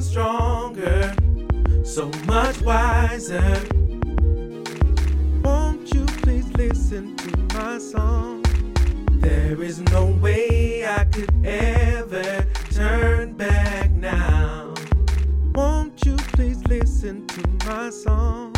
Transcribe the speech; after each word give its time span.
stronger, 0.00 1.14
so 1.84 2.10
much 2.26 2.60
wiser. 2.62 3.60
Won't 5.42 5.92
you 5.94 6.04
please 6.22 6.48
listen 6.54 7.16
to 7.16 7.54
my 7.54 7.78
song? 7.78 8.42
There 9.20 9.62
is 9.62 9.80
no 9.92 10.06
way 10.06 10.86
I 10.86 11.04
could 11.04 11.32
ever 11.46 12.46
turn 12.70 13.34
back 13.34 13.90
now. 13.90 14.74
Won't 15.54 16.04
you 16.04 16.16
please 16.34 16.62
listen 16.66 17.26
to 17.26 17.66
my 17.66 17.90
song? 17.90 18.52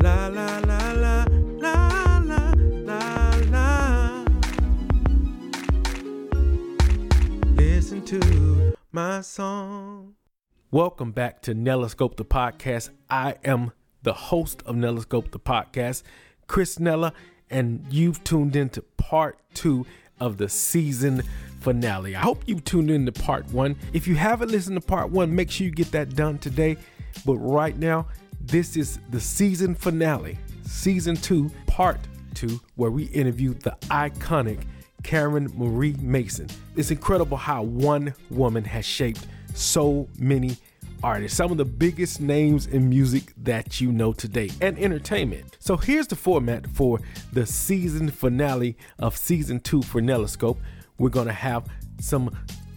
La 0.00 0.28
la 0.28 0.58
la 0.60 0.67
to 8.08 8.74
my 8.90 9.20
song. 9.20 10.14
Welcome 10.70 11.12
back 11.12 11.42
to 11.42 11.54
Nellascope 11.54 12.16
the 12.16 12.24
podcast. 12.24 12.88
I 13.10 13.34
am 13.44 13.72
the 14.02 14.14
host 14.14 14.62
of 14.64 14.76
Nellascope 14.76 15.30
the 15.30 15.38
podcast, 15.38 16.04
Chris 16.46 16.80
Nella, 16.80 17.12
and 17.50 17.84
you've 17.90 18.24
tuned 18.24 18.56
into 18.56 18.80
part 18.96 19.38
two 19.52 19.84
of 20.20 20.38
the 20.38 20.48
season 20.48 21.22
finale. 21.60 22.16
I 22.16 22.20
hope 22.20 22.44
you 22.46 22.60
tuned 22.60 22.90
in 22.90 23.04
to 23.04 23.12
part 23.12 23.46
one. 23.52 23.76
If 23.92 24.06
you 24.06 24.14
haven't 24.14 24.50
listened 24.50 24.80
to 24.80 24.86
part 24.86 25.10
one, 25.10 25.34
make 25.34 25.50
sure 25.50 25.66
you 25.66 25.70
get 25.70 25.92
that 25.92 26.16
done 26.16 26.38
today. 26.38 26.78
But 27.26 27.36
right 27.36 27.76
now, 27.76 28.06
this 28.40 28.74
is 28.78 29.00
the 29.10 29.20
season 29.20 29.74
finale, 29.74 30.38
season 30.64 31.14
two, 31.14 31.50
part 31.66 32.00
two, 32.32 32.58
where 32.76 32.90
we 32.90 33.04
interview 33.08 33.52
the 33.52 33.76
iconic 33.90 34.60
Karen 35.08 35.50
Marie 35.56 35.96
Mason. 36.02 36.46
It's 36.76 36.90
incredible 36.90 37.38
how 37.38 37.62
one 37.62 38.12
woman 38.28 38.62
has 38.64 38.84
shaped 38.84 39.26
so 39.54 40.06
many 40.18 40.58
artists, 41.02 41.34
some 41.34 41.50
of 41.50 41.56
the 41.56 41.64
biggest 41.64 42.20
names 42.20 42.66
in 42.66 42.90
music 42.90 43.32
that 43.38 43.80
you 43.80 43.90
know 43.90 44.12
today 44.12 44.50
and 44.60 44.78
entertainment. 44.78 45.56
So 45.60 45.78
here's 45.78 46.08
the 46.08 46.14
format 46.14 46.66
for 46.66 47.00
the 47.32 47.46
season 47.46 48.10
finale 48.10 48.76
of 48.98 49.16
season 49.16 49.60
two 49.60 49.80
for 49.80 50.02
Nellascope. 50.02 50.58
We're 50.98 51.08
gonna 51.08 51.32
have 51.32 51.66
some 51.98 52.30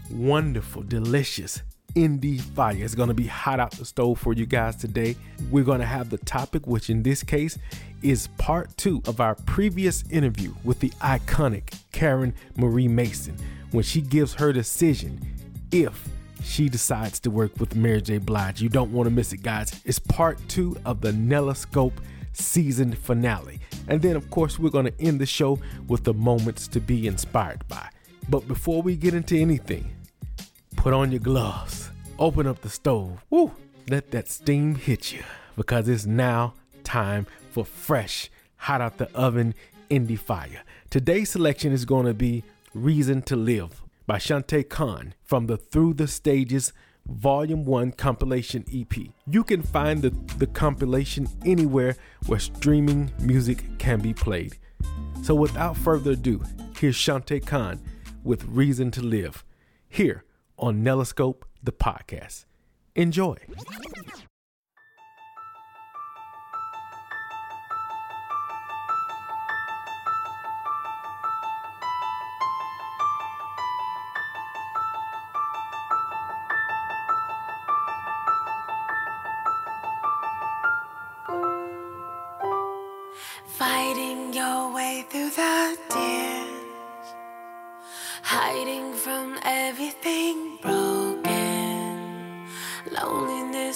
wonderful, 0.09 0.83
delicious 0.83 1.61
indie 1.95 2.39
fire. 2.39 2.77
It's 2.77 2.95
gonna 2.95 3.13
be 3.13 3.27
hot 3.27 3.59
out 3.59 3.71
the 3.71 3.83
stove 3.83 4.19
for 4.19 4.31
you 4.31 4.45
guys 4.45 4.77
today. 4.77 5.17
We're 5.49 5.65
gonna 5.65 5.85
have 5.85 6.09
the 6.09 6.17
topic, 6.19 6.65
which 6.65 6.89
in 6.89 7.03
this 7.03 7.23
case 7.23 7.57
is 8.01 8.27
part 8.37 8.75
two 8.77 9.01
of 9.05 9.19
our 9.19 9.35
previous 9.35 10.03
interview 10.09 10.53
with 10.63 10.79
the 10.79 10.89
iconic 11.01 11.73
Karen 11.91 12.33
Marie 12.55 12.87
Mason 12.87 13.35
when 13.71 13.83
she 13.83 14.01
gives 14.01 14.33
her 14.33 14.51
decision 14.51 15.19
if 15.71 16.07
she 16.43 16.69
decides 16.69 17.19
to 17.19 17.31
work 17.31 17.59
with 17.59 17.75
Mary 17.75 18.01
J. 18.01 18.17
Blige. 18.17 18.61
You 18.61 18.69
don't 18.69 18.91
want 18.91 19.07
to 19.07 19.11
miss 19.11 19.31
it, 19.33 19.43
guys. 19.43 19.81
It's 19.85 19.99
part 19.99 20.39
two 20.47 20.75
of 20.85 21.01
the 21.01 21.11
Nellascope 21.11 21.93
season 22.33 22.93
finale. 22.93 23.59
And 23.87 24.01
then, 24.01 24.15
of 24.15 24.29
course, 24.29 24.57
we're 24.57 24.69
going 24.69 24.85
to 24.85 25.01
end 25.01 25.19
the 25.19 25.25
show 25.25 25.59
with 25.87 26.03
the 26.03 26.13
moments 26.13 26.67
to 26.69 26.79
be 26.79 27.07
inspired 27.07 27.67
by. 27.67 27.89
But 28.29 28.47
before 28.47 28.81
we 28.81 28.95
get 28.95 29.13
into 29.13 29.37
anything, 29.37 29.91
put 30.75 30.93
on 30.93 31.11
your 31.11 31.19
gloves, 31.19 31.89
open 32.17 32.47
up 32.47 32.61
the 32.61 32.69
stove, 32.69 33.23
woo, 33.29 33.51
let 33.89 34.11
that 34.11 34.27
steam 34.27 34.75
hit 34.75 35.11
you 35.11 35.23
because 35.55 35.87
it's 35.87 36.05
now 36.05 36.53
time 36.83 37.27
for 37.51 37.65
fresh, 37.65 38.29
hot 38.55 38.81
out 38.81 38.97
the 38.97 39.11
oven 39.15 39.53
indie 39.89 40.17
fire. 40.19 40.63
Today's 40.89 41.29
selection 41.29 41.71
is 41.73 41.85
going 41.85 42.05
to 42.05 42.13
be 42.13 42.43
Reason 42.73 43.21
to 43.23 43.35
Live 43.35 43.81
by 44.07 44.17
Shante 44.17 44.67
Khan 44.67 45.13
from 45.23 45.47
the 45.47 45.57
Through 45.57 45.95
the 45.95 46.07
Stages 46.07 46.71
Volume 47.07 47.65
1 47.65 47.93
compilation 47.93 48.63
EP. 48.73 48.93
You 49.27 49.43
can 49.43 49.61
find 49.61 50.01
the, 50.01 50.11
the 50.37 50.47
compilation 50.47 51.27
anywhere 51.45 51.97
where 52.27 52.39
streaming 52.39 53.11
music 53.19 53.63
can 53.79 53.99
be 53.99 54.13
played. 54.13 54.57
So 55.23 55.35
without 55.35 55.75
further 55.75 56.11
ado, 56.11 56.41
here's 56.79 56.95
Shante 56.95 57.45
Khan 57.45 57.81
with 58.23 58.45
Reason 58.45 58.91
to 58.91 59.01
Live 59.01 59.43
here 59.89 60.23
on 60.57 60.83
Nellascope, 60.83 61.41
the 61.61 61.71
podcast. 61.73 62.45
Enjoy. 62.95 63.35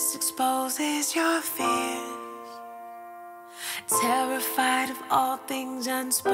Loneliness 0.06 0.16
exposes 0.16 1.16
your 1.16 1.42
fears, 1.42 2.50
terrified 3.88 4.92
of 4.92 5.02
all 5.10 5.38
things 5.38 5.88
unspoken. 5.88 6.32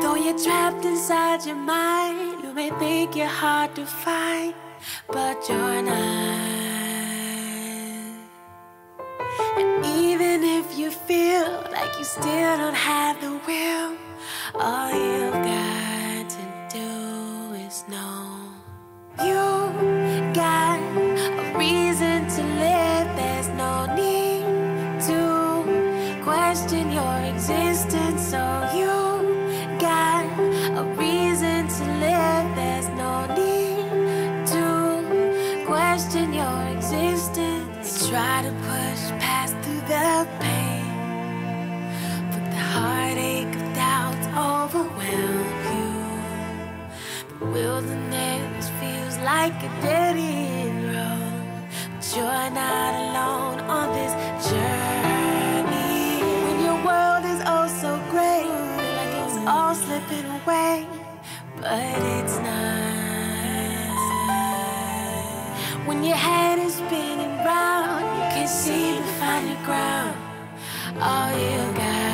Though 0.00 0.16
you're 0.16 0.38
trapped 0.38 0.84
inside 0.84 1.46
your 1.46 1.54
mind, 1.54 2.42
you 2.42 2.52
may 2.52 2.70
think 2.80 3.14
you're 3.14 3.26
hard 3.26 3.76
to 3.76 3.86
find, 3.86 4.54
but 5.06 5.48
you're 5.48 5.82
not. 5.82 5.98
And 9.58 9.86
even 9.86 10.42
if 10.42 10.76
you 10.76 10.90
feel 10.90 11.64
like 11.70 11.96
you 11.96 12.04
still 12.04 12.58
don't 12.58 12.74
have 12.74 13.20
the 13.20 13.38
will, 13.46 13.96
all 14.54 14.90
you've 14.90 15.32
got 15.32 16.28
to 16.30 16.44
do 16.76 17.54
is 17.66 17.84
know 17.88 18.40
you 19.24 19.57
like 49.40 49.62
a 49.62 49.72
end 49.86 50.78
road, 50.94 51.62
but 51.94 52.06
you're 52.16 52.50
not 52.62 52.92
alone 53.04 53.58
on 53.76 53.86
this 53.98 54.12
journey. 54.48 56.02
When 56.44 56.56
your 56.66 56.78
world 56.88 57.24
is 57.32 57.40
oh 57.54 57.66
so 57.82 57.90
gray, 58.12 58.46
like 58.98 59.14
it's 59.22 59.38
all 59.52 59.74
slipping 59.84 60.26
away, 60.38 60.74
but 61.62 62.00
it's 62.16 62.36
not. 62.46 63.98
When 65.86 65.98
your 66.02 66.20
head 66.28 66.58
is 66.66 66.74
spinning 66.82 67.34
round, 67.48 68.04
you 68.16 68.24
can't 68.34 68.54
seem 68.64 68.96
to 68.96 69.12
find 69.20 69.44
your 69.52 69.62
ground. 69.68 70.16
All 71.08 71.30
you 71.44 71.60
got 71.82 72.07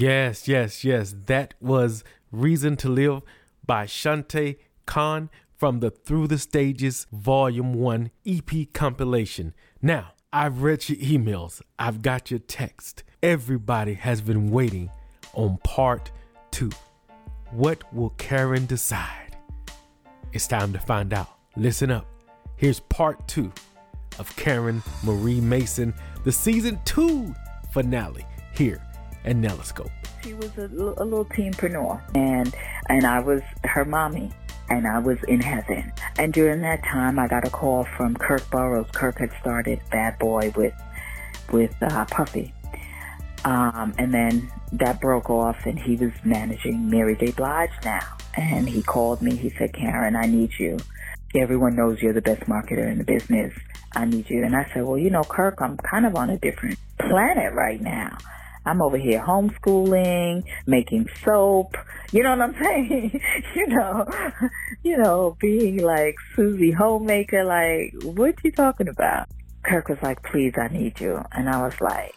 Yes, 0.00 0.48
yes, 0.48 0.82
yes. 0.82 1.14
That 1.26 1.52
was 1.60 2.04
Reason 2.32 2.74
to 2.78 2.88
Live 2.88 3.20
by 3.66 3.84
Shante 3.84 4.56
Khan 4.86 5.28
from 5.58 5.80
the 5.80 5.90
Through 5.90 6.28
the 6.28 6.38
Stages 6.38 7.06
Volume 7.12 7.74
1 7.74 8.10
EP 8.24 8.72
compilation. 8.72 9.52
Now, 9.82 10.12
I've 10.32 10.62
read 10.62 10.88
your 10.88 10.96
emails, 11.00 11.60
I've 11.78 12.00
got 12.00 12.30
your 12.30 12.40
text. 12.40 13.02
Everybody 13.22 13.92
has 13.92 14.22
been 14.22 14.50
waiting 14.50 14.88
on 15.34 15.58
part 15.64 16.10
two. 16.50 16.70
What 17.50 17.92
will 17.92 18.14
Karen 18.16 18.64
decide? 18.64 19.36
It's 20.32 20.46
time 20.46 20.72
to 20.72 20.78
find 20.78 21.12
out. 21.12 21.28
Listen 21.58 21.90
up. 21.90 22.06
Here's 22.56 22.80
part 22.80 23.28
two 23.28 23.52
of 24.18 24.34
Karen 24.36 24.82
Marie 25.04 25.42
Mason, 25.42 25.92
the 26.24 26.32
season 26.32 26.80
two 26.86 27.34
finale 27.74 28.24
here 28.56 28.80
at 29.24 29.36
Nellascope. 29.36 29.90
She 30.22 30.34
was 30.34 30.56
a, 30.58 30.64
a 30.64 31.04
little 31.04 31.24
teenpreneur, 31.24 32.00
and 32.14 32.54
and 32.88 33.06
I 33.06 33.20
was 33.20 33.42
her 33.64 33.84
mommy, 33.84 34.30
and 34.68 34.86
I 34.86 34.98
was 34.98 35.18
in 35.28 35.40
heaven. 35.40 35.92
And 36.18 36.32
during 36.32 36.60
that 36.62 36.82
time, 36.84 37.18
I 37.18 37.28
got 37.28 37.46
a 37.46 37.50
call 37.50 37.84
from 37.96 38.14
Kirk 38.14 38.48
Burrowes. 38.50 38.90
Kirk 38.92 39.18
had 39.18 39.30
started 39.40 39.80
Bad 39.90 40.18
Boy 40.18 40.52
with 40.56 40.74
with 41.52 41.74
uh, 41.82 42.04
Puffy, 42.06 42.52
um, 43.44 43.94
and 43.98 44.12
then 44.12 44.50
that 44.72 45.00
broke 45.00 45.30
off, 45.30 45.56
and 45.64 45.78
he 45.78 45.96
was 45.96 46.12
managing 46.24 46.88
Mary 46.90 47.16
J. 47.16 47.32
Blige 47.32 47.70
now. 47.84 48.16
And 48.36 48.68
he 48.68 48.82
called 48.82 49.22
me. 49.22 49.36
He 49.36 49.50
said, 49.58 49.72
"Karen, 49.72 50.16
I 50.16 50.26
need 50.26 50.52
you. 50.58 50.78
Everyone 51.34 51.76
knows 51.76 52.00
you're 52.00 52.12
the 52.12 52.22
best 52.22 52.42
marketer 52.42 52.90
in 52.90 52.98
the 52.98 53.04
business. 53.04 53.52
I 53.92 54.04
need 54.04 54.30
you." 54.30 54.44
And 54.44 54.54
I 54.54 54.70
said, 54.72 54.84
"Well, 54.84 54.98
you 54.98 55.10
know, 55.10 55.24
Kirk, 55.24 55.60
I'm 55.60 55.76
kind 55.78 56.06
of 56.06 56.14
on 56.14 56.30
a 56.30 56.38
different 56.38 56.78
planet 56.98 57.52
right 57.54 57.80
now." 57.80 58.16
I'm 58.66 58.82
over 58.82 58.98
here 58.98 59.20
homeschooling, 59.20 60.44
making 60.66 61.08
soap. 61.24 61.76
You 62.12 62.22
know 62.22 62.30
what 62.30 62.40
I'm 62.42 62.54
saying? 62.62 63.20
you 63.54 63.66
know, 63.68 64.06
you 64.82 64.96
know, 64.96 65.36
being 65.40 65.78
like 65.82 66.16
Susie 66.36 66.72
homemaker. 66.72 67.44
Like, 67.44 67.94
what 68.02 68.34
you 68.44 68.52
talking 68.52 68.88
about? 68.88 69.28
Kirk 69.62 69.88
was 69.88 69.98
like, 70.02 70.22
"Please, 70.22 70.54
I 70.56 70.68
need 70.68 71.00
you," 71.00 71.22
and 71.32 71.48
I 71.48 71.62
was 71.62 71.78
like, 71.80 72.14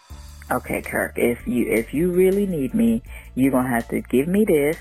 "Okay, 0.49 0.81
Kirk, 0.81 1.13
if 1.17 1.45
you 1.45 1.67
if 1.69 1.93
you 1.93 2.11
really 2.11 2.45
need 2.45 2.73
me, 2.73 3.03
you're 3.35 3.51
gonna 3.51 3.69
have 3.69 3.87
to 3.89 4.01
give 4.01 4.27
me 4.27 4.45
this 4.45 4.77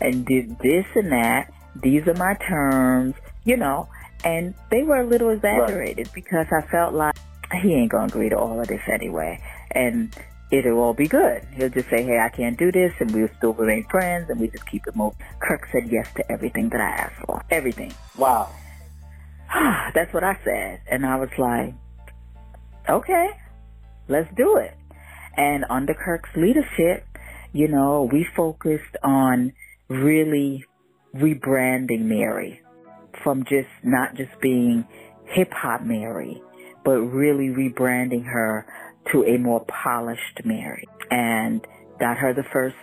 and 0.00 0.24
do 0.24 0.56
this 0.62 0.86
and 0.94 1.10
that. 1.12 1.52
These 1.82 2.06
are 2.06 2.14
my 2.14 2.34
terms, 2.34 3.14
you 3.44 3.56
know." 3.56 3.88
And 4.22 4.54
they 4.70 4.82
were 4.82 5.00
a 5.00 5.06
little 5.06 5.30
exaggerated 5.30 6.08
right. 6.08 6.14
because 6.14 6.46
I 6.52 6.60
felt 6.70 6.92
like 6.92 7.16
he 7.62 7.74
ain't 7.74 7.90
gonna 7.90 8.06
agree 8.06 8.28
to 8.28 8.38
all 8.38 8.60
of 8.60 8.68
this 8.68 8.82
anyway, 8.86 9.42
and 9.72 10.14
it'll 10.50 10.78
all 10.78 10.94
be 10.94 11.06
good. 11.08 11.46
He'll 11.54 11.68
just 11.68 11.88
say, 11.88 12.02
hey, 12.02 12.18
I 12.18 12.28
can't 12.28 12.58
do 12.58 12.72
this, 12.72 12.92
and 13.00 13.10
we'll 13.12 13.28
still 13.38 13.52
remain 13.52 13.86
friends, 13.90 14.30
and 14.30 14.40
we 14.40 14.48
just 14.48 14.66
keep 14.66 14.86
it 14.86 14.96
moving. 14.96 15.18
Kirk 15.38 15.68
said 15.72 15.88
yes 15.90 16.08
to 16.16 16.32
everything 16.32 16.68
that 16.70 16.80
I 16.80 16.90
asked 16.90 17.24
for. 17.26 17.44
Everything. 17.50 17.94
Wow. 18.16 18.50
That's 19.94 20.12
what 20.12 20.24
I 20.24 20.38
said. 20.44 20.80
And 20.90 21.06
I 21.06 21.16
was 21.16 21.30
like, 21.38 21.74
okay, 22.88 23.30
let's 24.08 24.32
do 24.36 24.56
it. 24.56 24.76
And 25.36 25.64
under 25.70 25.94
Kirk's 25.94 26.30
leadership, 26.36 27.06
you 27.52 27.68
know, 27.68 28.08
we 28.10 28.26
focused 28.36 28.96
on 29.02 29.52
really 29.88 30.64
rebranding 31.14 32.02
Mary 32.02 32.60
from 33.22 33.44
just 33.44 33.68
not 33.82 34.14
just 34.14 34.40
being 34.40 34.86
hip 35.26 35.52
hop 35.52 35.82
Mary, 35.82 36.42
but 36.84 36.98
really 37.00 37.48
rebranding 37.48 38.24
her 38.24 38.66
to 39.12 39.24
a 39.24 39.38
more 39.38 39.64
polished 39.66 40.40
Mary 40.44 40.86
and 41.10 41.66
got 41.98 42.16
her 42.18 42.32
the 42.32 42.44
first 42.44 42.76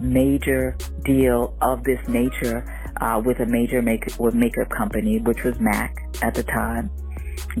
major 0.00 0.76
deal 1.04 1.56
of 1.62 1.84
this 1.84 2.00
nature 2.08 2.64
uh, 3.00 3.20
with 3.24 3.40
a 3.40 3.46
major 3.46 3.82
make 3.82 4.04
with 4.18 4.34
makeup 4.34 4.68
company, 4.70 5.18
which 5.20 5.42
was 5.44 5.58
MAC 5.60 5.96
at 6.22 6.34
the 6.34 6.42
time. 6.42 6.90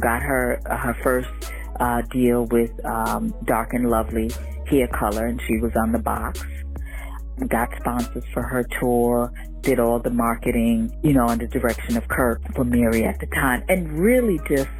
Got 0.00 0.22
her 0.22 0.60
uh, 0.66 0.76
her 0.76 0.94
first 1.02 1.52
uh, 1.80 2.02
deal 2.10 2.46
with 2.46 2.72
um, 2.84 3.34
Dark 3.44 3.72
and 3.72 3.90
Lovely 3.90 4.30
Hair 4.66 4.88
Color, 4.88 5.26
and 5.26 5.40
she 5.46 5.58
was 5.58 5.72
on 5.76 5.92
the 5.92 5.98
box. 5.98 6.44
Got 7.48 7.68
sponsors 7.78 8.24
for 8.32 8.42
her 8.42 8.64
tour, 8.80 9.30
did 9.60 9.78
all 9.78 9.98
the 9.98 10.10
marketing, 10.10 10.96
you 11.02 11.12
know, 11.12 11.26
under 11.26 11.46
direction 11.46 11.96
of 11.96 12.08
Kirk 12.08 12.40
for 12.54 12.64
Mary 12.64 13.04
at 13.04 13.20
the 13.20 13.26
time, 13.26 13.62
and 13.68 13.92
really 13.98 14.40
just 14.48 14.70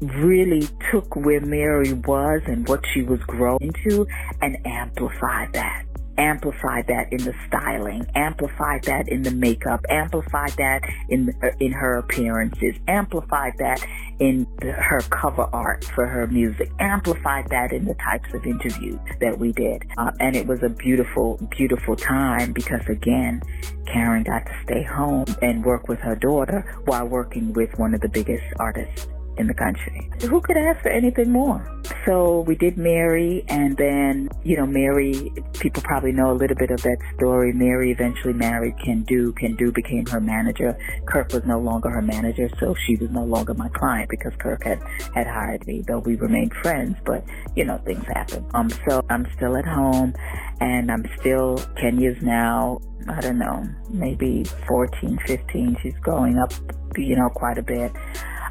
really 0.00 0.68
took 0.90 1.16
where 1.16 1.40
Mary 1.40 1.92
was 1.92 2.42
and 2.46 2.68
what 2.68 2.84
she 2.92 3.02
was 3.02 3.20
growing 3.20 3.72
to 3.88 4.06
and 4.40 4.56
amplified 4.66 5.52
that. 5.52 5.84
Amplified 6.18 6.86
that 6.86 7.12
in 7.12 7.22
the 7.24 7.34
styling, 7.46 8.06
amplified 8.14 8.84
that 8.84 9.06
in 9.06 9.22
the 9.22 9.30
makeup, 9.30 9.84
amplified 9.90 10.52
that 10.52 10.80
in 11.10 11.30
in 11.60 11.72
her 11.72 11.98
appearances, 11.98 12.74
amplified 12.88 13.52
that 13.58 13.86
in 14.18 14.46
the, 14.62 14.72
her 14.72 15.00
cover 15.10 15.46
art 15.52 15.84
for 15.84 16.06
her 16.06 16.26
music, 16.26 16.70
amplified 16.78 17.46
that 17.50 17.70
in 17.70 17.84
the 17.84 17.92
types 17.96 18.32
of 18.32 18.46
interviews 18.46 18.98
that 19.20 19.38
we 19.38 19.52
did. 19.52 19.82
Uh, 19.98 20.10
and 20.18 20.34
it 20.34 20.46
was 20.46 20.62
a 20.62 20.70
beautiful, 20.70 21.36
beautiful 21.50 21.94
time 21.94 22.54
because 22.54 22.88
again, 22.88 23.42
Karen 23.84 24.22
got 24.22 24.46
to 24.46 24.56
stay 24.64 24.84
home 24.84 25.26
and 25.42 25.62
work 25.66 25.86
with 25.86 25.98
her 25.98 26.16
daughter 26.16 26.64
while 26.86 27.06
working 27.06 27.52
with 27.52 27.78
one 27.78 27.92
of 27.92 28.00
the 28.00 28.08
biggest 28.08 28.44
artists 28.58 29.06
in 29.38 29.46
the 29.46 29.54
country. 29.54 30.10
Who 30.22 30.40
could 30.40 30.56
ask 30.56 30.80
for 30.82 30.88
anything 30.88 31.30
more? 31.30 31.64
So 32.04 32.40
we 32.40 32.54
did 32.54 32.76
Mary, 32.76 33.44
and 33.48 33.76
then, 33.76 34.28
you 34.44 34.56
know, 34.56 34.66
Mary, 34.66 35.32
people 35.54 35.82
probably 35.82 36.12
know 36.12 36.30
a 36.30 36.34
little 36.34 36.56
bit 36.56 36.70
of 36.70 36.82
that 36.82 36.98
story. 37.16 37.52
Mary 37.52 37.90
eventually 37.90 38.32
married 38.32 38.74
Kendu. 38.76 39.36
Ken 39.36 39.56
Do 39.56 39.72
became 39.72 40.06
her 40.06 40.20
manager. 40.20 40.76
Kirk 41.06 41.32
was 41.32 41.44
no 41.44 41.58
longer 41.58 41.90
her 41.90 42.02
manager, 42.02 42.48
so 42.58 42.74
she 42.86 42.96
was 42.96 43.10
no 43.10 43.24
longer 43.24 43.54
my 43.54 43.68
client 43.70 44.08
because 44.08 44.32
Kirk 44.38 44.64
had, 44.64 44.80
had 45.14 45.26
hired 45.26 45.66
me, 45.66 45.82
though 45.86 45.98
we 45.98 46.16
remained 46.16 46.54
friends, 46.54 46.96
but, 47.04 47.24
you 47.54 47.64
know, 47.64 47.78
things 47.78 48.04
happen. 48.06 48.44
Um, 48.54 48.70
so 48.88 49.04
I'm 49.10 49.26
still 49.36 49.56
at 49.56 49.66
home, 49.66 50.14
and 50.60 50.90
I'm 50.90 51.04
still, 51.20 51.58
Kenya's 51.76 52.20
now, 52.22 52.80
I 53.08 53.20
don't 53.20 53.38
know, 53.38 53.68
maybe 53.90 54.44
14, 54.66 55.18
15. 55.26 55.76
She's 55.82 55.94
growing 56.00 56.38
up, 56.38 56.52
you 56.96 57.16
know, 57.16 57.28
quite 57.30 57.58
a 57.58 57.62
bit. 57.62 57.92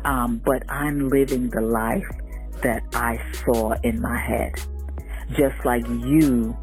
Um, 0.06 0.42
but 0.46 0.64
I'm 0.70 1.10
living 1.10 1.50
the 1.50 1.62
life 1.62 2.08
that 2.62 2.84
I 2.94 3.20
saw 3.44 3.74
in 3.84 4.00
my 4.02 4.18
head. 4.18 4.54
Just 5.32 5.66
like 5.66 5.86
you, 5.88 6.56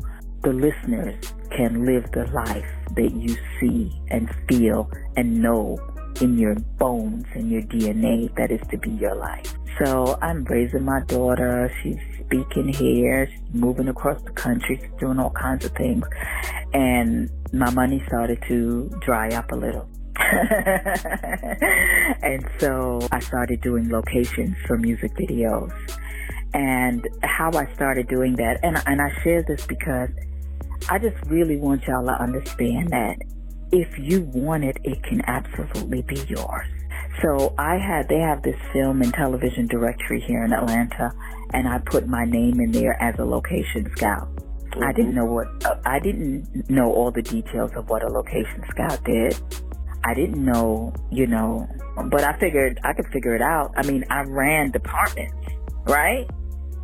the 0.42 0.52
listeners, 0.52 1.16
can 1.50 1.84
live 1.84 2.10
the 2.12 2.26
life 2.28 2.66
that 2.94 3.12
you 3.12 3.36
see 3.60 3.92
and 4.08 4.34
feel 4.48 4.90
and 5.16 5.42
know 5.42 5.78
in 6.20 6.38
your 6.38 6.54
bones 6.78 7.26
and 7.34 7.50
your 7.50 7.62
DNA 7.62 8.34
that 8.36 8.50
is 8.50 8.60
to 8.70 8.78
be 8.78 8.90
your 8.90 9.14
life. 9.16 9.54
So 9.78 10.18
I'm 10.22 10.44
raising 10.44 10.84
my 10.84 11.00
daughter. 11.06 11.72
She's 11.82 11.98
speaking 12.20 12.68
here. 12.68 13.26
She's 13.26 13.54
moving 13.54 13.88
across 13.88 14.22
the 14.22 14.30
country. 14.30 14.78
She's 14.80 15.00
doing 15.00 15.18
all 15.18 15.30
kinds 15.30 15.64
of 15.64 15.72
things. 15.72 16.06
And 16.72 17.30
my 17.52 17.70
money 17.70 18.02
started 18.06 18.42
to 18.48 18.90
dry 19.00 19.28
up 19.30 19.50
a 19.52 19.56
little. 19.56 19.88
and 22.22 22.46
so 22.58 23.00
I 23.10 23.20
started 23.20 23.60
doing 23.60 23.90
locations 23.90 24.56
for 24.66 24.76
music 24.76 25.14
videos. 25.14 25.72
And 26.54 27.08
how 27.22 27.50
I 27.52 27.72
started 27.74 28.08
doing 28.08 28.36
that, 28.36 28.60
and, 28.62 28.76
and 28.86 29.00
I 29.00 29.10
share 29.22 29.42
this 29.42 29.66
because 29.66 30.10
I 30.90 30.98
just 30.98 31.16
really 31.26 31.56
want 31.56 31.86
y'all 31.86 32.04
to 32.04 32.20
understand 32.20 32.90
that 32.90 33.16
if 33.72 33.98
you 33.98 34.22
want 34.34 34.64
it, 34.64 34.76
it 34.84 35.02
can 35.02 35.22
absolutely 35.26 36.02
be 36.02 36.22
yours. 36.28 36.66
So 37.22 37.54
I 37.58 37.78
had, 37.78 38.08
they 38.08 38.18
have 38.18 38.42
this 38.42 38.58
film 38.72 39.00
and 39.00 39.12
television 39.14 39.66
directory 39.66 40.20
here 40.20 40.44
in 40.44 40.52
Atlanta, 40.52 41.12
and 41.54 41.68
I 41.68 41.78
put 41.78 42.06
my 42.06 42.24
name 42.24 42.60
in 42.60 42.72
there 42.72 43.00
as 43.02 43.18
a 43.18 43.24
location 43.24 43.90
scout. 43.96 44.28
Mm-hmm. 44.36 44.84
I 44.84 44.92
didn't 44.92 45.14
know 45.14 45.24
what, 45.24 45.46
uh, 45.64 45.76
I 45.84 45.98
didn't 45.98 46.68
know 46.68 46.92
all 46.92 47.10
the 47.10 47.22
details 47.22 47.70
of 47.76 47.88
what 47.88 48.02
a 48.02 48.08
location 48.08 48.62
scout 48.70 49.02
did. 49.04 49.40
I 50.04 50.14
didn't 50.14 50.44
know, 50.44 50.92
you 51.10 51.26
know, 51.26 51.68
but 52.10 52.24
I 52.24 52.38
figured 52.38 52.80
I 52.84 52.92
could 52.92 53.06
figure 53.08 53.34
it 53.34 53.42
out. 53.42 53.72
I 53.76 53.86
mean, 53.86 54.04
I 54.10 54.22
ran 54.22 54.70
departments, 54.70 55.34
right? 55.84 56.28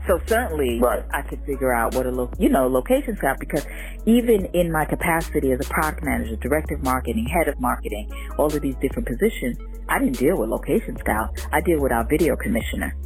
So 0.06 0.18
certainly 0.26 0.80
right. 0.80 1.04
I 1.12 1.20
could 1.20 1.44
figure 1.44 1.72
out 1.72 1.94
what 1.94 2.06
a 2.06 2.10
lo- 2.10 2.30
you 2.38 2.48
know 2.48 2.66
location 2.66 3.14
scout 3.18 3.38
because 3.38 3.66
even 4.06 4.46
in 4.46 4.72
my 4.72 4.86
capacity 4.86 5.52
as 5.52 5.60
a 5.60 5.68
product 5.68 6.02
manager, 6.02 6.36
director 6.36 6.76
of 6.76 6.82
marketing, 6.82 7.26
head 7.26 7.48
of 7.48 7.60
marketing, 7.60 8.10
all 8.38 8.46
of 8.46 8.62
these 8.62 8.76
different 8.76 9.06
positions, 9.06 9.58
I 9.88 9.98
didn't 9.98 10.16
deal 10.16 10.38
with 10.38 10.48
location 10.48 10.96
scout. 10.98 11.38
I 11.52 11.60
deal 11.60 11.80
with 11.80 11.92
our 11.92 12.06
video 12.08 12.36
commissioner. 12.36 12.96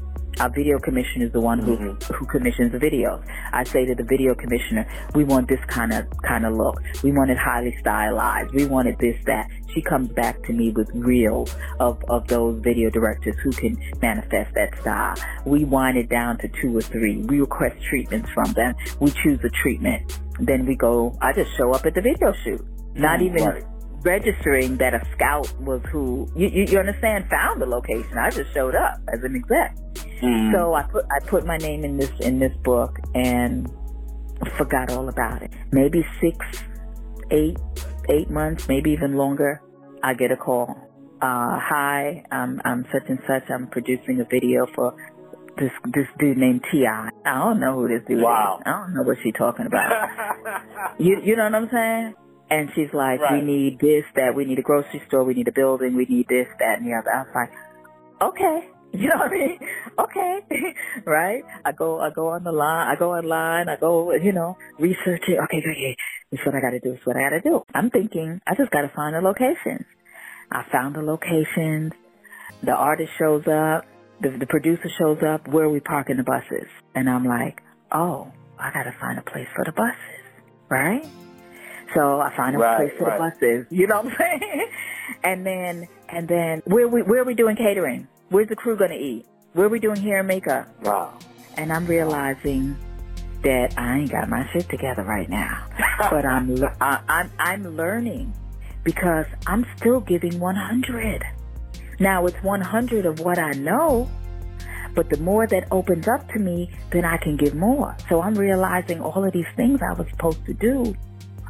Our 0.40 0.48
video 0.50 0.78
commissioner 0.78 1.26
is 1.26 1.32
the 1.32 1.40
one 1.40 1.58
who 1.58 1.76
Mm-hmm. 1.76 2.14
who 2.14 2.26
commissions 2.26 2.72
the 2.72 2.78
videos. 2.78 3.22
I 3.52 3.64
say 3.64 3.84
to 3.86 3.94
the 3.94 4.02
video 4.04 4.34
commissioner, 4.34 4.86
we 5.14 5.24
want 5.24 5.48
this 5.48 5.60
kind 5.68 5.92
of 5.92 6.06
kind 6.22 6.44
of 6.46 6.54
look. 6.54 6.82
We 7.02 7.12
want 7.12 7.30
it 7.30 7.38
highly 7.38 7.76
stylized. 7.80 8.52
We 8.54 8.66
wanted 8.66 8.98
this 8.98 9.16
that. 9.26 9.48
She 9.72 9.80
comes 9.80 10.10
back 10.10 10.42
to 10.44 10.52
me 10.52 10.70
with 10.70 10.90
reels 10.94 11.54
of 11.80 12.02
of 12.08 12.26
those 12.28 12.60
video 12.62 12.90
directors 12.90 13.36
who 13.42 13.52
can 13.52 13.78
manifest 14.02 14.52
that 14.54 14.78
style. 14.80 15.16
We 15.46 15.64
wind 15.64 15.96
it 15.98 16.08
down 16.08 16.38
to 16.38 16.48
two 16.48 16.76
or 16.76 16.82
three. 16.82 17.22
We 17.22 17.40
request 17.40 17.76
treatments 17.88 18.28
from 18.34 18.52
them. 18.52 18.74
We 19.00 19.10
choose 19.12 19.40
a 19.44 19.50
treatment. 19.50 20.18
Then 20.40 20.66
we 20.66 20.74
go. 20.76 21.16
I 21.22 21.32
just 21.32 21.56
show 21.56 21.72
up 21.72 21.86
at 21.86 21.94
the 21.94 22.02
video 22.02 22.32
shoot. 22.44 22.64
Not 22.94 23.20
Mm, 23.20 23.26
even 23.26 23.44
right. 23.44 23.64
Registering 24.04 24.76
that 24.78 24.94
a 24.94 25.00
scout 25.14 25.52
was 25.60 25.80
who 25.90 26.30
you, 26.36 26.48
you, 26.48 26.64
you 26.64 26.78
understand 26.78 27.26
found 27.30 27.60
the 27.60 27.66
location. 27.66 28.16
I 28.18 28.30
just 28.30 28.52
showed 28.52 28.74
up 28.74 29.00
as 29.12 29.22
an 29.22 29.36
exec. 29.36 29.76
Mm. 30.22 30.52
So 30.52 30.74
I 30.74 30.82
put 30.84 31.04
I 31.10 31.24
put 31.26 31.44
my 31.46 31.56
name 31.58 31.84
in 31.84 31.96
this 31.96 32.10
in 32.20 32.38
this 32.38 32.52
book 32.62 32.98
and 33.14 33.68
forgot 34.56 34.90
all 34.90 35.08
about 35.08 35.42
it. 35.42 35.50
Maybe 35.72 36.04
six, 36.20 36.36
eight, 37.30 37.58
eight 38.08 38.30
months, 38.30 38.68
maybe 38.68 38.90
even 38.90 39.14
longer. 39.16 39.60
I 40.02 40.14
get 40.14 40.30
a 40.32 40.36
call. 40.36 40.68
Uh, 41.20 41.58
hi, 41.60 42.24
I'm 42.32 42.60
I'm 42.64 42.84
such 42.92 43.08
and 43.08 43.18
such. 43.26 43.44
I'm 43.50 43.68
producing 43.68 44.20
a 44.20 44.24
video 44.24 44.66
for 44.74 44.94
this 45.58 45.70
this 45.94 46.06
dude 46.18 46.38
named 46.38 46.64
Ti. 46.72 46.86
I 46.86 47.10
don't 47.24 47.60
know 47.60 47.74
who 47.74 47.88
this 47.88 48.02
dude 48.08 48.22
Wow. 48.22 48.58
is. 48.58 48.62
I 48.66 48.70
don't 48.70 48.94
know 48.94 49.02
what 49.02 49.18
she's 49.22 49.34
talking 49.34 49.66
about. 49.66 49.92
You 50.98 51.20
you 51.24 51.36
know 51.36 51.44
what 51.44 51.54
I'm 51.54 51.68
saying? 51.72 52.14
And 52.52 52.68
she's 52.74 52.92
like, 52.92 53.18
we 53.30 53.40
need 53.40 53.80
this, 53.80 54.04
that, 54.14 54.36
we 54.36 54.44
need 54.44 54.58
a 54.58 54.62
grocery 54.62 55.00
store, 55.08 55.24
we 55.24 55.32
need 55.32 55.48
a 55.48 55.52
building, 55.52 55.96
we 55.96 56.04
need 56.04 56.28
this, 56.28 56.46
that, 56.58 56.78
and 56.78 56.86
the 56.86 56.92
other. 56.92 57.10
I 57.10 57.22
was 57.22 57.32
like, 57.34 57.50
okay. 58.30 58.68
You 58.94 59.08
know 59.08 59.16
what 59.16 59.32
I 59.32 59.34
mean? 59.34 59.58
Okay. 59.98 60.74
right? 61.06 61.42
I 61.64 61.72
go, 61.72 61.98
I 61.98 62.10
go 62.10 62.28
on 62.28 62.44
the 62.44 62.52
line, 62.52 62.88
I 62.94 62.98
go 62.98 63.14
online, 63.14 63.70
I 63.70 63.76
go, 63.76 64.12
you 64.12 64.32
know, 64.32 64.58
research 64.78 65.22
it. 65.28 65.38
Okay, 65.44 65.64
okay, 65.64 65.70
okay. 65.70 65.96
This 66.30 66.40
is 66.40 66.44
what 66.44 66.54
I 66.54 66.60
gotta 66.60 66.78
do, 66.78 66.90
this 66.90 67.00
is 67.00 67.06
what 67.06 67.16
I 67.16 67.22
gotta 67.22 67.40
do. 67.40 67.62
I'm 67.72 67.88
thinking, 67.88 68.42
I 68.46 68.54
just 68.54 68.70
gotta 68.70 68.92
find 68.94 69.16
the 69.16 69.22
locations. 69.22 69.86
I 70.50 70.66
found 70.70 70.94
the 70.94 71.00
locations. 71.00 71.92
The 72.62 72.72
artist 72.72 73.12
shows 73.18 73.46
up. 73.48 73.86
The, 74.20 74.36
the 74.38 74.46
producer 74.46 74.90
shows 74.98 75.22
up. 75.26 75.48
Where 75.48 75.64
are 75.64 75.70
we 75.70 75.80
parking 75.80 76.18
the 76.18 76.22
buses? 76.22 76.68
And 76.94 77.08
I'm 77.08 77.24
like, 77.24 77.62
oh, 77.92 78.30
I 78.58 78.70
gotta 78.74 78.94
find 79.00 79.18
a 79.18 79.22
place 79.22 79.48
for 79.56 79.64
the 79.64 79.72
buses, 79.72 80.20
right? 80.68 81.06
So 81.94 82.20
I 82.20 82.34
find 82.36 82.56
a 82.56 82.58
Right, 82.58 82.76
place 82.88 82.98
for 82.98 83.04
right. 83.06 83.32
the 83.32 83.36
buses. 83.38 83.66
You 83.70 83.86
know 83.86 84.02
what 84.02 84.12
I'm 84.12 84.16
saying? 84.18 84.66
And 85.24 85.46
then, 85.46 85.88
and 86.08 86.28
then, 86.28 86.62
where 86.66 86.88
we 86.88 87.02
where 87.02 87.20
are 87.22 87.24
we 87.24 87.34
doing 87.34 87.56
catering? 87.56 88.08
Where's 88.30 88.48
the 88.48 88.56
crew 88.56 88.76
gonna 88.76 88.94
eat? 88.94 89.26
Where 89.52 89.66
are 89.66 89.70
we 89.70 89.78
doing 89.80 90.00
hair 90.00 90.18
and 90.20 90.28
makeup? 90.28 90.68
wow. 90.82 91.18
And 91.56 91.70
I'm 91.72 91.86
realizing 91.86 92.76
that 93.42 93.74
I 93.78 93.98
ain't 93.98 94.10
got 94.10 94.28
my 94.30 94.48
shit 94.52 94.68
together 94.70 95.02
right 95.02 95.28
now. 95.28 95.66
but 96.10 96.24
I'm 96.24 96.56
I, 96.80 97.00
I'm 97.08 97.30
I'm 97.38 97.76
learning 97.76 98.32
because 98.84 99.26
I'm 99.46 99.66
still 99.76 100.00
giving 100.00 100.40
100. 100.40 101.22
Now 102.00 102.26
it's 102.26 102.42
100 102.42 103.04
of 103.06 103.20
what 103.20 103.38
I 103.38 103.52
know, 103.52 104.10
but 104.94 105.08
the 105.10 105.18
more 105.18 105.46
that 105.46 105.68
opens 105.70 106.08
up 106.08 106.26
to 106.32 106.38
me, 106.38 106.70
then 106.90 107.04
I 107.04 107.16
can 107.18 107.36
give 107.36 107.54
more. 107.54 107.94
So 108.08 108.22
I'm 108.22 108.34
realizing 108.34 109.00
all 109.00 109.24
of 109.24 109.32
these 109.32 109.46
things 109.56 109.80
I 109.82 109.92
was 109.92 110.08
supposed 110.10 110.44
to 110.46 110.54
do, 110.54 110.94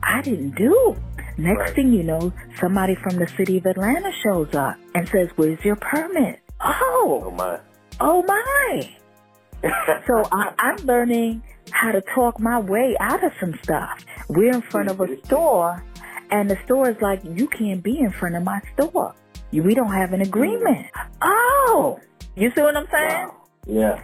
I 0.02 0.20
didn't 0.22 0.56
do. 0.56 0.96
Next 1.38 1.60
Right. 1.60 1.74
thing 1.74 1.92
you 1.92 2.02
know, 2.02 2.32
somebody 2.60 2.94
from 2.94 3.16
the 3.16 3.26
city 3.36 3.58
of 3.58 3.66
Atlanta 3.66 4.10
shows 4.22 4.54
up 4.54 4.76
and 4.94 5.08
says, 5.08 5.28
"Where's 5.36 5.64
your 5.64 5.76
permit?" 5.76 6.40
Oh 6.60 7.22
Oh, 7.24 7.30
my. 7.30 7.58
oh 8.00 8.22
my! 8.22 8.88
So 10.06 10.24
I, 10.32 10.52
I'm 10.58 10.76
learning 10.84 11.42
how 11.70 11.92
to 11.92 12.00
talk 12.00 12.38
my 12.40 12.58
way 12.58 12.96
out 13.00 13.22
of 13.24 13.32
some 13.40 13.54
stuff. 13.62 14.04
We're 14.28 14.52
in 14.52 14.62
front 14.62 14.88
of 14.90 15.00
a 15.00 15.06
mm-hmm. 15.06 15.24
store, 15.24 15.82
and 16.30 16.50
the 16.50 16.58
store 16.64 16.90
is 16.90 16.96
like, 17.00 17.22
you 17.24 17.46
can't 17.48 17.82
be 17.82 17.98
in 18.00 18.10
front 18.10 18.34
of 18.34 18.42
my 18.42 18.60
store. 18.74 19.14
We 19.52 19.74
don't 19.74 19.92
have 19.92 20.12
an 20.12 20.20
agreement. 20.22 20.86
Mm-hmm. 20.92 21.18
Oh, 21.22 22.00
you 22.34 22.50
see 22.54 22.60
what 22.60 22.76
I'm 22.76 22.86
saying? 22.90 23.28
wow. 23.28 23.34
Yeah. 23.66 24.02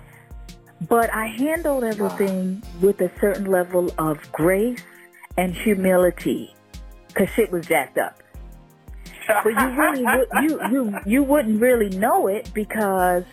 But 0.88 1.12
I 1.12 1.26
handled 1.26 1.82
everything 1.82 2.62
with 2.80 3.00
a 3.00 3.10
certain 3.20 3.46
level 3.46 3.92
of 3.98 4.30
grace 4.30 4.80
and 5.38 5.54
humility, 5.54 6.52
cause 7.14 7.28
shit 7.34 7.50
was 7.50 7.64
jacked 7.66 7.96
up. 7.96 8.20
But 9.28 9.50
you 9.50 9.68
really 9.78 10.04
would, 10.04 10.28
you 10.42 10.60
you 10.70 10.98
you 11.06 11.22
wouldn't 11.22 11.60
really 11.60 11.90
know 11.90 12.26
it 12.26 12.50
because 12.52 13.24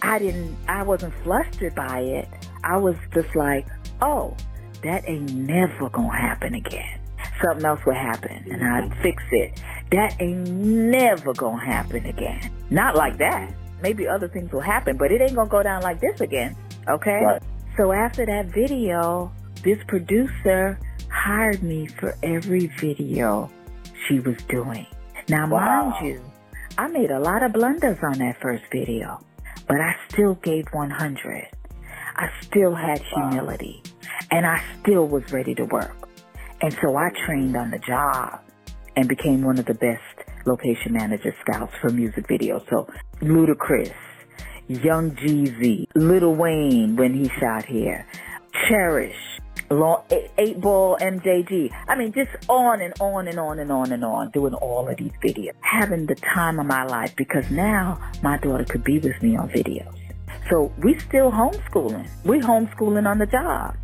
I 0.00 0.18
didn't 0.18 0.56
I 0.68 0.82
wasn't 0.82 1.12
flustered 1.22 1.74
by 1.74 2.00
it. 2.00 2.28
I 2.64 2.78
was 2.78 2.96
just 3.12 3.36
like, 3.36 3.66
oh, 4.00 4.36
that 4.82 5.06
ain't 5.06 5.34
never 5.34 5.90
gonna 5.90 6.16
happen 6.16 6.54
again. 6.54 6.98
Something 7.42 7.66
else 7.66 7.84
will 7.84 7.94
happen 7.94 8.44
and 8.50 8.64
I'd 8.64 8.96
fix 9.02 9.22
it. 9.30 9.60
That 9.90 10.16
ain't 10.20 10.48
never 10.48 11.34
gonna 11.34 11.62
happen 11.62 12.06
again. 12.06 12.50
Not 12.70 12.96
like 12.96 13.18
that. 13.18 13.52
Maybe 13.82 14.06
other 14.08 14.28
things 14.28 14.50
will 14.52 14.60
happen, 14.60 14.96
but 14.96 15.12
it 15.12 15.20
ain't 15.20 15.34
gonna 15.34 15.50
go 15.50 15.62
down 15.62 15.82
like 15.82 16.00
this 16.00 16.20
again. 16.20 16.56
Okay? 16.88 17.22
Right. 17.24 17.42
So 17.76 17.92
after 17.92 18.24
that 18.24 18.46
video, 18.46 19.32
this 19.62 19.78
producer 19.88 20.78
hired 21.20 21.62
me 21.62 21.86
for 21.86 22.16
every 22.22 22.66
video 22.80 23.50
she 24.08 24.20
was 24.20 24.36
doing. 24.48 24.86
Now, 25.28 25.46
Wow. 25.48 25.90
mind 25.90 26.06
you, 26.06 26.20
I 26.78 26.88
made 26.88 27.10
a 27.10 27.20
lot 27.20 27.42
of 27.42 27.52
blunders 27.52 27.98
on 28.02 28.18
that 28.18 28.40
first 28.40 28.64
video, 28.72 29.20
but 29.68 29.80
I 29.80 29.94
still 30.08 30.36
gave 30.36 30.64
100. 30.72 31.46
I 32.16 32.30
still 32.40 32.74
had 32.74 33.00
humility, 33.00 33.82
and 34.30 34.46
I 34.46 34.62
still 34.80 35.06
was 35.08 35.30
ready 35.30 35.54
to 35.56 35.64
work. 35.66 36.08
And 36.62 36.72
so 36.80 36.96
I 36.96 37.10
trained 37.26 37.54
on 37.54 37.70
the 37.70 37.78
job 37.78 38.40
and 38.96 39.06
became 39.06 39.42
one 39.42 39.58
of 39.58 39.66
the 39.66 39.74
best 39.74 40.02
location 40.46 40.94
manager 40.94 41.34
scouts 41.42 41.74
for 41.82 41.90
music 41.90 42.26
videos. 42.28 42.66
So 42.70 42.88
Ludacris, 43.20 43.92
Young 44.68 45.10
Jeezy, 45.12 45.86
Lil 45.94 46.34
Wayne 46.34 46.96
when 46.96 47.12
he 47.12 47.28
shot 47.40 47.66
here, 47.66 48.06
Cherish, 48.68 49.16
Long, 49.70 50.02
eight, 50.10 50.30
eight 50.38 50.60
Ball 50.60 50.96
MJG. 51.00 51.70
I 51.88 51.94
mean, 51.96 52.12
just 52.12 52.30
on 52.48 52.80
and 52.80 52.94
on 53.00 53.28
and 53.28 53.38
on 53.38 53.58
and 53.58 53.70
on 53.70 53.92
and 53.92 54.04
on, 54.04 54.30
doing 54.30 54.54
all 54.54 54.88
of 54.88 54.96
these 54.96 55.12
videos. 55.22 55.52
Having 55.60 56.06
the 56.06 56.14
time 56.16 56.58
of 56.58 56.66
my 56.66 56.84
life 56.84 57.14
because 57.16 57.50
now 57.50 58.00
my 58.22 58.36
daughter 58.38 58.64
could 58.64 58.84
be 58.84 58.98
with 58.98 59.20
me 59.22 59.36
on 59.36 59.48
videos. 59.50 59.94
So 60.48 60.72
we 60.82 60.98
still 60.98 61.30
homeschooling. 61.30 62.08
We 62.24 62.40
homeschooling 62.40 63.08
on 63.08 63.18
the 63.18 63.26
job. 63.26 63.76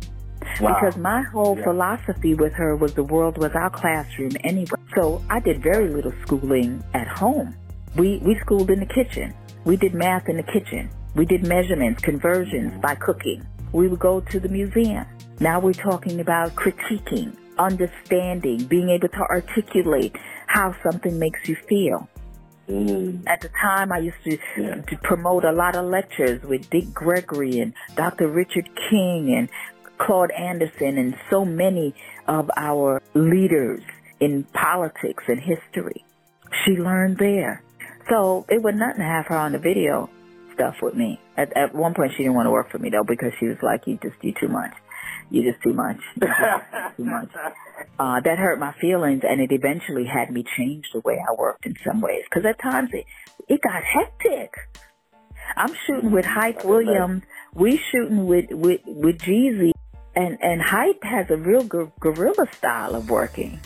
Wow. 0.59 0.73
Because 0.73 0.97
my 0.97 1.21
whole 1.21 1.57
Yeah. 1.57 1.63
philosophy 1.63 2.33
with 2.33 2.53
her 2.53 2.75
was 2.75 2.93
the 2.93 3.03
world 3.03 3.37
was 3.37 3.51
our 3.53 3.69
classroom 3.69 4.31
anyway. 4.43 4.79
So 4.95 5.21
I 5.29 5.39
did 5.39 5.61
very 5.61 5.89
little 5.89 6.13
schooling 6.23 6.83
at 6.93 7.07
home. 7.07 7.55
We 7.95 8.21
we 8.23 8.35
schooled 8.39 8.69
in 8.69 8.79
the 8.79 8.85
kitchen. 8.85 9.33
We 9.65 9.77
did 9.77 9.93
math 9.93 10.29
in 10.29 10.37
the 10.37 10.43
kitchen. 10.43 10.89
We 11.15 11.25
did 11.25 11.47
measurements, 11.47 12.01
conversions 12.01 12.71
mm-hmm. 12.71 12.81
by 12.81 12.95
cooking. 12.95 13.45
We 13.71 13.87
would 13.87 13.99
go 13.99 14.21
to 14.21 14.39
the 14.39 14.49
museum. 14.49 15.05
Now 15.39 15.59
we're 15.59 15.73
talking 15.73 16.19
about 16.19 16.55
critiquing, 16.55 17.35
understanding, 17.59 18.65
being 18.65 18.89
able 18.89 19.09
to 19.09 19.19
articulate 19.29 20.15
how 20.47 20.75
something 20.83 21.19
makes 21.19 21.47
you 21.47 21.55
feel. 21.69 22.09
Mm. 22.67 23.23
At 23.27 23.41
the 23.41 23.49
time, 23.49 23.91
I 23.91 23.99
used 23.99 24.23
to, 24.23 24.37
Yeah. 24.57 24.81
to 24.81 24.97
promote 24.97 25.45
a 25.45 25.51
lot 25.51 25.75
of 25.75 25.85
lectures 25.85 26.43
with 26.43 26.69
Dick 26.69 26.93
Gregory 26.93 27.59
and 27.59 27.73
Dr. 27.95 28.27
Richard 28.27 28.67
King 28.89 29.33
and 29.33 29.49
Claude 29.99 30.31
Anderson 30.31 30.97
and 30.97 31.15
so 31.29 31.45
many 31.45 31.93
of 32.27 32.49
our 32.57 33.01
leaders 33.13 33.83
in 34.19 34.43
politics 34.53 35.23
and 35.27 35.39
history. 35.39 36.03
She 36.65 36.71
learned 36.71 37.17
there. 37.19 37.61
So 38.09 38.45
it 38.49 38.61
was 38.61 38.75
nothing 38.75 39.01
to 39.01 39.03
have 39.07 39.27
her 39.27 39.37
on 39.37 39.51
the 39.51 39.59
video 39.59 40.09
stuff 40.53 40.81
with 40.81 40.95
me. 40.95 41.19
At, 41.37 41.55
at 41.55 41.75
one 41.75 41.93
point, 41.93 42.13
she 42.13 42.23
didn't 42.23 42.33
want 42.35 42.47
to 42.47 42.51
work 42.51 42.71
for 42.71 42.79
me 42.79 42.89
though 42.89 43.03
because 43.03 43.31
she 43.39 43.47
was 43.47 43.61
like, 43.61 43.85
"You 43.85 43.99
just 44.01 44.19
do 44.21 44.31
too 44.31 44.47
much. 44.47 44.73
You 45.29 45.51
just 45.51 45.63
too 45.63 45.73
much. 45.73 45.97
Just 46.19 46.97
too 46.97 47.05
much." 47.05 47.29
Uh, 47.99 48.19
that 48.21 48.37
hurt 48.39 48.59
my 48.59 48.73
feelings, 48.73 49.23
and 49.27 49.41
it 49.41 49.51
eventually 49.51 50.05
had 50.05 50.31
me 50.31 50.45
change 50.55 50.85
the 50.93 51.01
way 51.01 51.19
I 51.19 51.33
worked 51.33 51.65
in 51.65 51.75
some 51.85 52.01
ways. 52.01 52.23
Because 52.29 52.45
at 52.45 52.59
times 52.59 52.89
it 52.93 53.05
it 53.47 53.61
got 53.61 53.83
hectic. 53.83 54.53
I'm 55.55 55.73
shooting 55.85 56.11
with 56.11 56.25
Hype 56.25 56.65
Williams. 56.65 57.23
We 57.53 57.81
shooting 57.91 58.25
with 58.25 58.51
with 58.51 58.81
with 58.85 59.19
Jeezy, 59.19 59.71
and 60.15 60.37
and 60.41 60.61
Hype 60.61 61.03
has 61.03 61.29
a 61.29 61.37
real 61.37 61.63
gu- 61.63 61.91
guerrilla 61.99 62.47
style 62.57 62.95
of 62.95 63.09
working. 63.09 63.59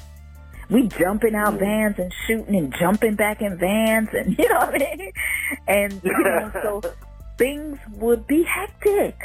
We 0.69 0.87
jumping 0.87 1.35
out 1.35 1.59
vans 1.59 1.99
and 1.99 2.13
shooting 2.27 2.55
and 2.55 2.73
jumping 2.79 3.15
back 3.15 3.41
in 3.41 3.57
vans, 3.57 4.09
and 4.13 4.37
you 4.39 4.47
know 4.47 4.59
what 4.59 4.81
I 4.81 4.95
mean. 4.95 5.11
And 5.67 6.01
you 6.03 6.23
know, 6.23 6.51
so 6.63 6.81
things 7.37 7.77
would 7.95 8.27
be 8.27 8.43
hectic. 8.43 9.19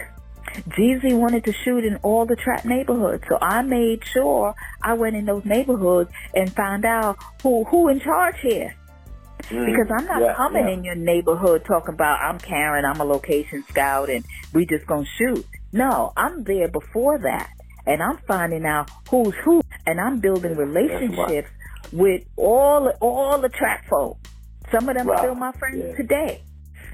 Jeezy 0.71 1.17
wanted 1.17 1.45
to 1.45 1.53
shoot 1.53 1.85
in 1.85 1.97
all 1.97 2.27
the 2.27 2.37
trap 2.37 2.65
neighborhoods, 2.65 3.25
so 3.29 3.39
I 3.41 3.63
made 3.63 4.05
sure 4.05 4.55
I 4.83 4.95
went 4.95 5.17
in 5.17 5.25
those 5.27 5.45
neighborhoods 5.45 6.11
and 6.35 6.53
found 6.55 6.85
out 6.85 7.19
who 7.43 7.65
who 7.65 7.89
in 7.89 8.01
charge 8.01 8.37
here. 8.41 8.75
Mm, 9.43 9.67
because 9.67 9.87
I'm 9.97 10.07
not 10.07 10.23
yeah, 10.23 10.35
coming 10.35 10.67
yeah. 10.67 10.75
in 10.75 10.85
your 10.85 10.95
neighborhood 10.95 11.65
talking 11.67 11.95
about 11.95 12.21
I'm 12.21 12.39
Karen, 12.39 12.85
I'm 12.85 13.01
a 13.01 13.05
location 13.05 13.65
scout, 13.69 14.09
and 14.09 14.25
we 14.53 14.67
just 14.67 14.87
gonna 14.87 15.05
shoot. 15.19 15.45
No, 15.73 16.13
I'm 16.17 16.43
there 16.45 16.69
before 16.69 17.19
that, 17.19 17.51
and 17.87 18.03
I'm 18.03 18.19
finding 18.27 18.65
out 18.65 18.91
who's 19.11 19.35
who, 19.45 19.63
and 19.87 20.01
I'm 20.01 20.21
building 20.21 20.57
relationships 20.57 21.51
with 21.93 22.25
all 22.37 22.89
all 23.01 23.39
the 23.41 23.51
track 23.51 23.87
folk. 23.89 24.19
Some 24.73 24.89
of 24.89 24.97
them 24.97 25.07
Wow. 25.07 25.15
are 25.15 25.19
still 25.19 25.35
my 25.35 25.53
friends 25.53 25.85
Yeah. 25.91 25.97
today 25.97 26.43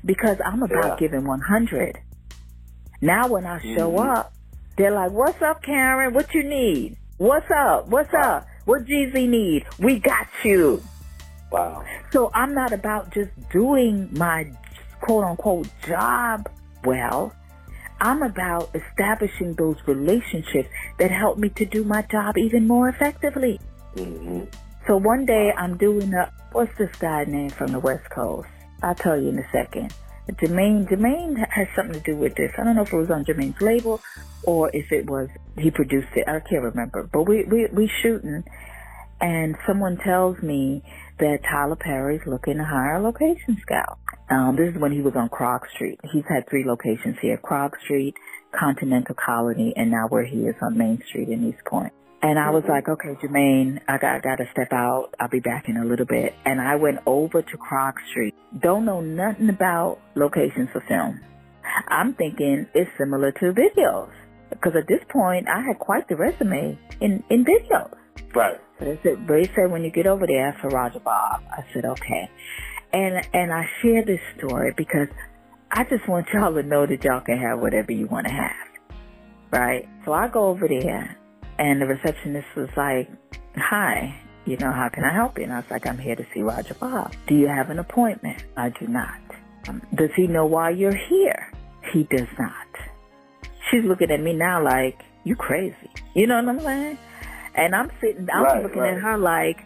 because 0.04 0.38
I'm 0.44 0.62
about 0.62 0.98
giving 0.98 1.24
100. 1.24 1.98
Now 3.02 3.26
when 3.26 3.44
I 3.44 3.58
show 3.74 3.90
Mhm. 3.90 4.16
up, 4.16 4.32
they're 4.76 4.92
like, 4.92 5.10
"What's 5.10 5.42
up, 5.42 5.60
Karen? 5.62 6.14
What 6.14 6.32
you 6.32 6.44
need? 6.44 6.96
What's 7.18 7.50
up? 7.50 7.88
What's 7.88 8.14
up? 8.14 8.46
What 8.64 8.84
Jeezy 8.86 9.28
need? 9.28 9.66
We 9.78 9.98
got 9.98 10.28
you." 10.44 10.80
Wow. 11.50 11.82
So 12.12 12.30
I'm 12.32 12.54
not 12.54 12.72
about 12.72 13.10
just 13.10 13.32
doing 13.50 14.08
my 14.12 14.46
quote 15.00 15.24
unquote 15.24 15.68
job 15.84 16.48
well. 16.84 17.32
I'm 18.00 18.22
about 18.22 18.70
establishing 18.74 19.54
those 19.54 19.76
relationships 19.86 20.68
that 20.98 21.10
help 21.10 21.38
me 21.38 21.48
to 21.50 21.64
do 21.64 21.82
my 21.84 22.02
job 22.02 22.38
even 22.38 22.66
more 22.68 22.88
effectively. 22.88 23.60
hmm 23.96 24.42
So 24.86 24.96
one 24.96 25.26
day 25.26 25.52
I'm 25.56 25.76
doing 25.76 26.12
a, 26.14 26.30
what's 26.52 26.76
this 26.78 26.90
guy 26.98 27.24
name 27.24 27.50
from 27.50 27.72
the 27.72 27.78
West 27.78 28.08
Coast? 28.10 28.48
I'll 28.82 28.94
tell 28.96 29.20
you 29.20 29.28
in 29.28 29.38
a 29.38 29.48
second. 29.52 29.92
Jermaine, 30.28 30.88
Jermaine 30.88 31.36
has 31.50 31.68
something 31.74 31.94
to 31.94 32.00
do 32.00 32.16
with 32.16 32.34
this. 32.36 32.52
I 32.58 32.64
don't 32.64 32.76
know 32.76 32.82
if 32.82 32.92
it 32.92 32.96
was 32.96 33.10
on 33.10 33.24
Jermaine's 33.24 33.60
label 33.60 34.00
or 34.44 34.70
if 34.72 34.92
it 34.92 35.08
was, 35.08 35.28
he 35.58 35.70
produced 35.70 36.08
it. 36.14 36.28
I 36.28 36.40
can't 36.40 36.62
remember. 36.62 37.08
But 37.12 37.24
we, 37.24 37.44
we, 37.44 37.66
we 37.72 37.90
shooting 38.02 38.44
and 39.20 39.56
someone 39.66 39.98
tells 39.98 40.42
me 40.42 40.82
that 41.18 41.38
Tyler 41.48 41.76
Perry's 41.76 42.26
looking 42.26 42.56
to 42.56 42.64
hire 42.64 42.96
a 42.96 43.02
location 43.02 43.56
scout. 43.62 43.98
Um, 44.28 44.56
this 44.56 44.74
is 44.74 44.80
when 44.80 44.92
he 44.92 45.00
was 45.00 45.14
on 45.14 45.28
Krog 45.28 45.60
Street. 45.74 46.00
He's 46.12 46.24
had 46.28 46.48
three 46.48 46.64
locations 46.64 47.16
here, 47.22 47.38
Krog 47.38 47.70
Street, 47.84 48.14
Continental 48.58 49.14
Colony, 49.14 49.72
and 49.76 49.90
now 49.90 50.06
where 50.08 50.24
he 50.24 50.46
is 50.46 50.56
on 50.60 50.76
Main 50.76 51.00
Street 51.06 51.28
in 51.28 51.48
East 51.48 51.64
Point. 51.64 51.92
And 52.22 52.38
I 52.38 52.50
was 52.50 52.62
like, 52.68 52.88
okay, 52.88 53.16
Jermaine, 53.20 53.80
I 53.88 53.98
got, 53.98 54.14
I 54.14 54.20
got 54.20 54.36
to 54.36 54.44
step 54.52 54.72
out. 54.72 55.12
I'll 55.18 55.28
be 55.28 55.40
back 55.40 55.68
in 55.68 55.76
a 55.76 55.84
little 55.84 56.06
bit. 56.06 56.32
And 56.44 56.60
I 56.60 56.76
went 56.76 57.00
over 57.04 57.42
to 57.42 57.58
Krog 57.58 57.94
Street. 58.10 58.32
Don't 58.60 58.84
know 58.84 59.00
nothing 59.00 59.48
about 59.48 59.98
locations 60.14 60.68
for 60.72 60.84
film. 60.88 61.20
I'm 61.88 62.14
thinking 62.14 62.68
it's 62.74 62.90
similar 62.96 63.32
to 63.32 63.52
videos. 63.52 64.12
Because 64.50 64.74
at 64.76 64.86
this 64.86 65.00
point, 65.10 65.48
I 65.48 65.62
had 65.62 65.80
quite 65.80 66.08
the 66.08 66.14
resume 66.14 66.78
in, 67.00 67.24
in 67.28 67.44
videos. 67.44 67.92
Right. 68.36 68.60
So 68.78 68.84
they 68.84 69.00
said, 69.02 69.26
they 69.26 69.50
said 69.56 69.72
when 69.72 69.82
you 69.82 69.90
get 69.90 70.06
over 70.06 70.24
there, 70.24 70.56
for 70.60 70.68
Roger 70.68 71.00
Bobb. 71.00 71.42
I 71.50 71.64
said, 71.74 71.84
okay. 71.84 72.30
And, 72.92 73.26
and 73.34 73.52
I 73.52 73.68
share 73.80 74.04
this 74.04 74.20
story 74.38 74.72
because 74.76 75.08
I 75.72 75.82
just 75.84 76.08
want 76.08 76.28
y'all 76.32 76.54
to 76.54 76.62
know 76.62 76.86
that 76.86 77.02
y'all 77.02 77.20
can 77.20 77.38
have 77.38 77.58
whatever 77.58 77.90
you 77.90 78.06
want 78.06 78.28
to 78.28 78.32
have. 78.32 78.68
Right? 79.50 79.88
So 80.04 80.12
I 80.12 80.28
go 80.28 80.48
over 80.48 80.68
there 80.68 81.18
and 81.62 81.80
the 81.80 81.86
receptionist 81.86 82.48
was 82.56 82.68
like, 82.76 83.08
hi, 83.56 84.12
you 84.46 84.56
know, 84.56 84.72
how 84.72 84.88
can 84.92 85.04
I 85.04 85.14
help 85.14 85.38
you? 85.38 85.44
And 85.44 85.52
I 85.52 85.58
was 85.58 85.70
like, 85.70 85.86
I'm 85.86 85.96
here 85.98 86.16
to 86.16 86.26
see 86.34 86.40
Roger 86.42 86.74
Bobb. 86.80 87.12
Do 87.28 87.36
you 87.36 87.46
have 87.46 87.70
an 87.70 87.78
appointment? 87.78 88.42
I 88.56 88.70
do 88.70 88.88
not. 88.88 89.20
Um, 89.68 89.80
does 89.94 90.10
he 90.16 90.26
know 90.26 90.44
why 90.44 90.70
you're 90.70 90.96
here? 90.96 91.52
He 91.92 92.02
does 92.02 92.26
not. 92.36 92.66
She's 93.70 93.84
looking 93.84 94.10
at 94.10 94.20
me 94.20 94.32
now 94.34 94.62
like, 94.64 95.00
you 95.22 95.36
crazy. 95.36 95.76
You 96.16 96.26
know 96.26 96.42
what 96.42 96.48
I'm 96.48 96.60
saying? 96.60 96.98
And 97.54 97.76
I'm 97.76 97.90
sitting, 98.00 98.26
I'm 98.34 98.42
Right, 98.42 98.62
looking 98.64 98.80
right. 98.82 98.96
at 98.96 99.00
her 99.00 99.16
like, 99.18 99.58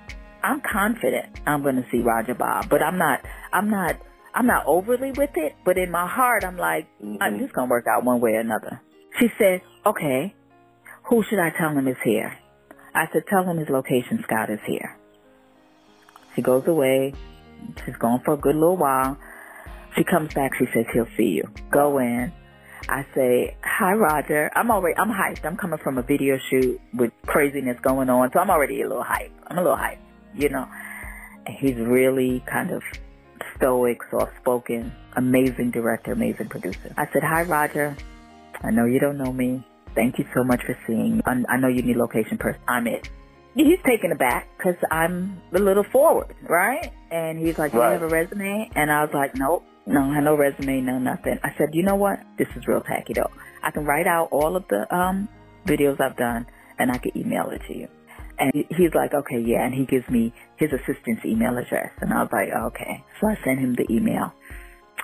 I'm 0.42 0.61
confident 0.61 1.26
I'm 1.46 1.62
going 1.62 1.76
to 1.76 1.87
see 1.90 2.00
Roger 2.00 2.35
Bobb, 2.35 2.68
but 2.68 2.82
I'm 2.82 2.98
not, 2.98 3.20
I'm 3.54 3.70
not, 3.70 3.96
I'm 4.35 4.46
not 4.46 4.64
overly 4.66 5.12
with 5.12 5.30
it, 5.37 5.54
but 5.64 5.78
in 5.78 5.90
my 5.90 6.06
heart, 6.06 6.44
I'm 6.44 6.59
like, 6.59 6.87
I'm 7.22 7.38
Mhm. 7.38 7.40
just 7.40 7.54
going 7.54 7.68
to 7.68 7.70
work 7.70 7.87
out 7.87 8.04
one 8.04 8.20
way 8.20 8.32
or 8.32 8.40
another. 8.40 8.82
She 9.18 9.28
said, 9.38 9.62
okay, 9.87 10.35
who 11.08 11.22
should 11.22 11.38
I 11.38 11.50
tell 11.50 11.70
him 11.70 11.86
is 11.88 11.96
here? 12.04 12.36
I 12.94 13.06
said, 13.12 13.24
tell 13.28 13.44
him 13.44 13.58
his 13.58 13.68
location 13.68 14.22
scout 14.22 14.50
is 14.50 14.60
here. 14.66 14.96
She 16.34 16.42
goes 16.42 16.66
away. 16.66 17.14
She's 17.84 17.96
gone 17.96 18.20
for 18.24 18.34
a 18.34 18.36
good 18.36 18.56
little 18.56 18.76
while. 18.76 19.16
She 19.96 20.04
comes 20.04 20.34
back. 20.34 20.52
She 20.58 20.66
says, 20.74 20.86
he'll 20.92 21.08
see 21.16 21.28
you. 21.28 21.48
Go 21.70 21.98
in. 21.98 22.32
I 22.88 23.06
say, 23.14 23.56
hi, 23.62 23.92
Roger. 23.92 24.50
I'm 24.54 24.70
already, 24.70 24.96
I'm 24.98 25.10
hyped. 25.10 25.44
I'm 25.44 25.56
coming 25.56 25.78
from 25.78 25.98
a 25.98 26.02
video 26.02 26.38
shoot 26.50 26.80
with 26.94 27.12
craziness 27.26 27.78
going 27.80 28.10
on. 28.10 28.30
So 28.32 28.40
I'm 28.40 28.50
already 28.50 28.82
a 28.82 28.88
little 28.88 29.04
hyped. 29.04 29.30
I'm 29.46 29.58
a 29.58 29.62
little 29.62 29.76
hyped, 29.76 29.98
you 30.34 30.48
know. 30.48 30.68
And 31.46 31.56
he's 31.56 31.76
really 31.76 32.42
kind 32.46 32.70
of 32.70 32.82
stoic, 33.56 33.98
soft-spoken, 34.10 34.92
amazing 35.16 35.70
director, 35.70 36.12
amazing 36.12 36.48
producer. 36.48 36.92
I 36.96 37.06
said, 37.12 37.22
hi, 37.22 37.42
Roger. 37.42 37.96
I 38.62 38.70
know 38.70 38.84
you 38.86 38.98
don't 38.98 39.18
know 39.18 39.32
me. 39.32 39.64
Thank 39.96 40.18
you 40.18 40.26
so 40.35 40.44
much 40.44 40.61
for 40.64 40.78
seeing 40.87 41.16
me. 41.16 41.22
I 41.26 41.42
I 41.48 41.56
know 41.56 41.68
you 41.68 41.82
need 41.82 41.96
location 41.96 42.38
person. 42.38 42.61
I'm 42.68 42.87
it. 42.87 43.09
He's 43.54 43.78
taken 43.87 44.12
aback 44.12 44.48
because 44.59 44.76
I'm 44.90 45.40
a 45.52 45.59
little 45.59 45.85
forward, 45.90 46.37
right? 46.42 46.92
And 47.11 47.38
he's 47.38 47.59
like, 47.59 47.72
do 47.72 47.78
you 47.78 47.85
have 47.85 48.02
a 48.02 48.09
resume? 48.09 48.70
And 48.76 48.92
I 48.92 49.02
was 49.02 49.14
like, 49.14 49.35
nope. 49.35 49.64
No, 49.87 50.02
I 50.11 50.14
have 50.16 50.24
no 50.24 50.35
resume, 50.35 50.82
no 50.82 50.98
nothing. 50.98 51.38
I 51.42 51.54
said, 51.56 51.68
you 51.72 51.82
know 51.82 51.94
what? 51.94 52.20
This 52.37 52.48
is 52.56 52.66
real 52.66 52.82
tacky 52.82 53.14
though. 53.14 53.30
I 53.62 53.70
can 53.70 53.87
write 53.87 54.06
out 54.06 54.28
all 54.30 54.56
of 54.56 54.68
the 54.68 54.87
um 54.94 55.28
videos 55.64 56.00
I've 56.00 56.16
done 56.16 56.46
and 56.78 56.92
I 56.92 56.98
can 56.98 57.16
email 57.16 57.48
it 57.50 57.62
to 57.68 57.76
you. 57.76 57.88
And 58.38 58.52
he's 58.52 58.92
like, 58.94 59.14
okay, 59.14 59.40
yeah. 59.40 59.64
And 59.64 59.74
he 59.74 59.87
gives 59.87 60.06
me 60.11 60.35
his 60.56 60.70
assistant's 60.72 61.24
email 61.24 61.56
address. 61.56 61.90
And 62.02 62.12
I 62.12 62.22
was 62.22 62.30
like, 62.32 62.48
okay. 62.50 63.02
So 63.20 63.28
I 63.28 63.38
sent 63.42 63.61
him 63.61 63.74
the 63.74 63.87
email. 63.90 64.35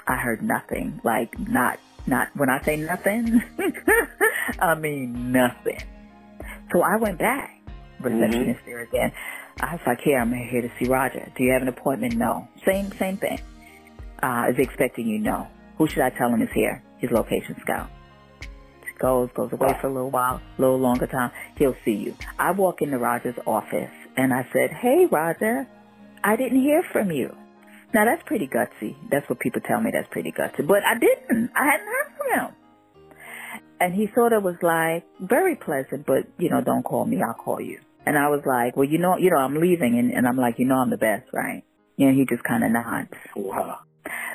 I 0.07 0.17
heard 0.17 0.43
nothing. 0.43 1.01
Like, 1.05 1.39
not, 1.39 1.79
not, 2.07 2.29
when 2.35 2.51
I 2.51 2.63
say 2.65 2.77
nothing, 2.77 3.43
I 4.59 4.75
mean 4.75 5.33
nothing. 5.33 5.83
So 6.73 6.83
I 6.83 6.97
went 6.97 7.19
back. 7.19 7.59
Receptionist 8.01 8.61
there 8.67 8.81
again. 8.81 9.13
I 9.61 9.75
was 9.75 9.81
like, 9.87 10.01
here, 10.01 10.19
I'm 10.19 10.33
here 10.33 10.63
to 10.63 10.71
see 10.79 10.89
Roger. 10.89 11.31
Do 11.37 11.45
you 11.45 11.53
have 11.53 11.63
an 11.63 11.69
appointment? 11.69 12.17
No. 12.17 12.49
Same, 12.67 12.91
same 12.99 13.17
thing. 13.17 13.41
Uh, 14.23 14.47
is 14.51 14.57
he 14.57 14.63
expecting 14.63 15.07
you? 15.07 15.19
No. 15.19 15.47
Who 15.79 15.87
should 15.87 16.03
I 16.03 16.11
tell 16.11 16.29
him 16.29 16.43
is 16.43 16.49
here? 16.53 16.83
His 16.99 17.11
location 17.11 17.57
scout. 17.61 17.91
Goes, 18.99 19.31
goes 19.35 19.53
away 19.53 19.77
for 19.81 19.89
a 19.89 19.93
little 19.93 20.11
while, 20.11 20.41
a 20.59 20.61
little 20.61 20.79
longer 20.79 21.09
time. 21.09 21.33
He'll 21.57 21.77
see 21.85 21.93
you. 21.95 22.15
I 22.39 22.53
walk 22.53 22.83
into 22.83 22.99
Roger's 22.99 23.35
office 23.47 23.91
and 24.17 24.33
I 24.33 24.47
said, 24.53 24.71
hey, 24.71 25.07
Roger, 25.11 25.67
I 26.23 26.37
didn't 26.37 26.61
hear 26.61 26.85
from 26.93 27.11
you. 27.11 27.37
Now 27.95 28.05
that's 28.07 28.23
pretty 28.27 28.49
gutsy. 28.49 28.97
That's 29.11 29.29
what 29.29 29.39
people 29.41 29.61
tell 29.61 29.81
me. 29.81 29.91
That's 29.93 30.09
pretty 30.11 30.33
gutsy. 30.33 30.67
But 30.67 30.83
I 30.85 30.99
didn't. 30.99 31.51
I 31.55 31.65
hadn't 31.65 31.87
heard 31.87 32.13
from 32.17 32.41
him. 32.41 32.55
And 33.81 33.95
he 33.95 34.09
sort 34.15 34.33
of 34.33 34.45
was 34.45 34.57
like, 34.63 35.05
very 35.21 35.57
pleasant, 35.57 36.07
but 36.07 36.25
you 36.39 36.49
know, 36.49 36.63
don't 36.63 36.85
call 36.85 37.05
me. 37.05 37.21
I'll 37.21 37.35
call 37.35 37.61
you. 37.61 37.81
And 38.07 38.17
I 38.17 38.29
was 38.29 38.43
like, 38.47 38.77
well, 38.77 38.89
you 38.89 38.99
know, 38.99 39.17
you 39.17 39.31
know, 39.31 39.37
I'm 39.37 39.55
leaving, 39.55 39.99
and, 39.99 40.13
and 40.13 40.27
I'm 40.27 40.37
like, 40.37 40.59
you 40.59 40.67
know, 40.67 40.77
I'm 40.77 40.91
the 40.91 40.97
best, 40.97 41.29
right? 41.33 41.63
And 41.99 42.17
he 42.17 42.25
just 42.25 42.43
kind 42.43 42.65
of 42.65 42.71
nods. 42.71 43.11
Wow. 43.37 43.79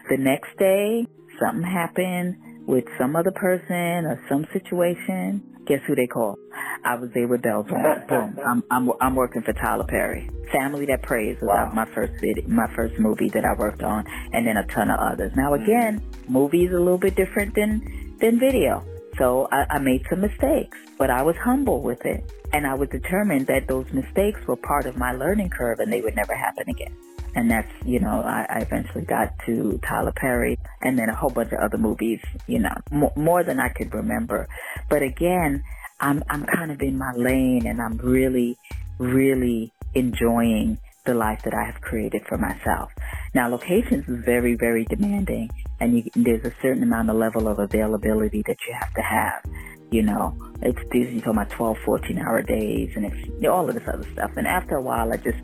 The 0.09 0.17
next 0.17 0.57
day, 0.57 1.05
something 1.39 1.63
happened 1.63 2.37
with 2.67 2.83
some 2.99 3.15
other 3.15 3.31
person 3.31 4.05
or 4.05 4.21
some 4.29 4.45
situation. 4.53 5.41
Guess 5.65 5.79
who 5.87 5.95
they 5.95 6.07
call? 6.07 6.37
I 6.83 6.95
was 6.95 7.09
there 7.13 7.27
with 7.27 7.41
bells 7.41 7.65
on. 7.71 8.07
Boom. 8.07 8.37
I'm 8.45 8.63
I'm 8.69 8.91
I'm 9.01 9.15
working 9.15 9.41
for 9.41 9.53
Tyler 9.53 9.85
Perry. 9.85 10.29
Family 10.51 10.85
That 10.85 11.01
Prays 11.01 11.37
was 11.41 11.49
Wow. 11.49 11.71
my 11.73 11.85
first 11.93 12.13
vid, 12.21 12.47
my 12.47 12.67
first 12.75 12.99
movie 12.99 13.29
that 13.29 13.43
I 13.43 13.53
worked 13.57 13.83
on, 13.83 14.05
and 14.31 14.45
then 14.45 14.57
a 14.57 14.65
ton 14.67 14.89
of 14.89 14.99
others. 14.99 15.31
Now 15.35 15.51
mm. 15.51 15.63
again, 15.63 16.01
movies 16.27 16.69
a 16.71 16.79
little 16.79 16.97
bit 16.97 17.15
different 17.15 17.55
than 17.55 18.15
than 18.19 18.39
video. 18.39 18.83
So 19.17 19.47
I, 19.51 19.65
I 19.71 19.79
made 19.79 20.05
some 20.09 20.21
mistakes, 20.21 20.77
but 20.97 21.09
I 21.09 21.23
was 21.23 21.35
humble 21.43 21.81
with 21.81 22.05
it, 22.05 22.31
and 22.53 22.67
I 22.67 22.75
was 22.75 22.87
determined 22.89 23.47
that 23.47 23.67
those 23.67 23.87
mistakes 23.91 24.39
were 24.45 24.55
part 24.55 24.85
of 24.85 24.95
my 24.95 25.11
learning 25.11 25.49
curve, 25.49 25.79
and 25.79 25.91
they 25.91 26.01
would 26.01 26.15
never 26.15 26.35
happen 26.35 26.69
again 26.69 26.95
and 27.35 27.51
that's 27.51 27.71
you 27.85 27.99
know 27.99 28.21
I, 28.21 28.45
I 28.49 28.59
eventually 28.59 29.05
got 29.05 29.33
to 29.45 29.79
Tyler 29.83 30.13
Perry 30.15 30.57
and 30.81 30.97
then 30.97 31.09
a 31.09 31.15
whole 31.15 31.29
bunch 31.29 31.51
of 31.51 31.59
other 31.59 31.77
movies 31.77 32.19
you 32.47 32.59
know 32.59 32.75
more, 32.91 33.13
more 33.15 33.43
than 33.43 33.59
I 33.59 33.69
could 33.69 33.93
remember. 33.93 34.47
But 34.89 35.03
again 35.03 35.63
I'm 35.99 36.23
I'm 36.29 36.45
kind 36.45 36.71
of 36.71 36.81
in 36.81 36.97
my 36.97 37.11
lane 37.13 37.65
and 37.67 37.81
I'm 37.81 37.97
really 37.97 38.57
really 38.97 39.71
enjoying 39.93 40.79
the 41.05 41.13
life 41.13 41.41
that 41.43 41.53
I 41.53 41.63
have 41.71 41.79
created 41.81 42.23
for 42.27 42.37
myself. 42.37 42.91
Now 43.33 43.47
locations 43.49 44.07
is 44.07 44.23
very 44.25 44.55
very 44.55 44.85
demanding 44.85 45.49
and 45.79 45.97
you, 45.97 46.09
there's 46.15 46.45
a 46.45 46.53
certain 46.61 46.83
amount 46.83 47.09
of 47.09 47.15
level 47.15 47.47
of 47.47 47.59
availability 47.59 48.43
that 48.47 48.57
you 48.67 48.75
have 48.79 48.93
to 48.95 49.01
have. 49.01 49.43
You 49.91 50.03
know 50.03 50.35
it's 50.61 50.79
these 50.91 51.13
you 51.13 51.21
talking 51.21 51.33
about 51.33 51.51
12 51.51 51.77
14 51.85 52.17
hour 52.17 52.41
days 52.41 52.91
and 52.95 53.05
it's 53.05 53.45
all 53.45 53.69
of 53.69 53.75
this 53.75 53.87
other 53.87 54.07
stuff. 54.13 54.31
And 54.35 54.47
after 54.47 54.75
a 54.75 54.81
while 54.81 55.13
I 55.13 55.17
just 55.17 55.37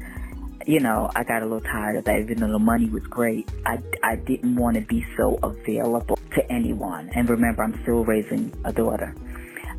you 0.66 0.80
know, 0.80 1.10
I 1.16 1.24
got 1.24 1.42
a 1.42 1.46
little 1.46 1.62
tired 1.62 1.98
of 1.98 2.06
that. 2.06 2.20
Even 2.20 2.40
though 2.40 2.52
the 2.52 2.60
money 2.60 2.90
was 2.90 3.04
great, 3.04 3.50
I, 3.66 3.80
I 4.04 4.16
didn't 4.16 4.56
want 4.56 4.76
to 4.76 4.82
be 4.82 5.06
so 5.18 5.40
available 5.44 6.18
to 6.36 6.52
anyone. 6.52 7.10
And 7.14 7.30
remember, 7.30 7.64
I'm 7.64 7.80
still 7.84 8.04
raising 8.04 8.54
a 8.64 8.74
daughter. 8.74 9.16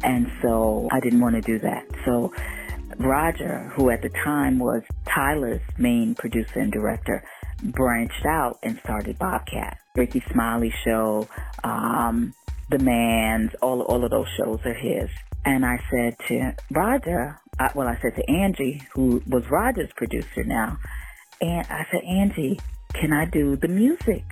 And 0.02 0.30
so 0.42 0.88
I 0.92 1.00
didn't 1.00 1.20
want 1.20 1.34
to 1.36 1.40
do 1.40 1.58
that. 1.60 1.86
So 2.04 2.32
Roger, 2.98 3.72
who 3.74 3.90
at 3.90 4.02
the 4.02 4.10
time 4.10 4.58
was 4.58 4.82
Tyler's 5.06 5.62
main 5.78 6.14
producer 6.14 6.60
and 6.60 6.72
director, 6.72 7.24
branched 7.62 8.26
out 8.26 8.58
and 8.62 8.78
started 8.80 9.18
Bobbcat. 9.18 9.76
Rickey 9.96 10.22
Smiley 10.32 10.72
Show, 10.84 11.28
um, 11.62 12.34
The 12.70 12.78
Man's, 12.78 13.50
all, 13.60 13.82
all 13.82 14.04
of 14.04 14.10
those 14.10 14.28
shows 14.36 14.60
are 14.64 14.74
his. 14.74 15.10
And 15.44 15.64
I 15.64 15.78
said 15.90 16.16
to 16.28 16.54
Roger, 16.70 17.38
I, 17.58 17.70
well, 17.74 17.86
I 17.86 17.98
said 18.00 18.16
to 18.16 18.30
Angie, 18.30 18.82
who 18.94 19.22
was 19.26 19.44
Roger's 19.50 19.90
producer 19.96 20.44
now, 20.44 20.78
and 21.40 21.66
I 21.68 21.86
said, 21.90 22.02
Angie, 22.02 22.58
can 22.94 23.12
I 23.12 23.26
do 23.26 23.56
the 23.56 23.68
music 23.68 24.24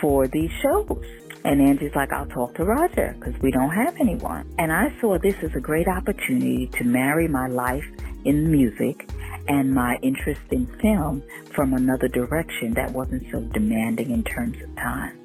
for 0.00 0.26
these 0.26 0.50
shows? 0.62 1.04
And 1.44 1.60
Angie's 1.60 1.94
like, 1.94 2.12
I'll 2.12 2.26
talk 2.26 2.54
to 2.56 2.64
Roger 2.64 3.16
because 3.18 3.40
we 3.40 3.50
don't 3.50 3.70
have 3.70 3.96
anyone. 4.00 4.52
And 4.58 4.72
I 4.72 4.94
saw 5.00 5.18
this 5.18 5.34
as 5.42 5.54
a 5.54 5.60
great 5.60 5.88
opportunity 5.88 6.68
to 6.68 6.84
marry 6.84 7.28
my 7.28 7.48
life 7.48 7.84
in 8.24 8.50
music 8.50 9.08
and 9.48 9.74
my 9.74 9.96
interest 10.02 10.40
in 10.50 10.66
film 10.80 11.22
from 11.52 11.74
another 11.74 12.08
direction 12.08 12.74
that 12.74 12.92
wasn't 12.92 13.24
so 13.30 13.40
demanding 13.40 14.10
in 14.10 14.22
terms 14.22 14.60
of 14.62 14.74
time. 14.76 15.21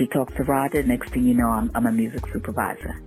She 0.00 0.06
talks 0.06 0.32
to 0.36 0.44
Roger. 0.44 0.82
Next 0.82 1.10
thing 1.10 1.24
you 1.24 1.34
know, 1.34 1.48
I'm, 1.48 1.70
I'm 1.74 1.84
a 1.84 1.92
music 1.92 2.22
supervisor. 2.32 3.02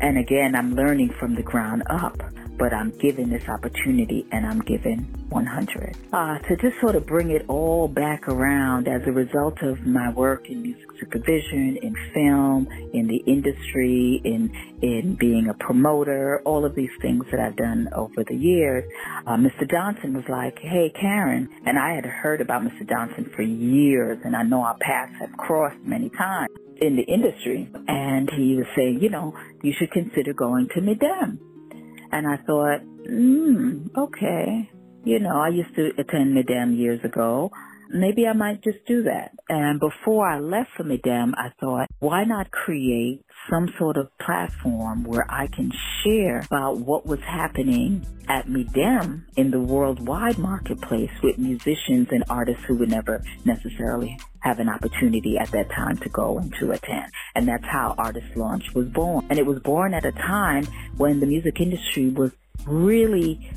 And 0.00 0.18
again, 0.18 0.56
I'm 0.56 0.74
learning 0.74 1.10
from 1.10 1.36
the 1.36 1.44
ground 1.44 1.84
up 1.88 2.20
but 2.58 2.72
I'm 2.72 2.90
given 2.98 3.30
this 3.30 3.48
opportunity 3.48 4.26
and 4.30 4.46
I'm 4.46 4.60
given 4.60 5.04
100. 5.28 5.96
Uh, 6.12 6.38
to 6.38 6.56
just 6.56 6.80
sort 6.80 6.94
of 6.94 7.06
bring 7.06 7.30
it 7.30 7.44
all 7.48 7.88
back 7.88 8.28
around 8.28 8.88
as 8.88 9.02
a 9.06 9.12
result 9.12 9.62
of 9.62 9.84
my 9.86 10.10
work 10.12 10.48
in 10.48 10.62
music 10.62 10.86
supervision, 11.00 11.78
in 11.82 11.94
film, 12.14 12.68
in 12.92 13.06
the 13.08 13.16
industry, 13.26 14.20
in, 14.24 14.52
in 14.82 15.14
being 15.14 15.48
a 15.48 15.54
promoter, 15.54 16.42
all 16.44 16.64
of 16.64 16.74
these 16.74 16.90
things 17.00 17.24
that 17.30 17.40
I've 17.40 17.56
done 17.56 17.88
over 17.94 18.24
the 18.24 18.36
years, 18.36 18.84
uh, 19.26 19.36
Mr. 19.36 19.68
Johnson 19.68 20.14
was 20.14 20.24
like, 20.28 20.58
hey, 20.58 20.92
Karen, 20.98 21.48
and 21.66 21.78
I 21.78 21.94
had 21.94 22.04
heard 22.04 22.40
about 22.40 22.62
Mr. 22.62 22.88
Johnson 22.88 23.30
for 23.34 23.42
years 23.42 24.18
and 24.24 24.36
I 24.36 24.42
know 24.42 24.62
our 24.62 24.76
paths 24.78 25.12
have 25.20 25.36
crossed 25.36 25.82
many 25.84 26.10
times 26.10 26.50
in 26.80 26.96
the 26.96 27.02
industry. 27.02 27.68
And 27.88 28.30
he 28.30 28.56
was 28.56 28.66
saying, 28.76 29.00
you 29.00 29.08
know, 29.08 29.34
you 29.62 29.72
should 29.78 29.90
consider 29.90 30.32
going 30.32 30.68
to 30.74 30.80
Midem. 30.80 31.38
And 32.12 32.26
I 32.28 32.36
thought, 32.36 32.80
hmm, 32.80 33.86
okay. 33.96 34.70
You 35.04 35.18
know, 35.18 35.36
I 35.40 35.48
used 35.48 35.74
to 35.76 35.90
attend 35.98 36.36
Midem 36.36 36.78
years 36.78 37.00
ago. 37.04 37.50
Maybe 37.92 38.26
I 38.26 38.32
might 38.32 38.62
just 38.62 38.84
do 38.86 39.02
that. 39.04 39.32
And 39.48 39.78
before 39.78 40.26
I 40.26 40.40
left 40.40 40.70
for 40.76 40.84
Midem, 40.84 41.34
I 41.36 41.50
thought, 41.60 41.88
why 41.98 42.24
not 42.24 42.50
create 42.50 43.24
some 43.50 43.68
sort 43.78 43.96
of 43.96 44.08
platform 44.18 45.04
where 45.04 45.26
I 45.28 45.46
can 45.46 45.70
share 46.02 46.40
about 46.40 46.78
what 46.78 47.04
was 47.04 47.20
happening 47.20 48.06
at 48.28 48.46
Midem 48.46 49.24
in 49.36 49.50
the 49.50 49.60
worldwide 49.60 50.38
marketplace 50.38 51.10
with 51.22 51.38
musicians 51.38 52.08
and 52.10 52.24
artists 52.30 52.64
who 52.66 52.76
would 52.76 52.90
never 52.90 53.22
necessarily 53.44 54.18
have 54.40 54.58
an 54.58 54.68
opportunity 54.68 55.36
at 55.38 55.50
that 55.50 55.70
time 55.70 55.98
to 55.98 56.08
go 56.08 56.38
and 56.38 56.52
to 56.60 56.72
attend. 56.72 57.12
And 57.34 57.46
that's 57.46 57.64
how 57.64 57.94
Artist 57.98 58.36
Launch 58.36 58.72
was 58.74 58.88
born. 58.88 59.26
And 59.28 59.38
it 59.38 59.46
was 59.46 59.60
born 59.60 59.94
at 59.94 60.04
a 60.04 60.12
time 60.12 60.66
when 60.96 61.20
the 61.20 61.26
music 61.26 61.60
industry 61.60 62.08
was 62.10 62.32
really 62.66 63.50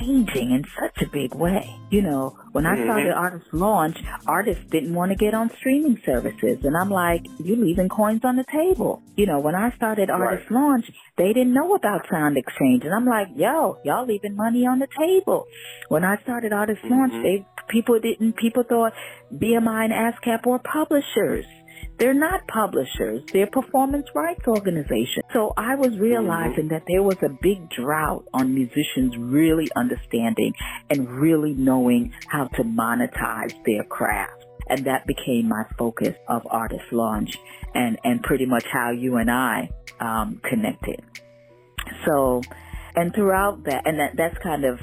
changing 0.00 0.50
in 0.50 0.64
such 0.80 1.02
a 1.02 1.10
big 1.10 1.34
way. 1.34 1.68
You 1.90 2.02
know, 2.02 2.36
when 2.52 2.66
I 2.66 2.74
started 2.82 3.10
mm-hmm. 3.10 3.18
Artist 3.18 3.46
Launch, 3.52 3.96
artists 4.26 4.64
didn't 4.70 4.94
want 4.94 5.12
to 5.12 5.16
get 5.16 5.34
on 5.34 5.50
streaming 5.58 6.00
services. 6.04 6.58
And 6.64 6.76
I'm 6.76 6.90
like, 6.90 7.22
you're 7.38 7.56
leaving 7.56 7.88
coins 7.88 8.22
on 8.24 8.36
the 8.36 8.44
table. 8.50 9.02
You 9.16 9.26
know, 9.26 9.40
when 9.40 9.54
I 9.54 9.74
started 9.76 10.10
Artist 10.10 10.50
right. 10.50 10.60
Launch, 10.60 10.86
they 11.16 11.32
didn't 11.32 11.54
know 11.54 11.74
about 11.74 12.06
SoundExchange. 12.12 12.84
And 12.84 12.94
I'm 12.94 13.06
like, 13.06 13.28
yo, 13.36 13.78
y'all 13.84 14.06
leaving 14.06 14.36
money 14.36 14.66
on 14.66 14.78
the 14.78 14.88
table. 14.98 15.46
When 15.88 16.04
I 16.04 16.20
started 16.22 16.52
Artist 16.52 16.82
mm-hmm. 16.82 16.94
Launch, 16.94 17.12
they, 17.22 17.46
people 17.68 17.98
didn't, 18.00 18.36
people 18.36 18.64
thought 18.68 18.92
BMI 19.32 19.90
and 19.90 19.92
ASCAP 19.92 20.46
were 20.46 20.58
publishers. 20.58 21.46
They're 21.98 22.14
not 22.14 22.46
publishers. 22.46 23.22
They're 23.32 23.46
performance 23.46 24.06
rights 24.14 24.46
organizations. 24.46 25.24
So 25.32 25.54
I 25.56 25.76
was 25.76 25.96
realizing 25.98 26.68
that 26.68 26.82
there 26.86 27.02
was 27.02 27.16
a 27.22 27.30
big 27.40 27.70
drought 27.70 28.26
on 28.34 28.54
musicians 28.54 29.16
really 29.16 29.68
understanding 29.74 30.52
and 30.90 31.08
really 31.08 31.54
knowing 31.54 32.12
how 32.28 32.48
to 32.48 32.64
monetize 32.64 33.54
their 33.64 33.84
craft. 33.84 34.44
And 34.68 34.84
that 34.86 35.06
became 35.06 35.48
my 35.48 35.64
focus 35.78 36.14
of 36.28 36.42
Artist 36.50 36.92
Launch 36.92 37.38
and, 37.74 37.98
and 38.04 38.22
pretty 38.22 38.46
much 38.46 38.64
how 38.70 38.90
you 38.90 39.16
and 39.16 39.30
I 39.30 39.70
um, 40.00 40.40
connected. 40.44 41.00
So, 42.04 42.42
and 42.96 43.14
throughout 43.14 43.64
that, 43.64 43.86
and 43.86 43.98
that, 44.00 44.12
that's 44.16 44.36
kind 44.42 44.64
of 44.64 44.78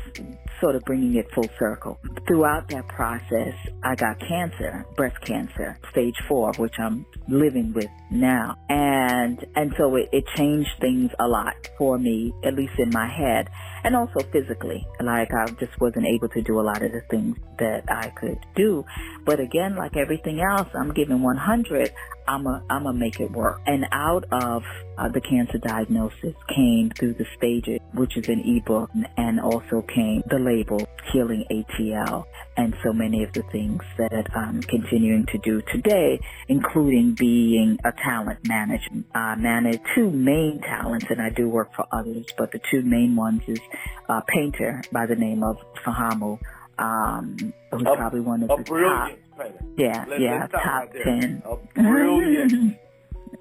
sort 0.62 0.76
of 0.76 0.84
bringing 0.86 1.16
it 1.16 1.26
full 1.34 1.50
circle. 1.60 2.00
Throughout 2.28 2.70
that 2.70 2.88
process, 2.88 3.54
I 3.84 3.96
got 3.96 4.20
cancer, 4.20 4.86
breast 4.96 5.18
cancer, 5.28 5.78
stage 5.92 6.16
four, 6.28 6.54
which 6.54 6.76
I'm 6.80 7.06
living 7.28 7.74
with 7.76 7.90
now. 8.14 8.58
And, 8.70 9.46
and 9.56 9.74
so 9.78 9.96
it, 9.96 10.10
it 10.12 10.26
changed 10.36 10.70
things 10.80 11.12
a 11.20 11.28
lot 11.28 11.56
for 11.78 11.98
me, 11.98 12.34
at 12.44 12.54
least 12.54 12.74
in 12.78 12.90
my 12.92 13.08
head 13.08 13.50
and 13.84 13.96
also 13.96 14.20
physically. 14.32 14.88
Like 15.00 15.34
I 15.34 15.46
just 15.60 15.80
wasn't 15.80 16.06
able 16.06 16.30
to 16.30 16.42
do 16.42 16.60
a 16.60 16.64
lot 16.64 16.82
of 16.82 16.92
the 16.92 17.02
things 17.10 17.38
that 17.60 17.84
I 17.90 18.10
could 18.10 18.40
do. 18.56 18.86
But 19.26 19.40
again, 19.40 19.76
like 19.76 19.96
everything 19.96 20.42
else, 20.42 20.68
I'm 20.74 20.94
giving 20.94 21.22
100. 21.22 21.94
I'm 22.26 22.48
a, 22.48 22.64
I'm 22.70 22.86
a 22.86 22.94
make 22.94 23.20
it 23.20 23.32
work. 23.32 23.62
And 23.66 23.86
out 23.92 24.24
of 24.32 24.64
uh, 24.98 25.10
the 25.10 25.20
cancer 25.20 25.58
diagnosis 25.58 26.34
came 26.56 26.90
through 26.92 27.16
the 27.16 27.26
stages, 27.38 27.80
which 27.94 28.16
is 28.16 28.30
an 28.30 28.40
ebook, 28.46 28.90
and 29.18 29.40
also 29.42 29.82
came 29.82 30.24
the 30.30 30.40
label 30.40 30.88
Healing 31.12 31.46
ATL, 31.52 32.26
and 32.56 32.76
so 32.84 32.94
many 32.94 33.24
of 33.24 33.34
the 33.34 33.44
things 33.52 33.82
that 33.98 34.28
I'm 34.36 34.62
continuing 34.62 35.26
to 35.28 35.38
do 35.40 35.62
today, 35.72 36.20
including 36.48 37.14
being 37.14 37.80
a 37.84 37.92
talent 37.92 38.48
manager. 38.48 38.90
I 39.14 39.36
manage 39.36 39.80
two 39.96 40.12
main 40.12 40.62
talents, 40.62 41.06
and 41.10 41.22
I 41.22 41.30
do 41.30 41.50
work 41.50 41.74
for 41.76 41.86
others, 41.92 42.26
but 42.38 42.52
the 42.52 42.60
two 42.70 42.82
main 42.84 43.16
ones 43.16 43.42
is 43.48 43.60
a 44.08 44.22
painter 44.22 44.82
by 44.92 45.06
the 45.06 45.16
name 45.16 45.44
of 45.44 45.58
Fahamu, 45.84 46.40
um, 46.78 47.54
who's 47.72 47.82
a, 47.82 47.96
probably 47.96 48.20
one 48.20 48.44
of 48.44 48.50
the 48.50 48.64
top. 48.64 49.10
Painter. 49.38 49.66
Yeah, 49.78 50.06
Let, 50.08 50.22
yeah, 50.22 50.48
top 50.48 50.66
right 50.66 50.92
ten. 51.04 51.42
A 51.46 51.56
brilliant, 51.82 52.78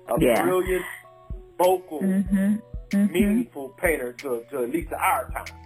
a 0.09 0.15
yeah. 0.21 0.43
brilliant, 0.43 0.85
vocal, 1.59 2.01
mm-hmm, 2.01 2.37
mm-hmm. 2.91 3.13
meaningful 3.13 3.71
painter 3.71 4.15
to, 4.15 4.45
to 4.51 4.63
at 4.63 4.71
least 4.71 4.93
our 4.93 5.31
time. 5.31 5.62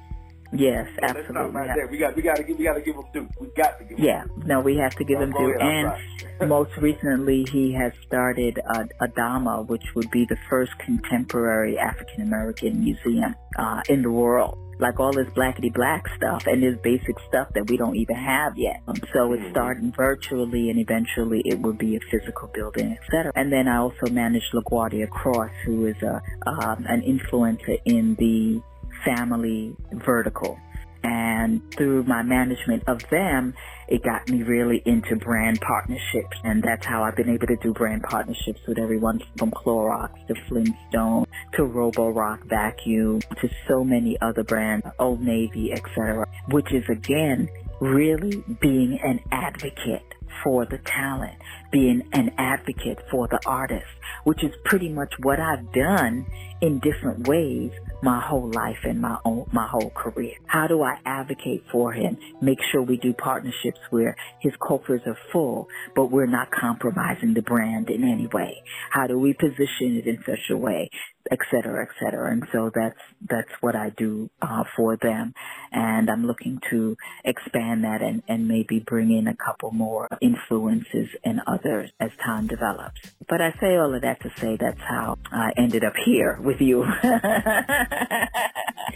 Yes, 0.53 0.89
absolutely. 1.03 1.35
Let's 1.35 1.55
right 1.55 1.67
yeah. 1.67 1.75
there. 1.75 1.87
We 1.89 1.99
got 1.99 2.17
we 2.17 2.23
got 2.23 2.37
to 2.37 2.45
give 2.45 2.59
we 2.59 2.65
got 2.65 2.75
to 2.75 2.81
give 2.81 2.95
him 2.95 3.05
due. 3.13 3.29
We 3.41 3.49
got 3.57 3.79
to 3.79 3.85
give. 3.85 3.99
Yeah, 3.99 4.25
no, 4.45 4.61
we 4.61 4.77
have 4.77 4.95
to 4.97 5.05
give 5.05 5.21
him 5.21 5.33
due. 5.33 5.57
And 5.61 5.93
most 6.49 6.77
recently, 6.77 7.45
he 7.51 7.73
has 7.73 7.93
started 8.07 8.59
a, 8.59 8.89
Adama, 9.01 9.67
which 9.67 9.83
would 9.95 10.11
be 10.11 10.25
the 10.25 10.37
first 10.49 10.73
contemporary 10.79 11.79
African 11.79 12.23
American 12.23 12.81
museum 12.81 13.35
uh, 13.59 13.83
in 13.89 14.03
the 14.03 14.11
world. 14.11 14.59
Like 14.79 15.01
all 15.01 15.11
this 15.11 15.27
blackety 15.29 15.73
black 15.73 16.05
stuff 16.19 16.47
and 16.47 16.63
this 16.63 16.77
basic 16.83 17.17
stuff 17.29 17.49
that 17.55 17.71
we 17.71 17.79
don't 17.79 17.97
even 17.97 18.17
have 18.17 18.59
yet. 18.59 18.83
Um, 18.87 18.97
so 19.11 19.33
it's 19.33 19.43
mm-hmm. 19.43 19.51
starting 19.53 19.93
virtually 19.93 20.69
and 20.69 20.79
eventually 20.79 21.41
it 21.47 21.63
will 21.63 21.73
be 21.73 21.97
a 21.97 22.01
physical 22.11 22.49
building, 22.53 22.93
etc. 22.93 23.33
And 23.35 23.51
then 23.51 23.69
I 23.69 23.79
also 23.79 24.07
manage 24.11 24.43
LaGuardia 24.53 25.09
Cross, 25.09 25.51
who 25.65 25.87
is 25.87 25.97
a 26.03 26.21
um, 26.47 26.85
an 26.91 27.01
influencer 27.01 27.81
in 27.87 28.17
the 28.17 28.61
family 29.07 29.75
vertical. 29.93 30.59
And 31.03 31.63
through 31.77 32.03
my 32.03 32.23
management 32.23 32.83
of 32.89 33.01
them, 33.11 33.55
it 33.87 34.03
got 34.03 34.29
me 34.29 34.43
really 34.43 34.83
into 34.85 35.15
brand 35.15 35.61
partnerships. 35.61 36.37
And 36.43 36.63
that's 36.63 36.85
how 36.85 37.05
I've 37.05 37.15
been 37.15 37.29
able 37.29 37.47
to 37.47 37.57
do 37.63 37.73
brand 37.73 38.03
partnerships 38.03 38.61
with 38.67 38.79
everyone 38.79 39.21
from 39.39 39.53
Clorox 39.53 40.11
to 40.27 40.35
Flintstone 40.49 41.27
to 41.55 41.63
Roborock 41.63 42.45
Vacuum 42.49 43.21
to 43.41 43.49
so 43.69 43.85
many 43.85 44.21
other 44.21 44.43
brands, 44.43 44.85
Old 44.99 45.21
Navy, 45.21 45.73
etc. 45.73 46.27
Which 46.51 46.73
is 46.73 46.85
again, 46.89 47.49
really 47.81 48.43
being 48.61 48.99
an 49.05 49.21
advocate 49.31 50.03
for 50.43 50.67
the 50.67 50.79
talent, 50.79 51.37
being 51.71 52.03
an 52.13 52.33
advocate 52.39 52.99
for 53.11 53.29
the 53.29 53.41
artist, 53.47 53.87
which 54.25 54.43
is 54.43 54.55
pretty 54.65 54.89
much 54.89 55.13
what 55.23 55.41
I've 55.41 55.73
done 55.73 56.27
in 56.61 56.81
different 56.81 57.29
ways 57.29 57.73
my 58.03 58.21
whole 58.21 58.51
life 58.53 58.79
and 58.85 59.01
my 59.01 59.19
own, 59.25 59.47
my 59.53 59.67
whole 59.67 59.91
career. 59.91 60.35
How 60.47 60.67
do 60.67 60.83
I 60.83 60.99
advocate 61.05 61.65
for 61.73 61.93
him? 61.93 62.19
Make 62.41 62.59
sure 62.71 62.83
we 62.83 62.99
do 62.99 63.13
partnerships 63.13 63.81
where 63.91 64.17
his 64.41 64.53
coffers 64.61 65.01
are 65.07 65.19
full, 65.33 65.69
but 65.95 66.11
we're 66.11 66.27
not 66.27 66.51
compromising 66.51 67.35
the 67.35 67.43
brand 67.43 67.91
in 67.91 68.05
any 68.05 68.27
way. 68.27 68.63
How 68.91 69.07
do 69.07 69.19
we 69.19 69.33
position 69.33 69.97
it 69.97 70.07
in 70.07 70.23
such 70.27 70.51
a 70.51 70.57
way 70.57 70.91
et 71.31 71.39
cetera, 71.51 71.83
et 71.83 71.89
cetera. 72.03 72.31
And 72.31 72.45
so 72.53 72.71
that's, 72.75 72.99
that's 73.29 73.51
what 73.61 73.75
I 73.75 73.91
do, 73.91 74.31
uh, 74.43 74.65
for 74.77 74.97
them. 74.97 75.35
And 75.73 76.11
I'm 76.11 76.27
looking 76.27 76.61
to 76.71 76.97
expand 77.25 77.85
that 77.85 78.03
and, 78.03 78.23
and 78.29 78.49
maybe 78.49 78.79
bring 78.79 79.11
in 79.11 79.27
a 79.27 79.37
couple 79.37 79.71
more 79.73 80.09
influences 80.21 81.09
and 81.25 81.41
others 81.57 81.91
as 82.01 82.11
time 82.25 82.47
develops. 82.47 83.01
But 83.29 83.41
I 83.41 83.53
say 83.61 83.77
all 83.77 83.95
of 83.95 84.03
that 84.03 84.21
to 84.23 84.31
say 84.39 84.57
that's 84.57 84.81
how 84.81 85.19
I 85.31 85.53
ended 85.57 85.85
up 85.85 85.95
here 86.05 86.39
with 86.41 86.61
you. 86.61 86.83
and 87.03 87.17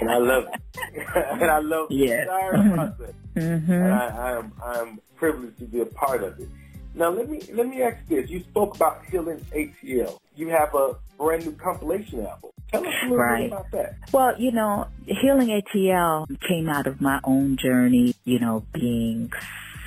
I 0.08 0.18
love 0.18 0.44
it. 0.44 0.60
and 1.16 1.50
I 1.50 1.58
love 1.58 1.88
yes. 1.90 2.26
the 2.26 2.34
entire 2.34 2.74
process. 2.74 3.14
Mm-hmm. 3.36 3.72
And 3.72 3.92
I, 3.92 4.08
I 4.08 4.38
am 4.38 4.52
I 4.62 4.78
am 4.78 5.00
privileged 5.16 5.58
to 5.58 5.64
be 5.64 5.80
a 5.80 5.86
part 5.86 6.22
of 6.22 6.38
it. 6.40 6.48
Now 6.94 7.10
let 7.10 7.28
me 7.28 7.40
let 7.52 7.68
me 7.68 7.82
ask 7.82 7.96
this. 8.08 8.28
You 8.28 8.40
spoke 8.40 8.76
about 8.76 9.04
healing 9.06 9.44
ATL. 9.52 10.18
You 10.36 10.48
have 10.48 10.74
a 10.74 10.96
brand 11.16 11.44
new 11.44 11.52
compilation 11.52 12.26
album. 12.26 12.50
Tell 12.72 12.86
us 12.86 12.94
a 13.02 13.04
little 13.06 13.18
right. 13.18 13.50
bit 13.50 13.52
about 13.52 13.70
that. 13.72 13.96
Well, 14.12 14.40
you 14.40 14.52
know, 14.52 14.86
Healing 15.06 15.48
ATL 15.48 16.28
came 16.46 16.68
out 16.68 16.86
of 16.86 17.00
my 17.00 17.20
own 17.24 17.56
journey, 17.56 18.14
you 18.24 18.38
know, 18.38 18.64
being 18.72 19.32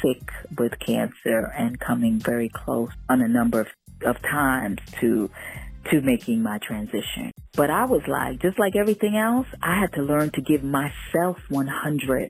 sick 0.03 0.31
with 0.57 0.77
cancer 0.79 1.51
and 1.57 1.79
coming 1.79 2.19
very 2.19 2.49
close 2.49 2.91
on 3.09 3.21
a 3.21 3.27
number 3.27 3.61
of, 3.61 3.67
of 4.05 4.21
times 4.21 4.79
to 4.99 5.29
to 5.89 6.01
making 6.01 6.41
my 6.41 6.57
transition. 6.59 7.31
But 7.55 7.69
I 7.69 7.85
was 7.85 8.01
like, 8.07 8.41
just 8.41 8.57
like 8.57 8.75
everything 8.75 9.17
else, 9.17 9.47
I 9.61 9.79
had 9.79 9.91
to 9.93 10.01
learn 10.01 10.29
to 10.31 10.41
give 10.41 10.63
myself 10.63 11.37
100 11.49 12.29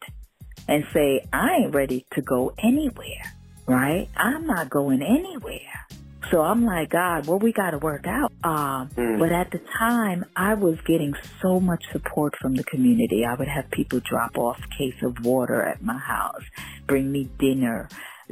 and 0.67 0.85
say, 0.93 1.25
I 1.31 1.57
ain't 1.57 1.75
ready 1.75 2.05
to 2.13 2.21
go 2.21 2.53
anywhere, 2.57 3.33
right? 3.67 4.09
I'm 4.17 4.47
not 4.47 4.69
going 4.69 5.01
anywhere. 5.01 5.87
So 6.31 6.41
I'm 6.41 6.65
like, 6.65 6.89
God, 6.89 7.27
well, 7.27 7.39
we 7.39 7.51
got 7.51 7.71
to 7.71 7.77
work 7.77 8.05
out. 8.07 8.31
Um, 8.43 8.89
mm. 8.89 9.19
But 9.19 9.31
at 9.31 9.51
the 9.51 9.59
time, 9.77 10.25
I 10.35 10.53
was 10.53 10.77
getting 10.85 11.13
so 11.41 11.59
much 11.59 11.83
support 11.91 12.35
from 12.41 12.55
the 12.55 12.63
community. 12.63 13.25
I 13.25 13.35
would 13.35 13.47
have 13.47 13.69
people 13.71 13.99
drop 13.99 14.37
off 14.37 14.59
case 14.77 14.95
of 15.03 15.23
water 15.25 15.61
at 15.61 15.81
my 15.81 15.97
house, 15.97 16.43
bring 16.87 17.11
me 17.11 17.29
dinner, 17.39 17.89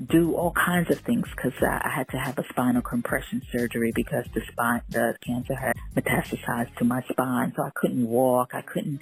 do 0.08 0.36
all 0.36 0.52
kinds 0.52 0.90
of 0.90 1.00
things 1.02 1.28
because 1.36 1.54
I, 1.62 1.82
I 1.86 1.90
had 1.96 2.08
to 2.10 2.18
have 2.18 2.38
a 2.40 2.46
spinal 2.50 2.82
compression 2.82 3.42
surgery 3.52 3.92
because 3.94 4.26
the 4.34 4.42
spine, 4.52 4.82
the 4.90 5.16
cancer 5.26 5.56
had 5.56 5.76
metastasized 5.96 6.76
to 6.78 6.86
my 6.86 7.02
spine. 7.10 7.54
So 7.56 7.64
I 7.64 7.72
couldn't 7.76 8.08
walk. 8.08 8.52
I 8.54 8.62
couldn't, 8.62 9.00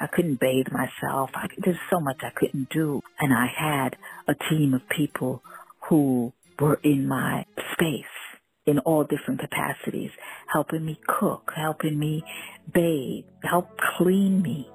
I 0.00 0.08
couldn't 0.08 0.40
bathe 0.40 0.66
myself. 0.72 1.30
I, 1.34 1.48
there's 1.58 1.78
so 1.90 2.00
much 2.00 2.18
I 2.22 2.30
couldn't 2.30 2.70
do. 2.70 3.02
And 3.20 3.32
I 3.32 3.46
had 3.46 3.96
a 4.26 4.34
team 4.34 4.74
of 4.74 4.82
people 4.88 5.42
who 5.88 6.32
were 6.58 6.80
in 6.82 7.06
my 7.08 7.46
space 7.72 8.04
in 8.66 8.78
all 8.80 9.04
different 9.04 9.40
capacities, 9.40 10.10
helping 10.46 10.84
me 10.84 10.98
cook, 11.06 11.52
helping 11.54 11.98
me 11.98 12.22
bathe, 12.72 13.24
help 13.42 13.68
clean 13.96 14.42
me, 14.42 14.68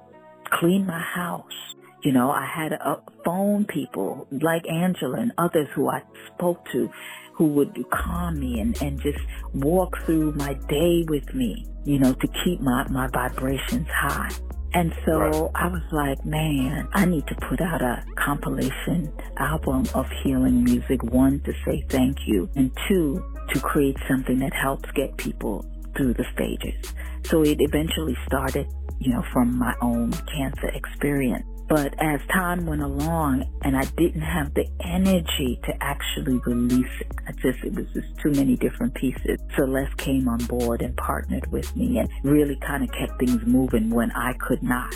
clean 0.50 0.86
my 0.86 1.00
house. 1.00 1.74
You 2.02 2.12
know, 2.12 2.30
I 2.30 2.46
had 2.46 2.72
a 2.72 3.02
phone 3.24 3.64
people 3.64 4.28
like 4.30 4.68
Angela 4.68 5.18
and 5.18 5.32
others 5.36 5.68
who 5.74 5.88
I 5.88 6.02
spoke 6.34 6.64
to 6.72 6.90
who 7.32 7.46
would 7.46 7.72
calm 7.90 8.38
me 8.40 8.60
and, 8.60 8.80
and 8.82 9.00
just 9.00 9.18
walk 9.54 9.96
through 10.04 10.32
my 10.32 10.54
day 10.68 11.04
with 11.08 11.34
me, 11.34 11.64
you 11.84 11.98
know, 11.98 12.12
to 12.12 12.28
keep 12.44 12.60
my, 12.60 12.86
my 12.88 13.06
vibrations 13.08 13.86
high. 13.88 14.28
And 14.74 14.92
so 15.06 15.18
right. 15.18 15.50
I 15.54 15.68
was 15.68 15.82
like, 15.92 16.24
man, 16.26 16.88
I 16.92 17.04
need 17.04 17.26
to 17.28 17.34
put 17.36 17.60
out 17.60 17.80
a 17.80 18.04
compilation 18.16 19.12
album 19.38 19.86
of 19.94 20.06
healing 20.22 20.64
music. 20.64 21.02
One, 21.04 21.40
to 21.40 21.52
say 21.64 21.84
thank 21.88 22.26
you. 22.26 22.50
And 22.54 22.70
two, 22.86 23.24
to 23.48 23.60
create 23.60 23.96
something 24.08 24.38
that 24.40 24.52
helps 24.52 24.90
get 24.92 25.16
people 25.16 25.64
through 25.96 26.14
the 26.14 26.24
stages. 26.32 26.92
So 27.24 27.42
it 27.42 27.60
eventually 27.60 28.16
started, 28.26 28.66
you 28.98 29.12
know, 29.12 29.24
from 29.32 29.58
my 29.58 29.74
own 29.80 30.12
cancer 30.12 30.68
experience. 30.68 31.44
But 31.68 31.94
as 32.00 32.20
time 32.32 32.64
went 32.64 32.80
along 32.80 33.44
and 33.62 33.76
I 33.76 33.84
didn't 33.96 34.22
have 34.22 34.54
the 34.54 34.66
energy 34.80 35.60
to 35.64 35.82
actually 35.82 36.40
release 36.46 37.00
it, 37.00 37.12
I 37.26 37.32
just, 37.32 37.62
it 37.62 37.74
was 37.74 37.86
just 37.92 38.08
too 38.22 38.30
many 38.30 38.56
different 38.56 38.94
pieces. 38.94 39.38
Celeste 39.54 39.94
came 39.98 40.28
on 40.28 40.38
board 40.46 40.80
and 40.80 40.96
partnered 40.96 41.52
with 41.52 41.76
me 41.76 41.98
and 41.98 42.08
really 42.24 42.56
kind 42.66 42.84
of 42.84 42.90
kept 42.92 43.18
things 43.18 43.44
moving 43.44 43.90
when 43.90 44.10
I 44.12 44.32
could 44.34 44.62
not. 44.62 44.94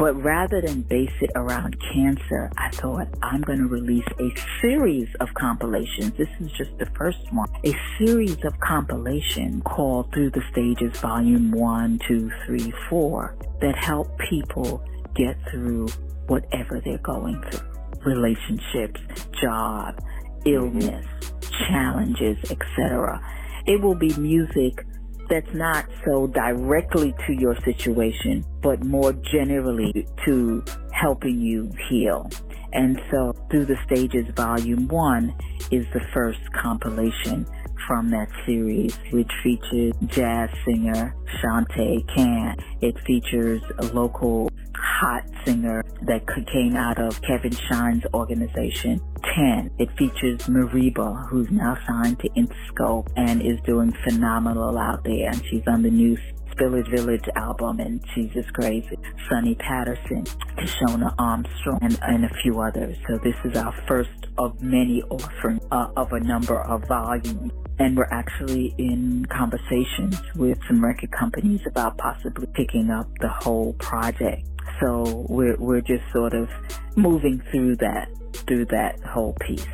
But 0.00 0.14
rather 0.14 0.62
than 0.62 0.80
base 0.80 1.12
it 1.20 1.30
around 1.34 1.76
cancer, 1.92 2.50
I 2.56 2.70
thought 2.70 3.06
I'm 3.20 3.42
going 3.42 3.58
to 3.58 3.66
release 3.66 4.06
a 4.18 4.32
series 4.62 5.14
of 5.20 5.28
compilations. 5.34 6.12
This 6.16 6.30
is 6.40 6.50
just 6.52 6.70
the 6.78 6.86
first 6.96 7.18
one. 7.32 7.46
A 7.66 7.76
series 7.98 8.42
of 8.46 8.58
compilation 8.60 9.60
called 9.60 10.10
Through 10.14 10.30
the 10.30 10.42
Stages 10.52 10.98
Volume 11.00 11.50
1, 11.50 12.00
2, 12.08 12.30
3, 12.46 12.72
4 12.88 13.36
that 13.60 13.76
help 13.76 14.16
people 14.16 14.82
get 15.14 15.36
through 15.50 15.88
whatever 16.28 16.80
they're 16.80 16.96
going 16.96 17.38
through. 17.42 17.68
Relationships, 18.02 19.02
job, 19.38 20.02
illness, 20.46 21.04
challenges, 21.68 22.38
etc. 22.50 23.20
It 23.66 23.82
will 23.82 23.96
be 23.96 24.14
music 24.16 24.82
that's 25.30 25.54
not 25.54 25.86
so 26.04 26.26
directly 26.26 27.14
to 27.26 27.32
your 27.32 27.56
situation, 27.64 28.44
but 28.60 28.84
more 28.84 29.12
generally 29.12 30.06
to 30.26 30.62
helping 30.92 31.40
you 31.40 31.70
heal. 31.88 32.28
And 32.72 33.00
so 33.10 33.32
through 33.50 33.66
the 33.66 33.78
stages 33.86 34.26
volume 34.34 34.88
one 34.88 35.34
is 35.70 35.86
the 35.92 36.00
first 36.12 36.40
compilation 36.52 37.46
from 37.86 38.10
that 38.10 38.28
series, 38.46 38.96
which 39.10 39.30
features 39.42 39.94
jazz 40.06 40.50
singer 40.64 41.14
Shante 41.40 42.06
Khan. 42.14 42.56
It 42.80 42.98
features 43.06 43.62
a 43.78 43.86
local 43.86 44.50
hot 44.80 45.24
singer 45.44 45.84
that 46.02 46.26
came 46.52 46.76
out 46.76 46.98
of 46.98 47.20
Kevin 47.22 47.52
Shine's 47.52 48.04
organization, 48.14 49.00
10. 49.34 49.70
It 49.78 49.90
features 49.96 50.40
Mereba, 50.48 51.28
who's 51.28 51.50
now 51.50 51.76
signed 51.86 52.18
to 52.20 52.28
Interscope 52.30 53.08
and 53.16 53.42
is 53.42 53.60
doing 53.66 53.92
phenomenal 54.04 54.78
out 54.78 55.04
there. 55.04 55.30
And 55.30 55.44
she's 55.46 55.66
on 55.66 55.82
the 55.82 55.90
new 55.90 56.16
Spillage 56.52 56.90
Village 56.90 57.28
album, 57.36 57.80
and 57.80 58.04
she's 58.14 58.30
just 58.32 58.52
crazy. 58.52 58.98
Sonny 59.28 59.54
Patterson, 59.54 60.24
Tishona 60.58 61.14
Armstrong, 61.18 61.78
and, 61.80 61.98
and 62.02 62.24
a 62.24 62.34
few 62.42 62.60
others. 62.60 62.96
So 63.08 63.18
this 63.18 63.36
is 63.44 63.56
our 63.56 63.72
first 63.86 64.10
of 64.38 64.60
many 64.62 65.02
offerings 65.04 65.62
uh, 65.70 65.88
of 65.96 66.12
a 66.12 66.20
number 66.20 66.60
of 66.60 66.84
volumes. 66.86 67.52
And 67.78 67.96
we're 67.96 68.08
actually 68.10 68.74
in 68.76 69.24
conversations 69.30 70.20
with 70.36 70.58
some 70.66 70.84
record 70.84 71.10
companies 71.12 71.60
about 71.66 71.96
possibly 71.96 72.46
picking 72.52 72.90
up 72.90 73.08
the 73.20 73.28
whole 73.28 73.72
project. 73.74 74.46
So 74.80 75.26
we're, 75.28 75.56
we're 75.56 75.82
just 75.82 76.04
sort 76.12 76.32
of 76.32 76.48
moving 76.96 77.42
through 77.50 77.76
that, 77.76 78.08
through 78.46 78.66
that 78.66 79.00
whole 79.00 79.34
piece. 79.40 79.66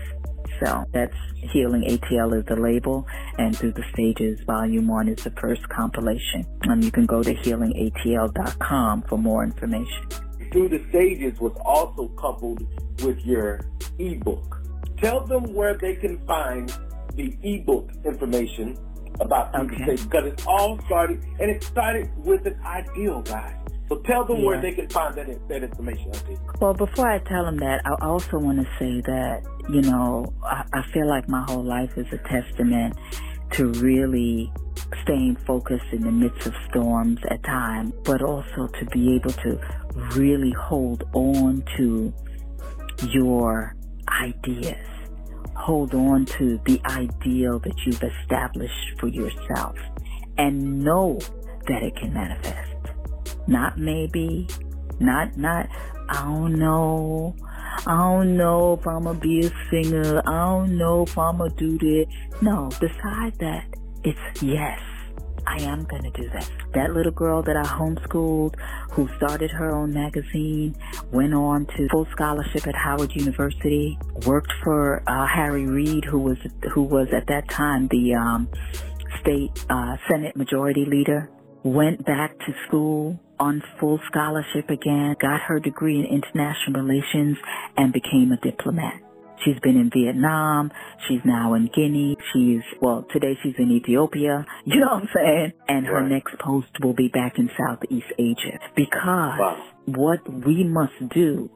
So 0.61 0.85
that's 0.92 1.14
Healing 1.37 1.83
ATL 1.83 2.38
is 2.38 2.45
the 2.47 2.57
label, 2.57 3.07
and 3.38 3.57
Through 3.57 3.73
the 3.73 3.85
Stages 3.92 4.40
Volume 4.47 4.88
1 4.88 5.09
is 5.09 5.23
the 5.23 5.31
first 5.33 5.69
compilation. 5.69 6.45
And 6.62 6.83
you 6.83 6.90
can 6.90 7.07
go 7.07 7.23
to 7.23 7.35
healingatl.com 7.35 9.03
for 9.03 9.19
more 9.19 9.45
information. 9.45 10.09
Through 10.53 10.71
the 10.71 10.85
Stages 10.88 11.38
was 11.40 11.53
also 11.64 12.09
coupled 12.16 12.66
with 13.03 13.19
your 13.25 13.61
ebook. 13.99 14.62
Tell 14.99 15.25
them 15.27 15.55
where 15.55 15.75
they 15.75 15.95
can 15.95 16.19
find 16.27 16.73
the 17.14 17.37
ebook 17.42 17.90
information 18.05 18.77
about 19.21 19.53
Through 19.53 19.66
okay. 19.66 19.77
the 19.77 19.83
Stages, 19.85 20.07
because 20.07 20.27
it 20.27 20.47
all 20.47 20.81
started, 20.87 21.23
and 21.38 21.51
it 21.51 21.62
started 21.62 22.11
with 22.25 22.47
an 22.47 22.59
ideal, 22.64 23.23
guys. 23.23 23.57
So 23.88 23.96
tell 23.99 24.25
them 24.25 24.38
yeah. 24.38 24.46
where 24.46 24.61
they 24.61 24.72
can 24.72 24.88
find 24.88 25.14
that, 25.14 25.49
that 25.49 25.62
information. 25.62 26.12
Well, 26.61 26.75
before 26.75 27.09
I 27.09 27.18
tell 27.20 27.44
them 27.44 27.59
that, 27.59 27.83
I 27.85 28.05
also 28.05 28.38
want 28.38 28.59
to 28.59 28.66
say 28.79 29.01
that, 29.03 29.42
you 29.68 29.83
know, 29.83 30.33
I, 30.42 30.64
I 30.72 30.83
feel 30.92 31.07
like 31.07 31.29
my 31.29 31.44
whole 31.46 31.62
life 31.62 31.96
is 31.96 32.07
a 32.12 32.18
testament 32.18 32.96
to 33.53 33.68
really 33.75 34.53
staying 35.03 35.37
focused 35.46 35.87
in 35.92 36.03
the 36.03 36.12
midst 36.12 36.46
of 36.46 36.55
storms 36.68 37.18
at 37.31 37.42
times, 37.44 37.92
but 38.05 38.22
also 38.22 38.66
to 38.66 38.87
be 38.87 39.14
able 39.14 39.33
to 39.33 39.59
really 40.14 40.51
hold 40.51 41.05
on 41.12 41.64
to 41.77 42.12
your 43.09 43.75
ideas. 44.09 44.87
Hold 45.55 45.94
on 45.94 46.27
to 46.27 46.61
the 46.64 46.81
ideal 46.87 47.59
that 47.61 47.75
you've 47.85 48.03
established 48.03 48.99
for 48.99 49.09
yourself 49.09 49.77
and 50.38 50.85
know 50.85 51.18
that 51.66 51.83
it 51.83 51.96
can 51.96 52.12
manifest. 52.12 52.76
Not 53.46 53.78
maybe. 53.78 54.48
Not, 54.98 55.37
not, 55.37 55.68
I 56.09 56.22
don't 56.22 56.59
know. 56.59 57.37
I 57.87 57.96
don't 57.96 58.37
know 58.37 58.74
if 58.74 58.87
I'm 58.87 59.04
gonna 59.04 59.18
be 59.18 59.46
a 59.46 59.50
singer. 59.70 60.22
I 60.26 60.30
don't 60.30 60.78
know 60.78 61.02
if 61.02 61.16
I'm 61.18 61.38
gonna 61.38 61.50
do 61.54 61.78
this. 61.78 62.06
No, 62.40 62.70
beside 62.80 63.38
that, 63.38 63.66
it's 64.04 64.42
yes. 64.42 64.80
I 65.46 65.61
am 65.61 65.87
to 65.87 66.11
do 66.11 66.28
that. 66.30 66.50
That 66.74 66.92
little 66.92 67.12
girl 67.12 67.42
that 67.44 67.56
I 67.56 67.62
homeschooled, 67.62 68.56
who 68.90 69.09
started 69.16 69.50
her 69.52 69.70
own 69.70 69.94
magazine, 69.94 70.76
went 71.12 71.35
on 71.35 71.66
to 71.66 71.88
full 71.88 72.06
scholarship 72.11 72.66
at 72.66 72.74
Howard 72.74 73.14
University, 73.14 73.96
worked 74.26 74.52
for 74.64 75.02
uh, 75.06 75.26
Harry 75.26 75.66
Reid, 75.66 76.04
who 76.04 76.18
was 76.18 76.38
who 76.72 76.82
was 76.82 77.09
at 77.12 77.28
that 77.28 77.48
time 77.48 77.87
the 77.88 78.14
um, 78.14 78.48
state 79.20 79.64
uh, 79.70 79.96
Senate 80.09 80.37
Majority 80.37 80.85
Leader, 80.85 81.30
went 81.62 82.04
back 82.04 82.37
to 82.40 82.54
school, 82.66 83.20
on 83.38 83.62
full 83.79 84.01
scholarship 84.07 84.70
again, 84.70 85.16
got 85.20 85.40
her 85.42 85.61
degree 85.61 86.01
in 86.01 86.07
international 86.07 86.83
relations, 86.83 87.37
and 87.77 87.92
became 87.92 88.33
a 88.33 88.37
diplomat. 88.37 89.01
She's 89.44 89.59
been 89.62 89.77
in 89.77 89.90
Vietnam. 89.90 90.72
She's 91.07 91.20
now 91.25 91.55
in 91.55 91.68
Guinea. 91.75 92.16
She's, 92.33 92.62
well, 92.81 93.07
today 93.12 93.37
she's 93.42 93.55
in 93.59 93.70
Ethiopia. 93.70 94.46
You 94.64 94.81
know 94.81 94.87
what 94.87 95.03
I'm 95.03 95.09
saying? 95.14 95.53
And 95.68 95.87
her 95.87 96.03
right. 96.03 96.11
next 96.11 96.38
post 96.38 96.68
will 96.83 96.94
be 96.94 97.09
back 97.09 97.38
in 97.38 97.51
Southeast 97.57 98.07
Asia. 98.18 98.59
Because 98.75 99.38
wow. 99.38 99.64
what 99.87 100.20
we 100.29 100.64
must 100.64 100.94
do 101.14 101.51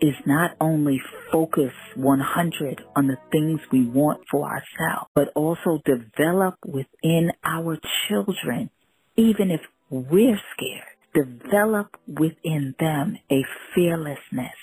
is 0.00 0.14
not 0.26 0.52
only 0.60 1.00
focus 1.30 1.72
100 1.96 2.82
on 2.96 3.06
the 3.06 3.16
things 3.30 3.60
we 3.70 3.86
want 3.86 4.22
for 4.30 4.44
ourselves, 4.44 5.10
but 5.14 5.28
also 5.34 5.80
develop 5.84 6.54
within 6.66 7.30
our 7.44 7.78
children, 8.08 8.70
even 9.16 9.50
if 9.50 9.60
we're 9.90 10.40
scared, 10.56 10.91
develop 11.14 11.96
within 12.06 12.74
them 12.78 13.18
a 13.30 13.44
fearlessness 13.74 14.56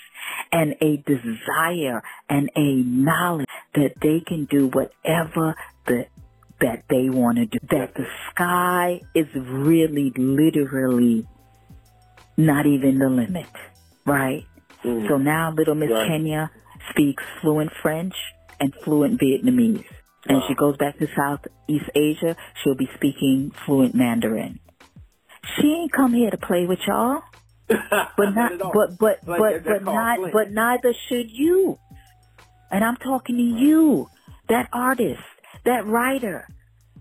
and 0.52 0.74
a 0.80 0.96
desire 0.98 2.02
and 2.28 2.50
a 2.56 2.74
knowledge 2.82 3.46
that 3.74 3.94
they 4.00 4.20
can 4.20 4.46
do 4.46 4.68
whatever 4.68 5.54
the 5.86 6.06
that 6.60 6.84
they 6.90 7.08
want 7.08 7.38
to 7.38 7.46
do. 7.46 7.58
That 7.70 7.94
the 7.94 8.06
sky 8.30 9.00
is 9.14 9.26
really 9.34 10.12
literally 10.16 11.26
not 12.36 12.66
even 12.66 12.98
the 12.98 13.08
limit, 13.08 13.46
right? 14.04 14.44
Mm. 14.84 15.08
So 15.08 15.16
now 15.16 15.52
little 15.52 15.74
Miss 15.74 15.90
right. 15.90 16.06
Kenya 16.06 16.50
speaks 16.90 17.22
fluent 17.40 17.70
French 17.82 18.14
and 18.58 18.74
fluent 18.84 19.20
Vietnamese. 19.20 19.84
And 20.26 20.38
wow. 20.38 20.44
she 20.48 20.54
goes 20.54 20.76
back 20.76 20.98
to 20.98 21.06
Southeast 21.16 21.90
Asia, 21.94 22.36
she'll 22.62 22.74
be 22.74 22.88
speaking 22.94 23.52
fluent 23.64 23.94
Mandarin. 23.94 24.60
She 25.56 25.68
ain't 25.68 25.92
come 25.92 26.12
here 26.12 26.30
to 26.30 26.36
play 26.38 26.66
with 26.66 26.80
y'all. 26.86 27.22
But 28.16 28.34
not, 28.34 28.52
but 28.58 28.98
but 28.98 29.18
like 29.26 29.40
but 29.40 29.64
but 29.64 29.84
not 29.84 30.18
but 30.32 30.50
neither 30.50 30.92
should 31.08 31.30
you. 31.30 31.78
And 32.70 32.84
I'm 32.84 32.96
talking 32.96 33.36
to 33.36 33.42
you, 33.42 34.08
that 34.48 34.68
artist, 34.72 35.22
that 35.64 35.86
writer, 35.86 36.46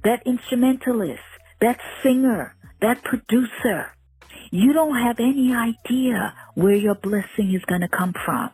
that 0.03 0.21
instrumentalist, 0.25 1.23
that 1.61 1.79
singer, 2.03 2.55
that 2.81 3.03
producer. 3.03 3.91
You 4.51 4.73
don't 4.73 4.95
have 4.95 5.19
any 5.19 5.53
idea 5.53 6.33
where 6.55 6.75
your 6.75 6.95
blessing 6.95 7.53
is 7.53 7.63
going 7.65 7.81
to 7.81 7.87
come 7.87 8.13
from. 8.25 8.51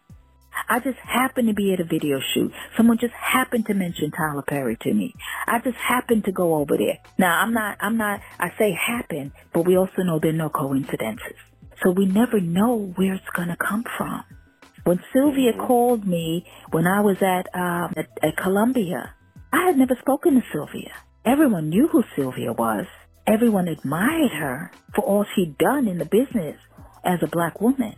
I 0.67 0.79
just 0.79 0.97
happened 0.99 1.47
to 1.47 1.53
be 1.53 1.73
at 1.73 1.79
a 1.79 1.83
video 1.83 2.19
shoot. 2.33 2.51
Someone 2.77 2.97
just 2.97 3.13
happened 3.13 3.65
to 3.67 3.73
mention 3.73 4.11
Tyler 4.11 4.41
Perry 4.41 4.77
to 4.81 4.93
me. 4.93 5.13
I 5.47 5.59
just 5.59 5.77
happened 5.77 6.25
to 6.25 6.31
go 6.31 6.55
over 6.55 6.77
there. 6.77 6.99
Now, 7.17 7.41
I'm 7.41 7.53
not, 7.53 7.77
I'm 7.79 7.97
not, 7.97 8.21
I 8.39 8.51
say 8.57 8.71
happen, 8.71 9.33
but 9.53 9.65
we 9.65 9.77
also 9.77 10.03
know 10.03 10.19
there 10.19 10.31
are 10.31 10.33
no 10.33 10.49
coincidences. 10.49 11.35
So 11.83 11.91
we 11.91 12.05
never 12.05 12.39
know 12.39 12.93
where 12.95 13.13
it's 13.13 13.29
going 13.35 13.49
to 13.49 13.57
come 13.57 13.83
from. 13.97 14.23
When 14.85 14.99
Sylvia 15.13 15.53
mm-hmm. 15.53 15.65
called 15.65 16.07
me 16.07 16.45
when 16.71 16.87
I 16.87 17.01
was 17.01 17.17
at, 17.21 17.47
um, 17.53 17.93
at, 17.97 18.07
at 18.21 18.37
Columbia, 18.37 19.13
I 19.51 19.65
had 19.65 19.77
never 19.77 19.95
spoken 19.99 20.35
to 20.35 20.43
Sylvia. 20.51 20.91
Everyone 21.25 21.69
knew 21.69 21.87
who 21.87 22.03
Sylvia 22.15 22.53
was. 22.53 22.85
Everyone 23.27 23.67
admired 23.67 24.31
her 24.31 24.71
for 24.93 25.03
all 25.03 25.25
she'd 25.35 25.57
done 25.57 25.87
in 25.87 25.97
the 25.97 26.05
business 26.05 26.57
as 27.03 27.19
a 27.23 27.27
black 27.27 27.59
woman. 27.59 27.95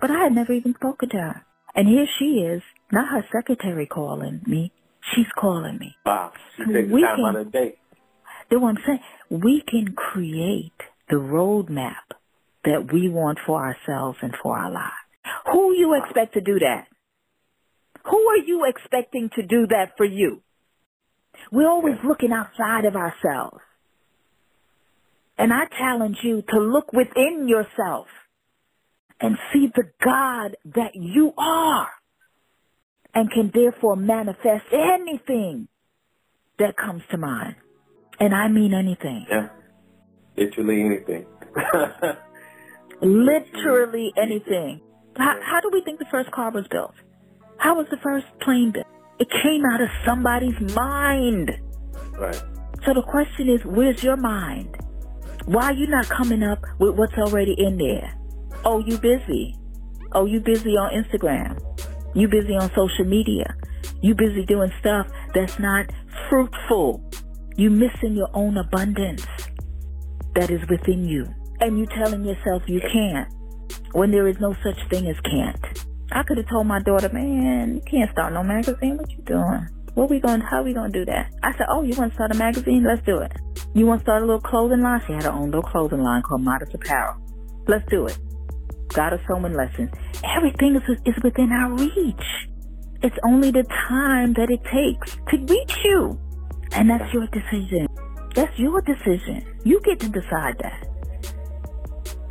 But 0.00 0.12
I 0.12 0.24
had 0.24 0.32
never 0.32 0.52
even 0.52 0.74
spoken 0.74 1.08
to 1.10 1.16
her. 1.16 1.44
And 1.78 1.86
here 1.86 2.06
she 2.18 2.40
is, 2.40 2.60
not 2.90 3.08
her 3.08 3.24
secretary 3.32 3.86
calling 3.86 4.40
me, 4.44 4.72
she's 5.14 5.30
calling 5.38 5.78
me. 5.78 5.94
Wow, 6.04 6.32
she 6.56 6.64
takes 6.72 6.90
we 6.90 7.02
time 7.02 7.16
can, 7.18 7.24
out 7.24 7.36
of 7.36 7.44
the 7.46 7.52
day. 7.52 7.74
That's 8.50 8.60
what 8.60 8.70
I'm 8.70 8.78
saying. 8.84 9.00
We 9.30 9.62
can 9.64 9.94
create 9.94 10.72
the 11.08 11.18
roadmap 11.18 12.18
that 12.64 12.92
we 12.92 13.08
want 13.08 13.38
for 13.46 13.64
ourselves 13.64 14.18
and 14.22 14.34
for 14.42 14.58
our 14.58 14.72
lives. 14.72 14.92
Who 15.52 15.72
you 15.72 15.94
expect 16.02 16.34
to 16.34 16.40
do 16.40 16.58
that? 16.58 16.88
Who 18.10 18.28
are 18.28 18.44
you 18.44 18.66
expecting 18.66 19.30
to 19.36 19.42
do 19.42 19.68
that 19.68 19.92
for 19.96 20.04
you? 20.04 20.42
We're 21.52 21.68
always 21.68 21.98
looking 22.04 22.32
outside 22.32 22.86
of 22.86 22.96
ourselves. 22.96 23.60
And 25.38 25.52
I 25.52 25.66
challenge 25.78 26.16
you 26.24 26.42
to 26.42 26.58
look 26.58 26.92
within 26.92 27.46
yourself 27.46 28.08
and 29.20 29.36
see 29.52 29.68
the 29.74 29.90
God 30.02 30.56
that 30.74 30.94
you 30.94 31.32
are 31.36 31.88
and 33.14 33.30
can 33.30 33.50
therefore 33.52 33.96
manifest 33.96 34.66
anything 34.72 35.68
that 36.58 36.76
comes 36.76 37.02
to 37.10 37.18
mind. 37.18 37.56
And 38.20 38.34
I 38.34 38.48
mean 38.48 38.74
anything. 38.74 39.26
Yeah. 39.28 39.48
Literally 40.36 40.82
anything. 40.82 41.26
Literally 43.00 44.12
anything. 44.16 44.80
How, 45.16 45.36
how 45.42 45.60
do 45.60 45.70
we 45.72 45.82
think 45.82 45.98
the 45.98 46.06
first 46.10 46.30
car 46.30 46.50
was 46.50 46.66
built? 46.68 46.94
How 47.58 47.76
was 47.76 47.86
the 47.90 47.96
first 47.98 48.26
plane 48.40 48.72
built? 48.72 48.86
It 49.18 49.28
came 49.42 49.64
out 49.64 49.80
of 49.80 49.88
somebody's 50.04 50.58
mind. 50.74 51.50
Right. 52.16 52.40
So 52.84 52.94
the 52.94 53.02
question 53.02 53.48
is, 53.48 53.64
where's 53.64 54.02
your 54.02 54.16
mind? 54.16 54.76
Why 55.46 55.64
are 55.64 55.72
you 55.72 55.86
not 55.88 56.08
coming 56.08 56.42
up 56.42 56.62
with 56.78 56.94
what's 56.94 57.14
already 57.14 57.54
in 57.58 57.78
there? 57.78 58.14
Oh, 58.64 58.78
you 58.80 58.98
busy. 58.98 59.56
Oh, 60.12 60.24
you 60.24 60.40
busy 60.40 60.76
on 60.76 60.92
Instagram. 60.92 61.58
You 62.14 62.28
busy 62.28 62.54
on 62.54 62.70
social 62.74 63.04
media. 63.04 63.54
You 64.00 64.14
busy 64.14 64.44
doing 64.44 64.72
stuff 64.80 65.06
that's 65.34 65.58
not 65.58 65.86
fruitful. 66.28 67.02
You 67.56 67.70
missing 67.70 68.14
your 68.14 68.28
own 68.34 68.56
abundance 68.56 69.26
that 70.34 70.50
is 70.50 70.60
within 70.68 71.04
you. 71.04 71.26
And 71.60 71.78
you 71.78 71.86
telling 71.86 72.24
yourself 72.24 72.62
you 72.66 72.80
can't 72.80 73.28
when 73.92 74.10
there 74.10 74.28
is 74.28 74.38
no 74.40 74.54
such 74.62 74.78
thing 74.90 75.06
as 75.06 75.16
can't. 75.20 75.84
I 76.10 76.22
could 76.22 76.38
have 76.38 76.48
told 76.48 76.66
my 76.66 76.80
daughter, 76.80 77.08
man, 77.12 77.74
you 77.74 77.82
can't 77.82 78.10
start 78.10 78.32
no 78.32 78.42
magazine. 78.42 78.96
What 78.96 79.10
you 79.10 79.22
doing? 79.24 79.68
What 79.94 80.08
we 80.08 80.20
going? 80.20 80.40
How 80.40 80.62
we 80.62 80.72
gonna 80.72 80.92
do 80.92 81.04
that? 81.04 81.32
I 81.42 81.52
said, 81.52 81.66
oh, 81.68 81.82
you 81.82 81.94
want 81.96 82.12
to 82.12 82.14
start 82.14 82.30
a 82.30 82.34
magazine? 82.34 82.84
Let's 82.84 83.04
do 83.04 83.18
it. 83.18 83.32
You 83.74 83.86
want 83.86 84.00
to 84.00 84.04
start 84.04 84.22
a 84.22 84.26
little 84.26 84.40
clothing 84.40 84.80
line? 84.80 85.02
She 85.06 85.12
had 85.12 85.24
her 85.24 85.32
own 85.32 85.46
little 85.50 85.62
clothing 85.62 86.02
line 86.02 86.22
called 86.22 86.42
Modest 86.42 86.74
Apparel. 86.74 87.16
Let's 87.66 87.88
do 87.90 88.06
it. 88.06 88.18
Got 88.94 89.12
us 89.12 89.20
sewing 89.28 89.54
lessons. 89.54 89.90
Everything 90.24 90.76
is, 90.76 90.98
is 91.04 91.22
within 91.22 91.52
our 91.52 91.72
reach. 91.72 92.48
It's 93.02 93.16
only 93.24 93.50
the 93.50 93.64
time 93.88 94.32
that 94.34 94.50
it 94.50 94.64
takes 94.64 95.16
to 95.28 95.36
reach 95.36 95.76
you. 95.84 96.18
And 96.72 96.90
that's 96.90 97.12
your 97.12 97.26
decision. 97.28 97.86
That's 98.34 98.58
your 98.58 98.80
decision. 98.82 99.44
You 99.64 99.80
get 99.84 100.00
to 100.00 100.08
decide 100.08 100.58
that. 100.60 100.86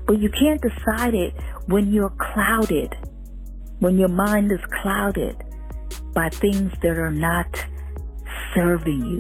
But 0.05 0.19
you 0.19 0.29
can't 0.29 0.61
decide 0.61 1.13
it 1.13 1.33
when 1.67 1.91
you're 1.91 2.13
clouded, 2.33 2.95
when 3.79 3.97
your 3.97 4.09
mind 4.09 4.51
is 4.51 4.59
clouded 4.81 5.43
by 6.13 6.29
things 6.29 6.71
that 6.81 6.97
are 6.97 7.11
not 7.11 7.47
serving 8.53 9.05
you, 9.05 9.19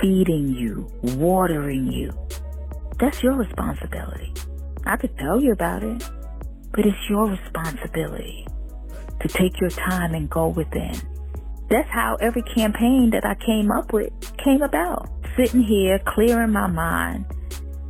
feeding 0.00 0.48
you, 0.48 0.88
watering 1.02 1.90
you. 1.90 2.12
That's 2.98 3.22
your 3.22 3.34
responsibility. 3.34 4.32
I 4.86 4.96
could 4.96 5.16
tell 5.18 5.42
you 5.42 5.52
about 5.52 5.82
it, 5.82 6.08
but 6.72 6.86
it's 6.86 7.08
your 7.08 7.26
responsibility 7.26 8.46
to 9.20 9.28
take 9.28 9.60
your 9.60 9.70
time 9.70 10.14
and 10.14 10.28
go 10.30 10.48
within. 10.48 10.94
That's 11.68 11.88
how 11.90 12.16
every 12.20 12.42
campaign 12.42 13.10
that 13.10 13.24
I 13.24 13.34
came 13.36 13.70
up 13.70 13.92
with 13.92 14.12
came 14.38 14.62
about. 14.62 15.08
Sitting 15.36 15.62
here, 15.62 16.00
clearing 16.00 16.52
my 16.52 16.66
mind. 16.66 17.24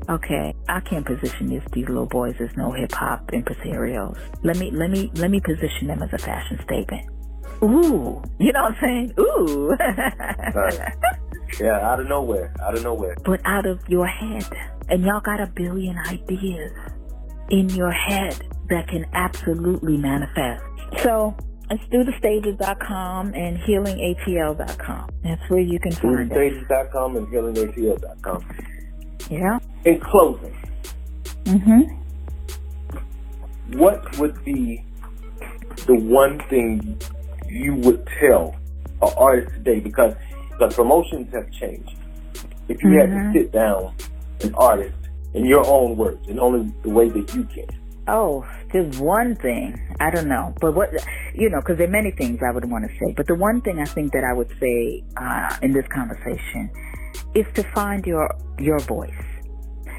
Okay, 0.09 0.55
I 0.69 0.81
can't 0.81 1.07
position 1.07 1.49
these, 1.49 1.63
these 1.73 1.87
little 1.89 2.07
boys 2.07 2.35
as 2.41 2.55
no 2.57 2.73
hip 2.73 2.93
hop 2.93 3.31
impresarios. 3.31 4.19
Let 4.43 4.57
me, 4.59 4.71
let 4.71 4.91
me, 4.91 5.11
let 5.15 5.31
me 5.31 5.41
position 5.41 5.87
them 5.87 6.03
as 6.03 6.13
a 6.13 6.19
fashion 6.19 6.59
statement. 6.65 7.09
Ooh, 7.63 8.23
you 8.39 8.53
know 8.53 8.63
what 8.63 8.73
I'm 8.73 8.79
saying? 8.81 9.15
Ooh. 9.19 9.69
right. 10.55 10.93
Yeah, 11.59 11.79
out 11.81 12.01
of 12.01 12.09
nowhere, 12.09 12.55
out 12.63 12.77
of 12.77 12.83
nowhere. 12.83 13.17
But 13.25 13.41
out 13.45 13.67
of 13.67 13.81
your 13.89 14.07
head. 14.07 14.45
And 14.89 15.05
y'all 15.05 15.21
got 15.21 15.41
a 15.41 15.47
billion 15.47 15.97
ideas 15.99 16.73
in 17.51 17.69
your 17.71 17.93
head 17.93 18.50
that 18.71 18.89
can 18.89 19.05
absolutely 19.13 19.97
manifest. 19.97 20.63
So 21.03 21.37
it's 21.71 21.83
throughthestages.com 21.85 23.35
and 23.35 23.59
healingatl.com. 23.59 25.11
That's 25.23 25.51
where 25.51 25.61
you 25.61 25.79
can 25.79 25.93
find 25.93 26.33
it. 26.33 26.35
Throughthestages.com 26.35 27.17
and 27.17 27.27
healingatl.com. 27.29 28.45
Yeah. 29.31 29.59
In 29.85 30.01
closing, 30.01 30.57
mm-hmm. 31.45 31.83
what 33.79 34.19
would 34.19 34.45
be 34.45 34.85
the 35.87 35.95
one 35.95 36.41
thing 36.49 36.99
you 37.49 37.75
would 37.77 38.07
tell 38.19 38.57
an 39.03 39.13
artist 39.17 39.53
today 39.55 39.81
because 39.81 40.15
the 40.59 40.69
promotions 40.69 41.33
have 41.33 41.51
changed. 41.53 41.95
If 42.69 42.83
you 42.83 42.91
mm-hmm. 42.91 42.99
had 42.99 43.07
to 43.07 43.13
mm-hmm. 43.13 43.33
sit 43.33 43.53
down 43.53 43.95
an 44.43 44.55
artist 44.55 44.97
in 45.35 45.45
your 45.45 45.67
own 45.67 45.97
words 45.97 46.27
and 46.29 46.41
only 46.41 46.73
the 46.83 46.91
way 46.91 47.09
that 47.09 47.35
you 47.35 47.45
can. 47.45 47.80
Oh, 48.09 48.47
just 48.73 49.01
one 49.01 49.37
thing. 49.37 49.79
I 50.01 50.11
don't 50.11 50.29
know, 50.29 50.55
but 50.61 50.75
what 50.75 50.91
you 51.35 51.51
know, 51.51 51.61
because 51.61 51.79
there 51.79 51.87
are 51.87 51.91
many 51.91 52.11
things 52.11 52.41
I 52.47 52.53
would 52.53 52.65
want 52.71 52.85
to 52.85 52.91
say. 52.99 53.13
But 53.17 53.27
the 53.27 53.35
one 53.35 53.61
thing 53.61 53.79
I 53.79 53.85
think 53.85 54.13
that 54.13 54.25
I 54.25 54.33
would 54.33 54.51
say 54.59 55.05
uh, 55.17 55.57
in 55.63 55.73
this 55.73 55.87
conversation 55.89 56.71
is 57.35 57.47
to 57.55 57.63
find 57.75 58.05
your 58.07 58.35
your 58.59 58.81
voice. 58.81 59.13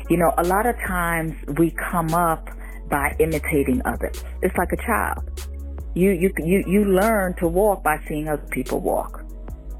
You 0.10 0.18
know, 0.18 0.34
a 0.38 0.44
lot 0.44 0.66
of 0.66 0.76
times 0.88 1.36
we 1.58 1.72
come 1.72 2.14
up 2.14 2.50
by 2.90 3.16
imitating 3.20 3.82
others. 3.86 4.24
It's 4.42 4.56
like 4.58 4.74
a 4.74 4.78
child. 4.86 5.48
You, 5.94 6.12
you, 6.12 6.34
you, 6.38 6.64
you 6.68 6.86
learn 6.86 7.36
to 7.36 7.48
walk 7.48 7.84
by 7.84 7.98
seeing 8.08 8.28
other 8.28 8.46
people 8.52 8.80
walk. 8.80 9.24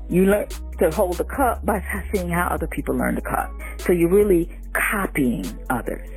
You 0.10 0.26
learn 0.26 0.48
to 0.80 0.92
hold 0.92 1.20
a 1.20 1.26
cup 1.26 1.66
by 1.66 1.84
seeing 2.14 2.30
how 2.30 2.48
other 2.48 2.68
people 2.68 2.96
learn 2.96 3.16
to 3.16 3.22
cup. 3.22 3.52
So 3.80 3.92
you're 3.92 4.10
really 4.10 4.50
copying 4.74 5.46
others 5.70 6.08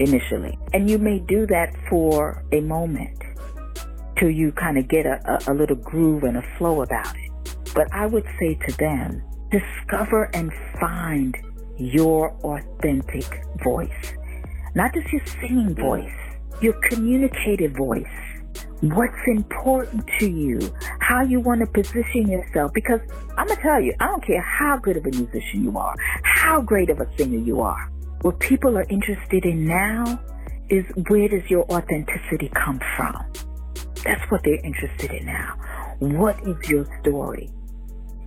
initially. 0.00 0.58
And 0.72 0.88
you 0.88 0.98
may 0.98 1.18
do 1.18 1.46
that 1.46 1.74
for 1.88 2.44
a 2.52 2.60
moment 2.60 3.16
till 4.18 4.30
you 4.30 4.52
kind 4.52 4.78
of 4.78 4.88
get 4.88 5.06
a, 5.06 5.20
a, 5.48 5.52
a 5.52 5.54
little 5.54 5.76
groove 5.76 6.24
and 6.24 6.36
a 6.36 6.42
flow 6.58 6.82
about 6.82 7.14
it. 7.16 7.54
But 7.74 7.92
I 7.92 8.06
would 8.06 8.26
say 8.38 8.54
to 8.66 8.76
them, 8.76 9.22
discover 9.50 10.30
and 10.34 10.52
find 10.80 11.36
your 11.78 12.32
authentic 12.44 13.42
voice. 13.62 14.14
Not 14.74 14.94
just 14.94 15.10
your 15.12 15.24
singing 15.40 15.74
voice, 15.74 16.12
your 16.60 16.74
communicative 16.88 17.72
voice. 17.72 18.06
What's 18.82 19.26
important 19.26 20.08
to 20.18 20.30
you, 20.30 20.58
how 21.00 21.22
you 21.22 21.40
want 21.40 21.60
to 21.60 21.66
position 21.66 22.28
yourself. 22.28 22.72
Because 22.72 23.00
I'm 23.36 23.46
going 23.46 23.56
to 23.56 23.62
tell 23.62 23.80
you, 23.80 23.94
I 24.00 24.06
don't 24.06 24.24
care 24.24 24.40
how 24.40 24.78
good 24.78 24.96
of 24.96 25.06
a 25.06 25.10
musician 25.10 25.64
you 25.64 25.76
are, 25.78 25.94
how 26.22 26.60
great 26.60 26.90
of 26.90 27.00
a 27.00 27.08
singer 27.16 27.38
you 27.38 27.60
are. 27.60 27.90
What 28.22 28.38
people 28.38 28.76
are 28.76 28.86
interested 28.90 29.46
in 29.46 29.66
now 29.66 30.20
is 30.68 30.84
where 31.08 31.26
does 31.26 31.48
your 31.48 31.64
authenticity 31.72 32.50
come 32.54 32.78
from? 32.94 33.16
That's 34.04 34.30
what 34.30 34.42
they're 34.44 34.62
interested 34.62 35.10
in 35.10 35.24
now. 35.24 35.56
What 36.00 36.36
is 36.46 36.68
your 36.68 36.86
story? 37.00 37.48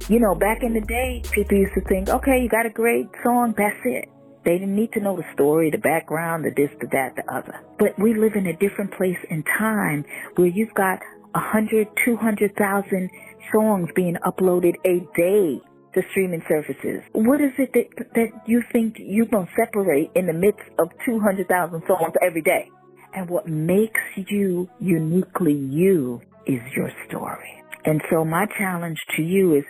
You 0.10 0.20
know, 0.20 0.34
back 0.34 0.64
in 0.64 0.74
the 0.74 0.82
day, 0.82 1.22
people 1.32 1.60
used 1.60 1.76
to 1.76 1.82
think, 1.82 2.10
okay, 2.10 2.41
you 2.41 2.50
got 2.50 2.66
a 2.66 2.72
great 2.72 3.08
song, 3.24 3.54
that's 3.56 3.78
it. 3.86 4.10
They 4.44 4.58
didn't 4.58 4.76
need 4.76 4.91
to 4.94 5.00
know 5.00 5.16
the 5.16 5.26
story, 5.34 5.70
the 5.70 5.78
background, 5.78 6.44
the 6.44 6.50
this, 6.50 6.72
the 6.82 6.88
that, 6.88 7.16
the 7.16 7.32
other. 7.32 7.62
But 7.78 7.98
we 8.00 8.16
live 8.16 8.34
in 8.34 8.48
a 8.48 8.54
different 8.54 8.91
place 8.98 9.20
in 9.30 9.44
time 9.44 10.06
where 10.36 10.48
you've 10.48 10.74
got 10.74 11.00
a 11.36 11.39
hundred, 11.39 11.88
two 12.04 12.18
hundred 12.18 12.56
thousand 12.56 13.12
songs 13.54 13.89
being 13.96 14.16
uploaded 14.26 14.74
a 14.86 15.06
day 15.16 15.62
to 15.94 16.02
streaming 16.12 16.44
services. 16.48 17.02
What 17.14 17.41
is 17.41 17.52
it 17.58 17.74
that 17.74 18.14
that 18.16 18.30
you 18.48 18.64
think 18.72 18.96
you're 19.00 19.26
gonna 19.26 19.48
separate 19.56 20.12
in 20.16 20.26
the 20.26 20.34
midst 20.34 20.64
of 20.80 20.89
two 21.06 21.20
hundred 21.20 21.48
thousand 21.48 21.84
songs 21.88 22.14
every 22.22 22.41
day? 22.41 22.70
And 23.14 23.30
what 23.30 23.48
makes 23.48 24.02
you 24.16 24.70
uniquely 24.80 25.54
you 25.54 26.22
is 26.48 26.62
your 26.76 26.89
story. 27.08 27.64
And 27.86 28.02
so 28.10 28.26
my 28.26 28.46
challenge 28.58 28.98
to 29.18 29.22
you 29.22 29.56
is 29.56 29.64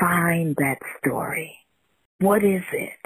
find 0.00 0.56
that 0.56 0.78
story. 0.98 1.58
What 2.20 2.42
is 2.44 2.62
it? 2.72 2.98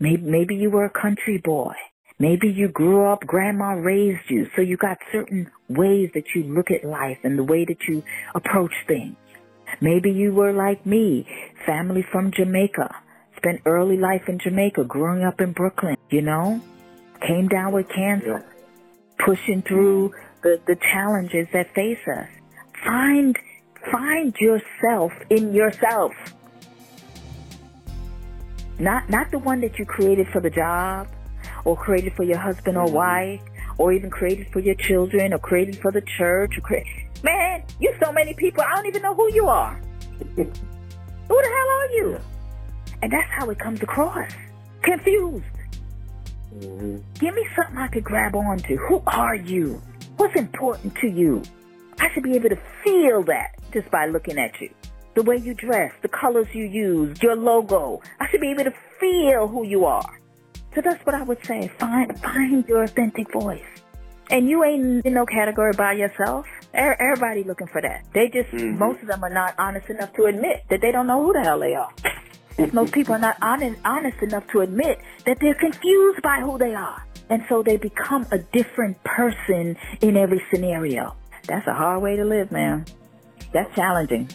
Maybe, 0.00 0.22
maybe 0.22 0.54
you 0.56 0.70
were 0.70 0.86
a 0.86 0.90
country 0.90 1.38
boy. 1.38 1.74
Maybe 2.18 2.48
you 2.48 2.68
grew 2.68 3.10
up, 3.10 3.20
grandma 3.20 3.72
raised 3.72 4.28
you, 4.28 4.46
so 4.54 4.60
you 4.60 4.76
got 4.76 4.98
certain 5.10 5.50
ways 5.68 6.10
that 6.14 6.24
you 6.34 6.42
look 6.42 6.70
at 6.70 6.84
life 6.84 7.18
and 7.22 7.38
the 7.38 7.44
way 7.44 7.64
that 7.64 7.78
you 7.88 8.02
approach 8.34 8.72
things. 8.86 9.16
Maybe 9.80 10.10
you 10.10 10.32
were 10.32 10.52
like 10.52 10.84
me, 10.84 11.26
family 11.66 12.02
from 12.02 12.30
Jamaica, 12.32 12.94
spent 13.36 13.62
early 13.64 13.96
life 13.96 14.28
in 14.28 14.38
Jamaica, 14.38 14.84
growing 14.84 15.24
up 15.24 15.40
in 15.40 15.52
Brooklyn, 15.52 15.96
you 16.10 16.22
know? 16.22 16.60
Came 17.20 17.48
down 17.48 17.72
with 17.72 17.88
cancer, 17.88 18.44
pushing 19.18 19.62
through 19.62 20.14
the, 20.42 20.60
the 20.66 20.76
challenges 20.76 21.48
that 21.52 21.74
face 21.74 21.98
us. 22.16 22.28
Find, 22.84 23.36
find 23.90 24.34
yourself 24.40 25.12
in 25.28 25.52
yourself. 25.52 26.12
Not 28.78 29.10
not 29.10 29.30
the 29.30 29.38
one 29.38 29.60
that 29.60 29.78
you 29.78 29.84
created 29.84 30.28
for 30.28 30.40
the 30.40 30.48
job 30.48 31.06
or 31.66 31.76
created 31.76 32.14
for 32.14 32.22
your 32.24 32.38
husband 32.38 32.78
or 32.78 32.86
mm-hmm. 32.86 32.94
wife 32.94 33.40
or 33.76 33.92
even 33.92 34.08
created 34.08 34.46
for 34.52 34.60
your 34.60 34.74
children 34.74 35.34
or 35.34 35.38
created 35.38 35.78
for 35.78 35.92
the 35.92 36.00
church 36.00 36.56
or 36.56 36.62
cre- 36.62 36.88
Man, 37.22 37.49
you 37.80 37.94
so 38.02 38.12
many 38.12 38.34
people, 38.34 38.62
I 38.62 38.74
don't 38.76 38.86
even 38.86 39.02
know 39.02 39.14
who 39.14 39.32
you 39.32 39.46
are. 39.46 39.74
who 40.36 40.44
the 40.44 40.52
hell 41.28 41.70
are 41.70 41.90
you? 41.92 42.20
And 43.02 43.12
that's 43.12 43.30
how 43.30 43.50
it 43.50 43.58
comes 43.58 43.82
across. 43.82 44.30
Confused. 44.82 45.44
Mm-hmm. 46.54 46.98
Give 47.18 47.34
me 47.34 47.46
something 47.56 47.78
I 47.78 47.88
could 47.88 48.04
grab 48.04 48.34
onto. 48.34 48.76
Who 48.76 49.02
are 49.06 49.34
you? 49.34 49.80
What's 50.16 50.36
important 50.36 50.94
to 50.96 51.08
you? 51.08 51.42
I 51.98 52.12
should 52.12 52.22
be 52.22 52.34
able 52.34 52.50
to 52.50 52.58
feel 52.82 53.22
that 53.24 53.54
just 53.72 53.90
by 53.90 54.06
looking 54.06 54.38
at 54.38 54.60
you 54.60 54.70
the 55.14 55.22
way 55.22 55.36
you 55.36 55.54
dress, 55.54 55.92
the 56.02 56.08
colors 56.08 56.46
you 56.52 56.64
use, 56.64 57.20
your 57.22 57.36
logo. 57.36 58.00
I 58.20 58.28
should 58.28 58.40
be 58.40 58.50
able 58.50 58.64
to 58.64 58.74
feel 58.98 59.48
who 59.48 59.64
you 59.64 59.84
are. 59.84 60.18
So 60.74 60.80
that's 60.80 61.04
what 61.04 61.14
I 61.14 61.22
would 61.22 61.44
say. 61.44 61.68
Find 61.78 62.18
find 62.20 62.66
your 62.68 62.84
authentic 62.84 63.32
voice. 63.32 63.64
And 64.30 64.48
you 64.48 64.62
ain't 64.62 65.04
in 65.04 65.14
no 65.14 65.26
category 65.26 65.72
by 65.72 65.94
yourself. 65.94 66.46
Everybody 66.72 67.44
looking 67.44 67.66
for 67.66 67.82
that. 67.82 68.04
They 68.14 68.28
just 68.28 68.50
mm-hmm. 68.50 68.78
most 68.78 69.02
of 69.02 69.08
them 69.08 69.24
are 69.24 69.30
not 69.30 69.54
honest 69.58 69.88
enough 69.90 70.12
to 70.14 70.24
admit 70.26 70.64
that 70.68 70.80
they 70.80 70.92
don't 70.92 71.06
know 71.06 71.24
who 71.24 71.32
the 71.32 71.40
hell 71.40 71.58
they 71.58 71.74
are. 71.74 71.92
most 72.72 72.92
people 72.92 73.14
are 73.14 73.18
not 73.18 73.36
honest, 73.42 73.80
honest 73.84 74.22
enough 74.22 74.46
to 74.48 74.60
admit 74.60 75.00
that 75.26 75.38
they're 75.40 75.54
confused 75.54 76.22
by 76.22 76.40
who 76.40 76.58
they 76.58 76.74
are. 76.74 77.04
And 77.28 77.44
so 77.48 77.62
they 77.62 77.76
become 77.76 78.26
a 78.32 78.38
different 78.38 79.02
person 79.04 79.76
in 80.00 80.16
every 80.16 80.42
scenario. 80.52 81.14
That's 81.46 81.66
a 81.66 81.74
hard 81.74 82.02
way 82.02 82.16
to 82.16 82.24
live, 82.24 82.50
man. 82.52 82.86
That's 83.52 83.74
challenging. 83.74 84.28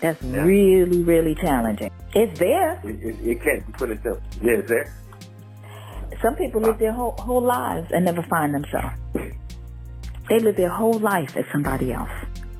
That's 0.00 0.22
yeah. 0.22 0.42
really, 0.42 1.02
really 1.02 1.34
challenging. 1.34 1.90
It's 2.14 2.38
there. 2.38 2.80
It, 2.84 3.02
it, 3.02 3.16
it 3.22 3.42
can't 3.42 3.66
be 3.66 3.72
put 3.72 3.90
itself. 3.90 4.18
Yeah, 4.42 4.52
it's 4.54 4.68
there. 4.68 4.94
Some 6.22 6.36
people 6.36 6.60
live 6.60 6.78
their 6.78 6.92
whole, 6.92 7.12
whole 7.18 7.40
lives 7.40 7.90
and 7.92 8.04
never 8.04 8.22
find 8.22 8.54
themselves. 8.54 8.94
They 10.30 10.38
live 10.38 10.56
their 10.56 10.70
whole 10.70 10.98
life 11.00 11.36
as 11.36 11.44
somebody 11.50 11.92
else. 11.92 12.08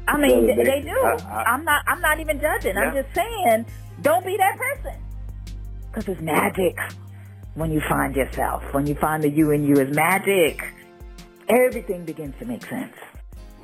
I 0.09 0.19
mean, 0.19 0.49
they, 0.49 0.57
they, 0.57 0.81
do. 0.83 0.91
I, 0.91 1.55
am 1.55 1.65
not. 1.65 1.85
I'm 1.87 2.01
not 2.01 2.19
even 2.19 2.41
judging. 2.41 2.75
Yeah. 2.75 2.81
I'm 2.81 2.95
just 2.95 3.15
saying, 3.15 3.65
don't 4.03 4.27
be 4.27 4.37
that 4.37 4.59
person. 4.59 5.01
Because 5.87 6.09
it's 6.09 6.21
magic 6.21 6.77
when 7.55 7.71
you 7.71 7.81
find 7.89 8.17
yourself. 8.17 8.65
When 8.73 8.89
you 8.89 8.97
find 8.97 9.23
the 9.23 9.31
you 9.31 9.53
and 9.53 9.65
you 9.65 9.77
is 9.79 9.95
magic. 9.95 10.61
Everything 11.49 12.05
begins 12.05 12.35
to 12.41 12.45
make 12.45 12.67
sense. 12.67 12.97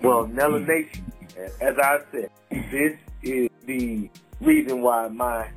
Well, 0.03 0.27
hmm. 0.27 0.37
Nella 0.37 0.61
Nation, 0.61 1.13
as 1.61 1.77
I 1.77 1.99
said, 2.13 2.31
this 2.71 2.97
is 3.25 3.51
the 3.65 4.09
reason 4.41 4.83
why 4.83 5.09
my 5.09 5.49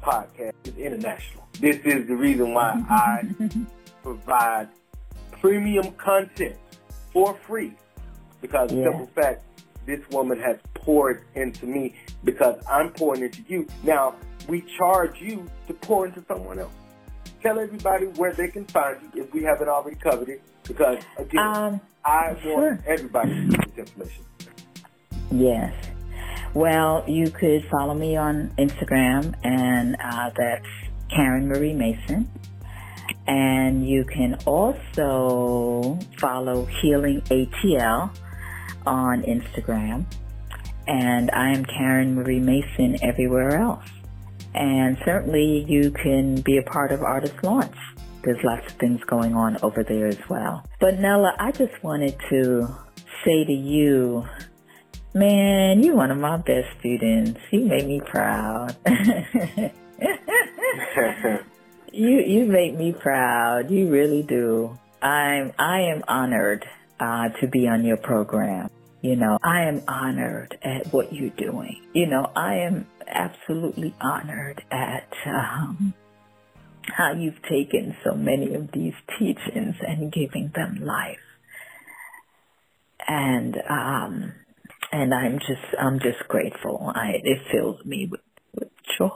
podcast 0.00 0.54
is 0.64 0.76
international. 0.76 1.42
This 1.58 1.78
is 1.84 2.06
the 2.06 2.14
reason 2.14 2.54
why 2.54 2.80
I 2.88 3.22
provide 4.04 4.68
premium 5.40 5.90
content 5.94 6.56
for 7.12 7.34
free. 7.48 7.74
Because 8.46 8.72
yeah. 8.72 8.84
simple 8.84 9.10
fact, 9.12 9.42
this 9.86 10.00
woman 10.10 10.38
has 10.38 10.56
poured 10.74 11.24
into 11.34 11.66
me 11.66 11.94
because 12.22 12.62
I'm 12.70 12.90
pouring 12.92 13.22
into 13.24 13.42
you. 13.48 13.66
Now, 13.82 14.14
we 14.48 14.64
charge 14.78 15.20
you 15.20 15.48
to 15.66 15.74
pour 15.74 16.06
into 16.06 16.24
someone 16.28 16.60
else. 16.60 16.72
Tell 17.42 17.58
everybody 17.58 18.06
where 18.06 18.32
they 18.32 18.46
can 18.46 18.64
find 18.66 18.98
you 19.02 19.24
if 19.24 19.34
we 19.34 19.42
haven't 19.42 19.68
already 19.68 19.96
covered 19.96 20.28
it. 20.28 20.42
Because 20.62 21.02
again, 21.18 21.44
um, 21.44 21.80
I 22.04 22.36
want 22.44 22.82
everybody 22.86 23.30
to 23.30 23.46
get 23.46 23.74
this 23.74 23.78
information. 23.78 24.24
Yes. 25.32 25.74
Well, 26.54 27.04
you 27.08 27.30
could 27.30 27.66
follow 27.68 27.94
me 27.94 28.16
on 28.16 28.52
Instagram, 28.58 29.34
and 29.42 29.96
uh, 30.02 30.30
that's 30.36 30.66
Karen 31.10 31.48
Marie 31.48 31.74
Mason. 31.74 32.30
And 33.26 33.88
you 33.88 34.04
can 34.04 34.34
also 34.46 35.98
follow 36.16 36.64
Healing 36.64 37.22
ATL 37.22 38.10
on 38.86 39.22
Instagram. 39.22 40.04
And 40.86 41.30
I 41.32 41.50
am 41.52 41.64
Karen 41.64 42.14
Marie 42.14 42.40
Mason 42.40 42.96
everywhere 43.02 43.56
else. 43.58 43.84
And 44.54 44.96
certainly 45.04 45.64
you 45.68 45.90
can 45.90 46.40
be 46.40 46.58
a 46.58 46.62
part 46.62 46.92
of 46.92 47.02
Artist 47.02 47.42
Launch. 47.42 47.76
There's 48.22 48.42
lots 48.42 48.66
of 48.72 48.78
things 48.78 49.02
going 49.04 49.34
on 49.34 49.58
over 49.62 49.82
there 49.82 50.06
as 50.06 50.18
well. 50.28 50.64
But 50.80 50.98
Nella, 50.98 51.34
I 51.38 51.52
just 51.52 51.82
wanted 51.82 52.16
to 52.30 52.68
say 53.24 53.44
to 53.44 53.52
you 53.52 54.26
Man, 55.16 55.82
you're 55.82 55.96
one 55.96 56.10
of 56.10 56.18
my 56.18 56.36
best 56.36 56.68
students. 56.78 57.40
You 57.50 57.64
make 57.64 57.86
me 57.86 58.02
proud. 58.04 58.76
you 61.90 62.18
you 62.20 62.44
make 62.44 62.76
me 62.76 62.92
proud. 62.92 63.70
You 63.70 63.88
really 63.88 64.22
do. 64.22 64.78
I'm 65.00 65.54
I 65.58 65.80
am 65.80 66.04
honored 66.06 66.68
uh, 67.00 67.28
to 67.40 67.46
be 67.46 67.68
on 67.68 67.84
your 67.84 67.96
program. 67.96 68.70
You 69.02 69.16
know, 69.16 69.38
I 69.42 69.62
am 69.62 69.82
honored 69.86 70.58
at 70.62 70.92
what 70.92 71.12
you're 71.12 71.30
doing. 71.30 71.80
You 71.92 72.06
know, 72.06 72.30
I 72.34 72.56
am 72.60 72.86
absolutely 73.06 73.94
honored 74.00 74.64
at 74.70 75.12
um, 75.26 75.94
how 76.82 77.12
you've 77.12 77.42
taken 77.42 77.96
so 78.04 78.14
many 78.14 78.54
of 78.54 78.72
these 78.72 78.94
teachings 79.18 79.76
and 79.86 80.12
giving 80.12 80.50
them 80.54 80.80
life. 80.82 81.18
And 83.06 83.56
um, 83.68 84.32
and 84.92 85.14
I'm 85.14 85.38
just 85.38 85.62
I'm 85.78 86.00
just 86.00 86.26
grateful. 86.28 86.90
I 86.94 87.20
it 87.22 87.38
fills 87.52 87.84
me 87.84 88.08
with, 88.10 88.20
with 88.54 88.68
joy. 88.98 89.10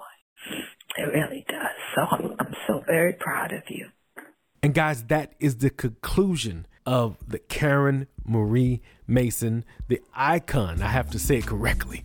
It 0.96 1.02
really 1.02 1.44
does. 1.48 1.76
So 1.94 2.02
I'm, 2.02 2.34
I'm 2.38 2.54
so 2.66 2.82
very 2.86 3.14
proud 3.14 3.52
of 3.52 3.62
you. 3.68 3.88
And 4.62 4.74
guys, 4.74 5.04
that 5.04 5.34
is 5.40 5.56
the 5.56 5.70
conclusion 5.70 6.66
of 6.86 7.16
the 7.26 7.38
Karen 7.38 8.06
Marie 8.24 8.80
Mason, 9.06 9.64
the 9.88 10.00
icon. 10.14 10.82
I 10.82 10.88
have 10.88 11.10
to 11.10 11.18
say 11.18 11.38
it 11.38 11.46
correctly. 11.46 12.04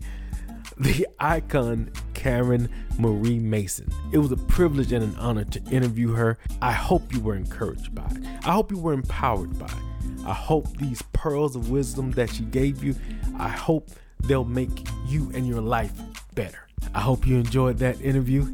The 0.78 1.08
icon 1.20 1.92
Karen 2.14 2.70
Marie 2.98 3.40
Mason. 3.40 3.92
It 4.12 4.18
was 4.18 4.32
a 4.32 4.38
privilege 4.38 4.92
and 4.92 5.04
an 5.04 5.16
honor 5.18 5.46
to 5.46 5.64
interview 5.72 6.12
her. 6.14 6.38
I 6.62 6.72
hope 6.72 7.14
you 7.14 7.22
were 7.22 7.36
encouraged 7.36 7.96
by 7.96 8.06
it. 8.06 8.26
I 8.46 8.52
hope 8.52 8.72
you 8.72 8.80
were 8.80 8.94
empowered 8.94 9.58
by 9.58 9.68
it. 9.68 10.26
I 10.26 10.34
hope 10.34 10.76
these 10.78 11.02
pearls 11.14 11.56
of 11.56 11.70
wisdom 11.70 12.12
that 12.12 12.32
she 12.32 12.44
gave 12.44 12.84
you, 12.84 12.96
I 13.38 13.50
hope 13.50 13.90
they'll 14.22 14.44
make 14.44 14.88
you 15.08 15.32
and 15.36 15.48
your 15.48 15.62
life 15.62 15.94
better. 16.34 16.68
I 16.94 17.02
hope 17.02 17.28
you 17.28 17.38
enjoyed 17.38 17.78
that 17.80 18.02
interview 18.02 18.48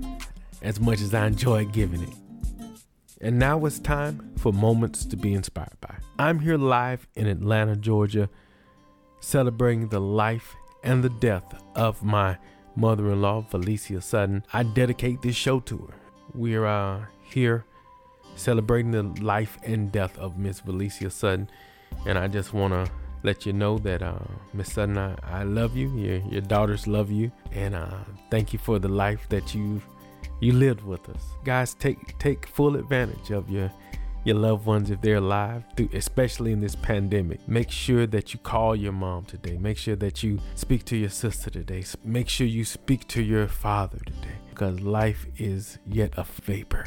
as 0.62 0.80
much 0.80 1.02
as 1.02 1.14
I 1.14 1.28
enjoyed 1.28 1.72
giving 1.72 2.04
it. 2.04 2.14
And 3.22 3.38
now 3.38 3.66
it's 3.66 3.78
time 3.78 4.34
for 4.38 4.52
moments 4.52 5.06
to 5.06 5.16
be 5.16 5.34
inspired 5.34 5.80
by. 5.80 5.96
I'm 6.18 6.40
here 6.40 6.58
live 6.58 7.08
in 7.16 7.28
Atlanta, 7.28 7.76
Georgia, 7.76 8.30
celebrating 9.20 9.90
the 9.90 10.02
life 10.02 10.56
and 10.84 11.04
the 11.04 11.10
death 11.10 11.62
of 11.76 12.04
my 12.04 12.38
mother 12.76 13.12
in 13.12 13.22
law, 13.22 13.44
Felicia 13.44 14.02
Sutton. 14.02 14.44
I 14.54 14.64
dedicate 14.64 15.22
this 15.22 15.36
show 15.36 15.60
to 15.62 15.78
her. 15.78 15.94
We're 16.34 16.66
uh, 16.66 17.06
here 17.24 17.66
celebrating 18.36 18.92
the 18.92 19.04
life 19.22 19.60
and 19.64 19.92
death 19.92 20.18
of 20.18 20.40
Miss 20.40 20.62
Felicia 20.62 21.12
Sutton. 21.12 21.48
And 22.08 22.18
I 22.18 22.28
just 22.28 22.54
want 22.54 22.74
to 22.74 22.92
let 23.22 23.46
you 23.46 23.54
know 23.54 23.78
that 23.80 24.02
uh, 24.02 24.18
Miss 24.54 24.74
Sutton, 24.74 24.98
I, 24.98 25.16
I, 25.22 25.44
love 25.44 25.76
you. 25.76 25.90
Your, 25.96 26.18
your 26.22 26.42
daughters 26.42 26.88
love 26.88 27.12
you. 27.12 27.32
And 27.52 27.76
uh, 27.76 28.00
thank 28.32 28.52
you 28.52 28.58
for 28.58 28.80
the 28.80 28.88
life 28.88 29.30
that 29.30 29.54
you've 29.54 29.86
you 30.42 30.52
lived 30.52 30.84
with 30.84 31.08
us. 31.08 31.24
Guys, 31.46 31.74
take 31.76 32.18
take 32.20 32.46
full 32.48 32.76
advantage 32.76 33.32
of 33.32 33.50
your 33.50 33.72
your 34.24 34.36
loved 34.36 34.66
ones 34.66 34.92
if 34.92 35.02
they're 35.02 35.16
alive, 35.16 35.64
especially 35.94 36.52
in 36.52 36.60
this 36.60 36.76
pandemic. 36.76 37.40
Make 37.48 37.72
sure 37.72 38.06
that 38.08 38.34
you 38.34 38.40
call 38.40 38.76
your 38.76 38.92
mom 38.92 39.26
today. 39.26 39.58
Make 39.58 39.78
sure 39.78 39.96
that 39.96 40.22
you 40.22 40.40
speak 40.56 40.86
to 40.86 40.98
your 40.98 41.10
sister 41.10 41.50
today. 41.50 41.84
Make 42.04 42.30
sure 42.30 42.46
you 42.46 42.66
speak 42.66 43.08
to 43.10 43.22
your 43.22 43.48
father 43.48 43.98
today 44.00 44.36
because 44.50 44.80
life 44.82 45.26
is 45.38 45.80
yet 45.88 46.14
a 46.18 46.24
vapor. 46.24 46.86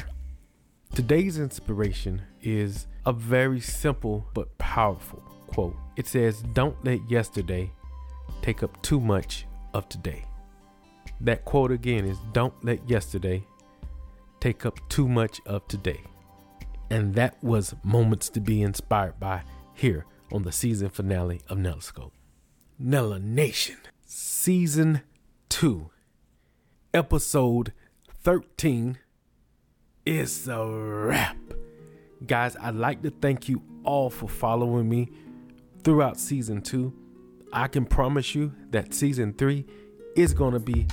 Today's 0.93 1.39
inspiration 1.39 2.21
is 2.41 2.87
a 3.05 3.11
very 3.11 3.59
simple 3.59 4.25
but 4.33 4.57
powerful 4.57 5.21
quote. 5.47 5.75
It 5.97 6.07
says, 6.07 6.41
Don't 6.53 6.77
let 6.85 7.09
yesterday 7.09 7.71
take 8.41 8.63
up 8.63 8.81
too 8.81 9.01
much 9.01 9.45
of 9.73 9.89
today. 9.89 10.23
That 11.21 11.45
quote 11.45 11.71
again 11.71 12.05
is, 12.05 12.17
Don't 12.33 12.53
let 12.63 12.89
yesterday 12.89 13.45
take 14.39 14.65
up 14.65 14.77
too 14.89 15.07
much 15.07 15.39
of 15.45 15.67
today. 15.67 16.01
And 16.89 17.15
that 17.15 17.43
was 17.43 17.75
moments 17.83 18.29
to 18.29 18.39
be 18.39 18.61
inspired 18.61 19.19
by 19.19 19.41
here 19.73 20.05
on 20.31 20.43
the 20.43 20.51
season 20.51 20.89
finale 20.89 21.41
of 21.49 21.57
Nellascope. 21.57 22.11
Nella 22.77 23.19
Nation, 23.19 23.77
season 24.05 25.01
2, 25.49 25.89
episode 26.93 27.73
13 28.23 28.97
it's 30.05 30.47
a 30.47 30.63
wrap. 30.63 31.35
Guys, 32.27 32.55
I'd 32.61 32.75
like 32.75 33.01
to 33.01 33.09
thank 33.09 33.49
you 33.49 33.63
all 33.83 34.11
for 34.11 34.29
following 34.29 34.87
me 34.87 35.09
throughout 35.83 36.19
season 36.19 36.61
two. 36.61 36.93
I 37.51 37.67
can 37.67 37.85
promise 37.85 38.35
you 38.35 38.53
that 38.69 38.93
season 38.93 39.33
three 39.33 39.65
is 40.15 40.31
going 40.33 40.53
to 40.53 40.59
be 40.59 40.85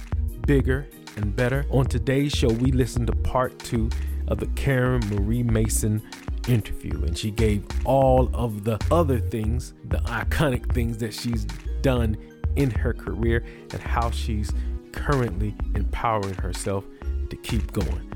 bigger 0.47 0.89
and 1.17 1.35
better. 1.35 1.67
On 1.71 1.85
today's 1.85 2.33
show, 2.33 2.49
we 2.49 2.73
listened 2.73 3.07
to 3.09 3.13
part 3.13 3.59
two 3.59 3.91
of 4.29 4.39
the 4.39 4.47
Karen 4.49 5.03
Marie 5.11 5.43
Mason 5.43 6.03
interview, 6.49 7.05
and 7.05 7.17
she 7.17 7.31
gave 7.31 7.65
all 7.85 8.31
of 8.35 8.65
the 8.65 8.79
other 8.91 9.19
things, 9.19 9.75
the 9.89 9.99
iconic 9.99 10.73
things 10.73 10.99
that 10.99 11.15
she's 11.15 11.45
done 11.83 12.17
in 12.57 12.71
her 12.71 12.93
career, 12.93 13.45
and 13.73 13.81
how 13.81 14.11
she's 14.11 14.53
currently 14.93 15.55
empowering 15.75 16.35
herself 16.35 16.85
to 17.31 17.37
keep 17.37 17.73
going 17.73 18.13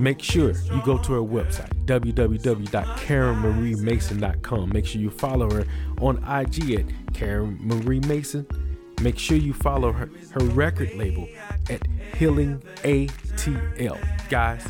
make 0.00 0.20
sure 0.22 0.52
you 0.72 0.80
go 0.82 0.96
to 0.98 1.12
her 1.12 1.20
website, 1.20 1.70
www.karenmariemason.com. 1.84 4.70
Make 4.70 4.86
sure 4.86 5.00
you 5.00 5.10
follow 5.10 5.48
her 5.50 5.64
on 6.00 6.16
IG 6.24 6.72
at 6.72 6.86
Karen 7.12 7.58
Marie 7.60 8.00
Mason. 8.00 8.44
Make 9.00 9.18
sure 9.18 9.38
you 9.38 9.54
follow 9.54 9.92
her, 9.92 10.10
her 10.32 10.44
record 10.46 10.94
label 10.94 11.26
at 11.70 11.80
Healing 12.16 12.60
ATL. 12.82 13.98
Guys, 14.28 14.66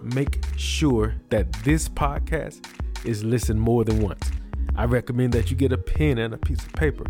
make 0.00 0.44
sure 0.56 1.16
that 1.30 1.52
this 1.64 1.88
podcast 1.88 2.64
is 3.04 3.24
listened 3.24 3.60
more 3.60 3.84
than 3.84 4.00
once. 4.00 4.30
I 4.76 4.84
recommend 4.84 5.32
that 5.32 5.50
you 5.50 5.56
get 5.56 5.72
a 5.72 5.78
pen 5.78 6.18
and 6.18 6.32
a 6.32 6.38
piece 6.38 6.64
of 6.64 6.72
paper 6.74 7.04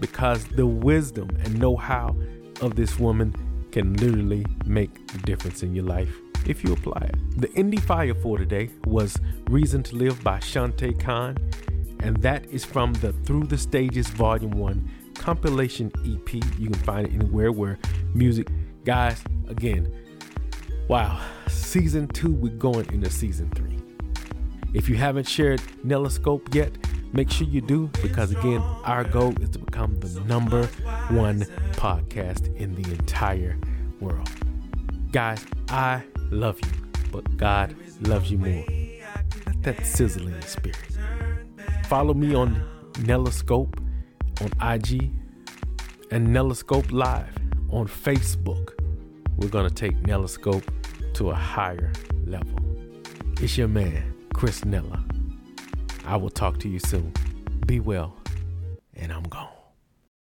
because 0.00 0.44
the 0.44 0.66
wisdom 0.66 1.28
and 1.44 1.58
know 1.58 1.76
how 1.76 2.16
of 2.62 2.76
this 2.76 2.98
woman 2.98 3.34
can 3.70 3.92
literally 3.94 4.46
make 4.64 4.98
a 5.14 5.18
difference 5.18 5.62
in 5.62 5.74
your 5.74 5.84
life 5.84 6.16
if 6.46 6.64
you 6.64 6.72
apply 6.72 7.02
it. 7.02 7.40
The 7.40 7.48
indie 7.48 7.80
fire 7.80 8.14
for 8.14 8.38
today 8.38 8.70
was 8.86 9.18
Reason 9.50 9.82
to 9.82 9.96
Live 9.96 10.24
by 10.24 10.38
Shante 10.38 10.98
Khan, 10.98 11.36
and 12.00 12.16
that 12.22 12.46
is 12.46 12.64
from 12.64 12.94
the 12.94 13.12
Through 13.12 13.44
the 13.44 13.58
Stages 13.58 14.08
Volume 14.08 14.52
1 14.52 14.90
compilation 15.18 15.90
EP. 16.04 16.34
You 16.58 16.70
can 16.70 16.74
find 16.84 17.06
it 17.06 17.12
anywhere 17.12 17.52
where 17.52 17.78
music. 18.14 18.48
Guys, 18.84 19.22
again, 19.48 19.92
wow, 20.88 21.20
season 21.48 22.06
two, 22.08 22.32
we're 22.32 22.54
going 22.54 22.86
into 22.92 23.10
season 23.10 23.50
three. 23.50 23.78
If 24.74 24.88
you 24.88 24.96
haven't 24.96 25.26
shared 25.26 25.60
Nellascope 25.84 26.54
yet, 26.54 26.72
make 27.12 27.30
sure 27.30 27.46
you 27.46 27.60
do 27.60 27.88
because 28.02 28.30
again, 28.30 28.60
our 28.84 29.04
goal 29.04 29.34
is 29.40 29.50
to 29.50 29.58
become 29.58 29.98
the 30.00 30.20
number 30.20 30.66
one 31.08 31.40
podcast 31.72 32.54
in 32.56 32.74
the 32.74 32.90
entire 32.92 33.58
world. 34.00 34.28
Guys, 35.12 35.44
I 35.68 36.02
love 36.30 36.58
you, 36.64 36.70
but 37.10 37.36
God 37.36 37.74
loves 38.02 38.30
you 38.30 38.38
more. 38.38 38.64
Let 39.46 39.62
that 39.62 39.86
sizzle 39.86 40.26
in 40.26 40.32
your 40.32 40.42
spirit. 40.42 40.76
Follow 41.88 42.14
me 42.14 42.34
on 42.34 42.62
Nellascope 42.94 43.78
on 44.40 44.74
IG 44.74 45.10
and 46.10 46.28
Nellascope 46.28 46.92
Live 46.92 47.34
on 47.70 47.86
Facebook. 47.86 48.72
We're 49.36 49.48
going 49.48 49.68
to 49.68 49.74
take 49.74 49.96
Nellascope 50.02 50.66
to 51.14 51.30
a 51.30 51.34
higher 51.34 51.92
level. 52.24 52.58
It's 53.40 53.56
your 53.58 53.68
man, 53.68 54.14
Chris 54.34 54.64
Nella. 54.64 55.04
I 56.06 56.16
will 56.16 56.30
talk 56.30 56.58
to 56.60 56.68
you 56.68 56.78
soon. 56.78 57.12
Be 57.66 57.80
well, 57.80 58.16
and 58.94 59.12
I'm 59.12 59.24
gone. 59.24 59.55